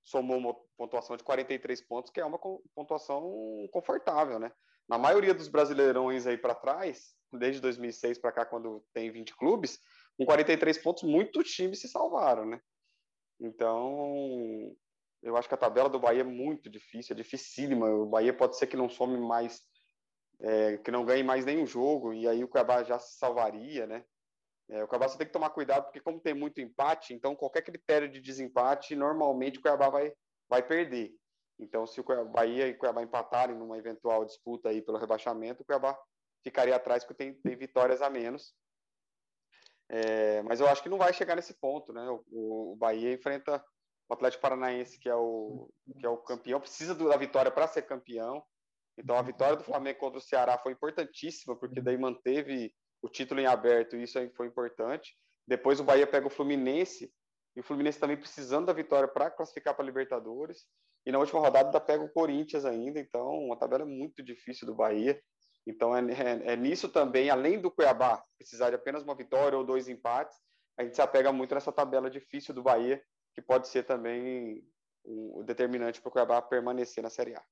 somou 0.03 0.37
uma 0.37 0.55
pontuação 0.77 1.17
de 1.17 1.23
43 1.23 1.81
pontos, 1.81 2.11
que 2.11 2.19
é 2.19 2.25
uma 2.25 2.39
pontuação 2.73 3.67
confortável, 3.71 4.39
né? 4.39 4.51
Na 4.87 4.97
maioria 4.97 5.33
dos 5.33 5.49
brasileirões 5.49 6.25
aí 6.25 6.37
para 6.37 6.55
trás, 6.55 7.13
desde 7.33 7.59
2006 7.61 8.17
para 8.17 8.31
cá, 8.31 8.45
quando 8.45 8.85
tem 8.93 9.11
20 9.11 9.35
clubes, 9.35 9.79
com 10.17 10.25
43 10.25 10.77
pontos, 10.79 11.03
muitos 11.03 11.51
times 11.51 11.79
se 11.79 11.87
salvaram, 11.87 12.45
né? 12.45 12.59
Então, 13.39 14.75
eu 15.21 15.37
acho 15.37 15.47
que 15.47 15.53
a 15.53 15.57
tabela 15.57 15.89
do 15.89 15.99
Bahia 15.99 16.21
é 16.21 16.23
muito 16.23 16.69
difícil, 16.69 17.13
é 17.13 17.17
dificílima. 17.17 17.87
O 17.89 18.07
Bahia 18.07 18.33
pode 18.33 18.57
ser 18.57 18.67
que 18.67 18.75
não 18.75 18.89
some 18.89 19.17
mais, 19.17 19.61
é, 20.39 20.77
que 20.77 20.91
não 20.91 21.05
ganhe 21.05 21.23
mais 21.23 21.45
nenhum 21.45 21.67
jogo, 21.67 22.13
e 22.13 22.27
aí 22.27 22.43
o 22.43 22.47
Cuiabá 22.47 22.83
já 22.83 22.97
se 22.97 23.17
salvaria, 23.17 23.85
né? 23.85 24.03
É, 24.69 24.83
o 24.83 24.87
Cuiabá 24.87 25.07
só 25.07 25.17
tem 25.17 25.27
que 25.27 25.33
tomar 25.33 25.51
cuidado, 25.51 25.85
porque 25.85 26.01
como 26.01 26.19
tem 26.19 26.33
muito 26.33 26.59
empate, 26.59 27.13
então 27.13 27.35
qualquer 27.35 27.61
critério 27.61 28.09
de 28.09 28.19
desempate, 28.19 28.95
normalmente 28.95 29.59
o 29.59 29.61
Cuiabá 29.61 29.89
vai, 29.89 30.11
vai 30.49 30.65
perder. 30.65 31.13
Então, 31.59 31.87
se 31.87 31.99
o 31.99 32.03
Cuiabá, 32.03 32.29
Bahia 32.29 32.67
e 32.67 32.71
o 32.71 32.77
Cuiabá 32.77 33.01
empatarem 33.03 33.55
numa 33.55 33.77
eventual 33.77 34.25
disputa 34.25 34.69
aí 34.69 34.81
pelo 34.81 34.97
rebaixamento, 34.97 35.63
o 35.63 35.65
Cuiabá 35.65 35.97
ficaria 36.43 36.75
atrás 36.75 37.03
porque 37.03 37.23
tem, 37.23 37.33
tem 37.33 37.55
vitórias 37.55 38.01
a 38.01 38.09
menos. 38.09 38.53
É, 39.89 40.41
mas 40.43 40.59
eu 40.59 40.67
acho 40.67 40.83
que 40.83 40.89
não 40.89 40.97
vai 40.97 41.13
chegar 41.13 41.35
nesse 41.35 41.53
ponto, 41.53 41.93
né? 41.93 42.07
O, 42.29 42.73
o 42.73 42.75
Bahia 42.75 43.13
enfrenta 43.13 43.63
o 44.09 44.13
Atlético 44.13 44.41
Paranaense, 44.41 44.99
que 44.99 45.09
é 45.09 45.15
o, 45.15 45.69
que 45.99 46.05
é 46.05 46.09
o 46.09 46.17
campeão, 46.17 46.59
precisa 46.59 46.95
da 46.95 47.17
vitória 47.17 47.51
para 47.51 47.67
ser 47.67 47.83
campeão. 47.83 48.43
Então, 48.97 49.15
a 49.15 49.21
vitória 49.21 49.55
do 49.55 49.63
Flamengo 49.63 49.99
contra 49.99 50.17
o 50.17 50.21
Ceará 50.21 50.57
foi 50.57 50.71
importantíssima, 50.71 51.55
porque 51.55 51.81
daí 51.81 51.97
manteve 51.97 52.73
o 53.01 53.09
título 53.09 53.39
em 53.39 53.45
aberto, 53.45 53.95
e 53.95 54.03
isso 54.03 54.17
aí 54.17 54.29
foi 54.35 54.47
importante. 54.47 55.15
Depois, 55.47 55.79
o 55.79 55.83
Bahia 55.83 56.07
pega 56.07 56.27
o 56.27 56.31
Fluminense, 56.31 57.11
e 57.55 57.59
o 57.59 57.63
Fluminense 57.63 57.99
também 57.99 58.17
precisando 58.17 58.67
da 58.67 58.73
vitória 58.73 59.07
para 59.07 59.31
classificar 59.31 59.75
para 59.75 59.85
Libertadores. 59.85 60.65
E 61.05 61.11
na 61.11 61.19
última 61.19 61.39
rodada, 61.39 61.69
ainda 61.69 61.79
pega 61.79 62.03
o 62.03 62.11
Corinthians 62.11 62.65
ainda. 62.65 62.99
Então, 62.99 63.29
uma 63.29 63.57
tabela 63.57 63.85
muito 63.85 64.23
difícil 64.23 64.67
do 64.67 64.75
Bahia. 64.75 65.19
Então, 65.67 65.93
é, 65.93 65.99
é, 65.99 66.53
é 66.53 66.55
nisso 66.55 66.87
também, 66.87 67.29
além 67.29 67.59
do 67.59 67.69
Cuiabá 67.69 68.23
precisar 68.37 68.69
de 68.69 68.75
apenas 68.75 69.03
uma 69.03 69.13
vitória 69.13 69.57
ou 69.57 69.65
dois 69.65 69.89
empates, 69.89 70.37
a 70.77 70.83
gente 70.83 70.95
se 70.95 71.01
apega 71.01 71.33
muito 71.33 71.53
nessa 71.53 71.73
tabela 71.73 72.09
difícil 72.09 72.53
do 72.53 72.63
Bahia, 72.63 73.03
que 73.33 73.41
pode 73.41 73.67
ser 73.67 73.83
também 73.83 74.63
o 75.03 75.43
determinante 75.43 76.01
para 76.01 76.09
o 76.09 76.11
Cuiabá 76.11 76.41
permanecer 76.41 77.03
na 77.03 77.09
Série 77.09 77.35
A. 77.35 77.43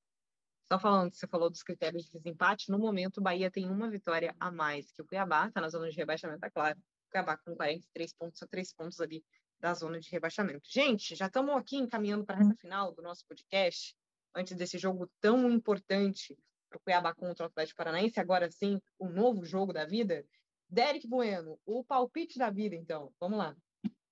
Só 0.72 0.78
falando, 0.78 1.12
você 1.12 1.26
falou 1.26 1.50
dos 1.50 1.62
critérios 1.62 2.06
de 2.06 2.12
desempate, 2.12 2.70
no 2.70 2.78
momento 2.78 3.18
o 3.18 3.22
Bahia 3.22 3.50
tem 3.50 3.68
uma 3.68 3.90
vitória 3.90 4.34
a 4.40 4.50
mais 4.50 4.90
que 4.90 5.02
o 5.02 5.06
Cuiabá, 5.06 5.48
está 5.48 5.60
na 5.60 5.68
zona 5.68 5.90
de 5.90 5.96
rebaixamento, 5.96 6.44
é 6.44 6.50
claro. 6.50 6.78
O 6.78 7.10
Cuiabá 7.10 7.36
com 7.36 7.54
43 7.54 8.14
pontos, 8.14 8.42
a 8.42 8.46
3 8.46 8.72
pontos 8.74 9.00
ali 9.00 9.22
da 9.60 9.74
zona 9.74 10.00
de 10.00 10.10
rebaixamento. 10.10 10.66
Gente, 10.68 11.14
já 11.14 11.26
estamos 11.26 11.54
aqui 11.54 11.76
encaminhando 11.76 12.24
para 12.24 12.36
a 12.36 12.38
reta 12.38 12.56
final 12.58 12.92
do 12.92 13.02
nosso 13.02 13.26
podcast, 13.26 13.94
antes 14.34 14.56
desse 14.56 14.78
jogo 14.78 15.08
tão 15.20 15.50
importante 15.50 16.36
para 16.76 16.80
o 16.80 16.80
Cuiabá 16.80 17.14
contra 17.14 17.44
o 17.44 17.46
Atlético 17.46 17.78
Paranaense, 17.78 18.20
agora 18.20 18.50
sim, 18.50 18.80
o 18.98 19.08
novo 19.08 19.44
jogo 19.44 19.72
da 19.72 19.84
vida. 19.84 20.24
Derek 20.68 21.06
Bueno, 21.06 21.58
o 21.64 21.84
palpite 21.84 22.38
da 22.38 22.50
vida, 22.50 22.74
então. 22.74 23.12
Vamos 23.20 23.38
lá. 23.38 23.56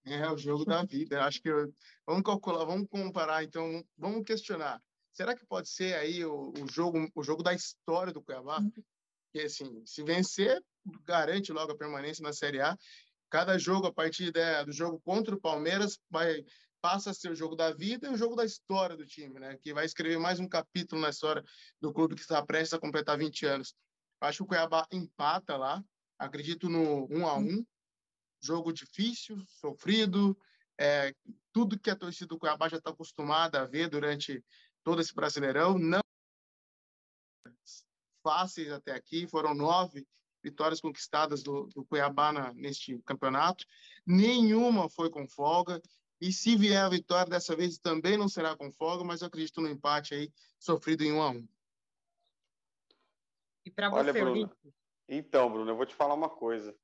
É 0.07 0.31
o 0.31 0.37
jogo 0.37 0.64
da 0.64 0.85
vida. 0.85 1.24
Acho 1.24 1.40
que 1.40 1.48
eu... 1.48 1.72
vamos 2.07 2.22
calcular, 2.22 2.64
vamos 2.64 2.88
comparar, 2.88 3.42
então, 3.42 3.85
vamos 3.96 4.24
questionar. 4.24 4.83
Será 5.12 5.37
que 5.37 5.46
pode 5.46 5.68
ser 5.68 5.94
aí 5.94 6.24
o, 6.24 6.53
o 6.53 6.68
jogo, 6.70 7.09
o 7.14 7.22
jogo 7.22 7.42
da 7.42 7.55
história 7.55 8.12
do 8.12 8.22
Cuiabá? 8.22 8.59
Que 9.33 9.40
assim, 9.40 9.85
se 9.85 10.03
vencer, 10.03 10.62
garante 11.05 11.53
logo 11.53 11.72
a 11.72 11.77
permanência 11.77 12.22
na 12.22 12.33
Série 12.33 12.61
A. 12.61 12.77
Cada 13.31 13.59
jogo 13.59 13.87
a 13.87 13.92
partir 13.92 14.31
de, 14.31 14.64
do 14.64 14.72
jogo 14.72 15.00
contra 15.00 15.35
o 15.35 15.40
Palmeiras 15.40 15.98
vai 16.09 16.44
passa 16.85 17.12
a 17.12 17.14
ser 17.14 17.31
o 17.31 17.35
jogo 17.35 17.57
da 17.57 17.73
vida 17.73 18.07
e 18.07 18.11
o 18.11 18.16
jogo 18.16 18.37
da 18.37 18.44
história 18.44 18.94
do 18.94 19.07
time, 19.07 19.40
né? 19.40 19.57
Que 19.57 19.73
vai 19.73 19.87
escrever 19.87 20.18
mais 20.18 20.38
um 20.38 20.47
capítulo 20.47 21.01
na 21.01 21.09
história 21.09 21.42
do 21.81 21.90
clube 21.94 22.14
que 22.14 22.20
está 22.20 22.44
prestes 22.44 22.75
a 22.75 22.79
completar 22.79 23.16
20 23.16 23.47
anos. 23.47 23.75
Acho 24.20 24.37
que 24.37 24.42
o 24.42 24.47
Cuiabá 24.49 24.87
empata 24.92 25.57
lá. 25.57 25.83
Acredito 26.18 26.68
no 26.68 27.07
1 27.11 27.27
a 27.27 27.38
1 27.38 27.64
jogo 28.38 28.70
difícil, 28.70 29.42
sofrido, 29.49 30.38
é, 30.79 31.14
tudo 31.55 31.81
que 31.81 31.88
a 31.88 31.97
torcida 31.97 32.27
do 32.27 32.38
Cuiabá 32.38 32.68
já 32.68 32.77
está 32.77 32.90
acostumada 32.90 33.62
a 33.62 33.64
ver 33.64 33.88
durante 33.88 34.44
todo 34.83 35.01
esse 35.01 35.14
Brasileirão, 35.14 35.79
não 35.79 36.01
fáceis 38.23 38.70
até 38.70 38.92
aqui, 38.92 39.27
foram 39.27 39.55
nove 39.55 40.07
vitórias 40.42 40.83
conquistadas 40.83 41.42
do, 41.42 41.66
do 41.75 41.83
Cuiabá 41.87 42.31
na, 42.31 42.53
neste 42.53 42.99
campeonato, 43.07 43.64
nenhuma 44.07 44.90
foi 44.90 45.09
com 45.09 45.27
folga, 45.27 45.81
e 46.20 46.33
se 46.33 46.57
vier 46.57 46.83
a 46.83 46.88
vitória 46.88 47.31
dessa 47.31 47.55
vez 47.57 47.79
também 47.79 48.16
não 48.16 48.29
será 48.29 48.57
com 48.57 48.72
folga, 48.72 49.05
mas 49.05 49.20
eu 49.20 49.29
acredito 49.29 49.61
no 49.61 49.68
empate 49.68 50.14
aí, 50.14 50.33
sofrido 50.59 51.03
em 51.03 51.12
um 51.12 51.22
a 51.22 51.31
um. 51.31 51.46
E 53.64 53.70
para 53.70 53.88
você, 53.88 54.12
Bruno, 54.12 54.50
Então, 55.09 55.50
Bruno, 55.50 55.70
eu 55.70 55.77
vou 55.77 55.87
te 55.87 55.94
falar 55.94 56.14
uma 56.14 56.29
coisa. 56.29 56.77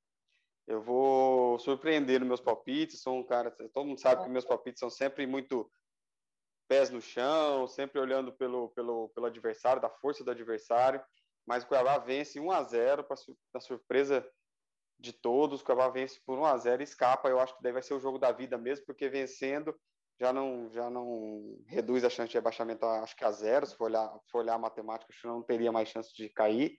Eu 0.66 0.80
vou 0.80 1.58
surpreender 1.58 2.20
nos 2.20 2.28
meus 2.28 2.40
palpites. 2.40 3.02
Sou 3.02 3.18
um 3.18 3.24
cara, 3.24 3.50
todo 3.50 3.86
mundo 3.86 4.00
sabe 4.00 4.22
que 4.22 4.30
meus 4.30 4.44
palpites 4.44 4.80
são 4.80 4.88
sempre 4.88 5.26
muito 5.26 5.70
pés 6.68 6.90
no 6.90 7.00
chão, 7.00 7.66
sempre 7.66 7.98
olhando 7.98 8.32
pelo, 8.32 8.68
pelo, 8.70 9.08
pelo 9.10 9.26
adversário, 9.26 9.82
da 9.82 9.90
força 9.90 10.22
do 10.22 10.30
adversário. 10.30 11.02
Mas 11.44 11.64
o 11.64 11.66
Cuiabá 11.66 11.98
vence 11.98 12.38
1 12.38 12.50
a 12.50 12.62
0 12.62 13.04
para 13.04 13.60
surpresa 13.60 14.26
de 15.00 15.12
todos. 15.12 15.60
O 15.60 15.64
Cuiabá 15.64 15.88
vence 15.88 16.20
por 16.24 16.38
1 16.38 16.44
a 16.44 16.56
0 16.56 16.82
e 16.82 16.84
escapa. 16.84 17.28
Eu 17.28 17.40
acho 17.40 17.56
que 17.56 17.72
vai 17.72 17.82
ser 17.82 17.94
o 17.94 18.00
jogo 18.00 18.18
da 18.18 18.30
vida 18.32 18.58
mesmo, 18.58 18.84
porque 18.86 19.08
vencendo 19.08 19.74
já 20.20 20.32
não 20.32 20.70
já 20.70 20.90
não 20.90 21.58
reduz 21.66 22.04
a 22.04 22.10
chance 22.10 22.28
de 22.28 22.36
rebaixamento, 22.36 22.84
acho 22.84 23.16
que 23.16 23.24
a 23.24 23.32
zero. 23.32 23.66
Se 23.66 23.76
for 23.76 23.84
olhar, 23.84 24.12
for 24.30 24.40
olhar 24.40 24.54
a 24.54 24.58
matemática, 24.58 25.10
acho 25.10 25.22
que 25.22 25.26
não 25.26 25.42
teria 25.42 25.72
mais 25.72 25.88
chance 25.88 26.14
de 26.14 26.28
cair. 26.28 26.76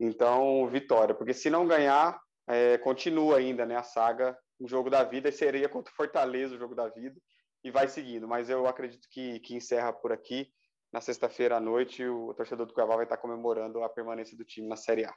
Então, 0.00 0.68
vitória, 0.68 1.14
porque 1.14 1.34
se 1.34 1.50
não 1.50 1.66
ganhar, 1.66 2.20
é, 2.46 2.78
continua 2.78 3.38
ainda 3.38 3.66
né, 3.66 3.74
a 3.74 3.82
saga, 3.82 4.38
o 4.58 4.68
jogo 4.68 4.88
da 4.88 5.02
vida, 5.02 5.28
e 5.28 5.32
seria 5.32 5.68
contra 5.68 5.92
o 5.92 5.96
Fortaleza 5.96 6.54
o 6.54 6.58
jogo 6.58 6.74
da 6.74 6.88
vida, 6.88 7.20
e 7.64 7.70
vai 7.70 7.88
seguindo. 7.88 8.28
Mas 8.28 8.48
eu 8.48 8.66
acredito 8.68 9.08
que, 9.10 9.40
que 9.40 9.56
encerra 9.56 9.92
por 9.92 10.12
aqui. 10.12 10.48
Na 10.92 11.00
sexta-feira 11.00 11.56
à 11.56 11.60
noite, 11.60 12.06
o 12.06 12.32
torcedor 12.32 12.64
do 12.64 12.72
Cuiabá 12.72 12.94
vai 12.94 13.04
estar 13.04 13.18
comemorando 13.18 13.82
a 13.82 13.88
permanência 13.88 14.36
do 14.36 14.44
time 14.44 14.68
na 14.68 14.76
Série 14.76 15.04
A. 15.04 15.12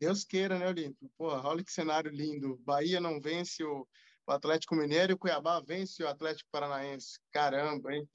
Deus 0.00 0.24
queira, 0.24 0.58
né, 0.58 0.66
Olímpio? 0.66 1.10
Pô, 1.18 1.26
olha 1.28 1.62
que 1.62 1.70
cenário 1.70 2.10
lindo. 2.10 2.56
Bahia 2.64 2.98
não 2.98 3.20
vence 3.20 3.62
o 3.62 3.86
Atlético 4.26 4.74
Mineiro 4.74 5.12
e 5.12 5.14
o 5.14 5.18
Cuiabá 5.18 5.60
vence 5.60 6.02
o 6.02 6.08
Atlético 6.08 6.48
Paranaense. 6.50 7.20
Caramba, 7.30 7.92
hein? 7.92 8.08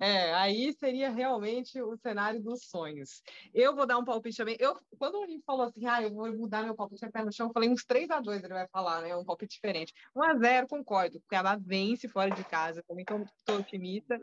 É, 0.00 0.34
aí 0.34 0.72
seria 0.72 1.10
realmente 1.10 1.80
o 1.80 1.96
cenário 1.96 2.42
dos 2.42 2.64
sonhos. 2.64 3.22
Eu 3.52 3.74
vou 3.76 3.86
dar 3.86 3.96
um 3.96 4.04
palpite 4.04 4.36
também. 4.36 4.56
Eu, 4.58 4.76
quando 4.98 5.14
o 5.14 5.20
Olímpio 5.22 5.44
falou 5.46 5.66
assim, 5.66 5.86
ah, 5.86 6.02
eu 6.02 6.12
vou 6.12 6.30
mudar 6.36 6.62
meu 6.62 6.74
palpite 6.74 7.04
a 7.04 7.10
pé 7.10 7.24
no 7.24 7.32
chão, 7.32 7.46
eu 7.46 7.52
falei 7.52 7.68
uns 7.68 7.84
3 7.84 8.10
a 8.10 8.20
2 8.20 8.42
ele 8.42 8.52
vai 8.52 8.66
falar, 8.68 9.02
né? 9.02 9.14
Um 9.16 9.24
palpite 9.24 9.54
diferente. 9.54 9.92
1 10.14 10.22
a 10.22 10.34
0 10.36 10.66
concordo. 10.68 11.18
O 11.18 11.22
Cuiabá 11.28 11.56
vence 11.56 12.08
fora 12.08 12.30
de 12.30 12.42
casa, 12.44 12.82
também 12.88 13.04
estou 13.04 13.56
otimista. 13.56 14.20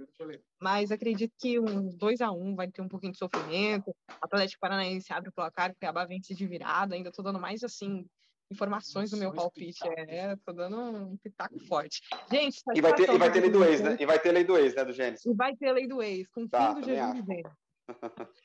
Mas 0.60 0.92
acredito 0.92 1.34
que 1.40 1.60
um 1.60 1.96
2 1.96 2.22
a 2.22 2.32
1 2.32 2.56
vai 2.56 2.70
ter 2.70 2.82
um 2.82 2.90
pouquinho 2.90 3.14
de 3.14 3.18
sofrimento. 3.18 3.96
Atlético 4.22 4.60
Paranaense 4.60 5.14
abre 5.14 5.30
o 5.30 5.34
placar, 5.34 5.72
o 5.72 5.76
Cuiabá 5.76 6.06
vence 6.06 6.36
de 6.36 6.46
virada. 6.46 6.96
Ainda 6.96 7.10
estou 7.10 7.24
dando 7.24 7.40
mais 7.40 7.64
assim 7.64 8.06
informações 8.52 9.10
do 9.12 9.18
meu 9.18 9.34
palpite. 9.34 9.82
É, 10.08 10.36
tô 10.46 10.52
dando 10.52 10.78
um 10.80 11.18
pitaco 11.18 11.60
forte. 11.62 12.02
Gente, 12.30 12.62
e 12.76 12.82
vai 12.82 12.94
ter, 12.94 13.10
e 13.10 13.18
vai 13.18 13.32
ter 13.32 13.40
lei 13.40 13.50
do 13.50 13.64
ex, 13.64 13.82
né? 13.82 13.98
E 14.00 14.06
vai 14.06 14.20
ter 14.20 14.32
lei 14.32 14.44
do 14.44 14.58
ex, 14.58 14.76
né, 14.76 14.86
do 14.86 14.94
Gênesis? 14.94 15.26
E 15.26 15.34
vai 15.34 15.56
ter 15.56 15.72
lei 15.72 15.88
do 15.88 16.02
ex, 16.02 16.28
com 16.30 16.44
o 16.44 16.50
tá, 16.50 16.76
fim 16.76 16.82
do 16.82 16.88
Jesus 16.88 17.26
dele. 17.26 17.50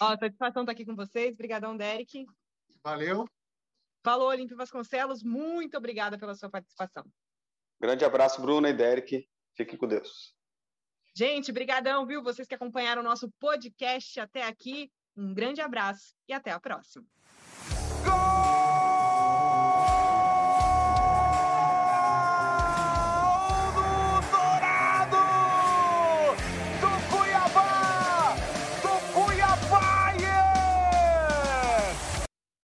Ó, 0.00 0.16
satisfação 0.16 0.62
estar 0.62 0.72
aqui 0.72 0.84
com 0.84 0.94
vocês. 0.94 1.32
Obrigadão, 1.32 1.76
Derek. 1.76 2.26
Valeu. 2.82 3.26
Falou, 4.04 4.28
Olímpio 4.28 4.56
Vasconcelos. 4.56 5.22
Muito 5.22 5.76
obrigada 5.76 6.18
pela 6.18 6.34
sua 6.34 6.50
participação. 6.50 7.04
Grande 7.80 8.04
abraço, 8.04 8.40
Bruna 8.40 8.68
e 8.68 8.72
Derek. 8.74 9.26
Fiquem 9.56 9.78
com 9.78 9.86
Deus. 9.86 10.34
Gente, 11.16 11.52
brigadão, 11.52 12.04
viu? 12.04 12.22
Vocês 12.22 12.46
que 12.46 12.54
acompanharam 12.54 13.00
o 13.00 13.04
nosso 13.04 13.30
podcast 13.38 14.18
até 14.20 14.42
aqui. 14.42 14.90
Um 15.16 15.32
grande 15.32 15.60
abraço 15.60 16.14
e 16.28 16.32
até 16.32 16.50
a 16.50 16.60
próxima. 16.60 17.06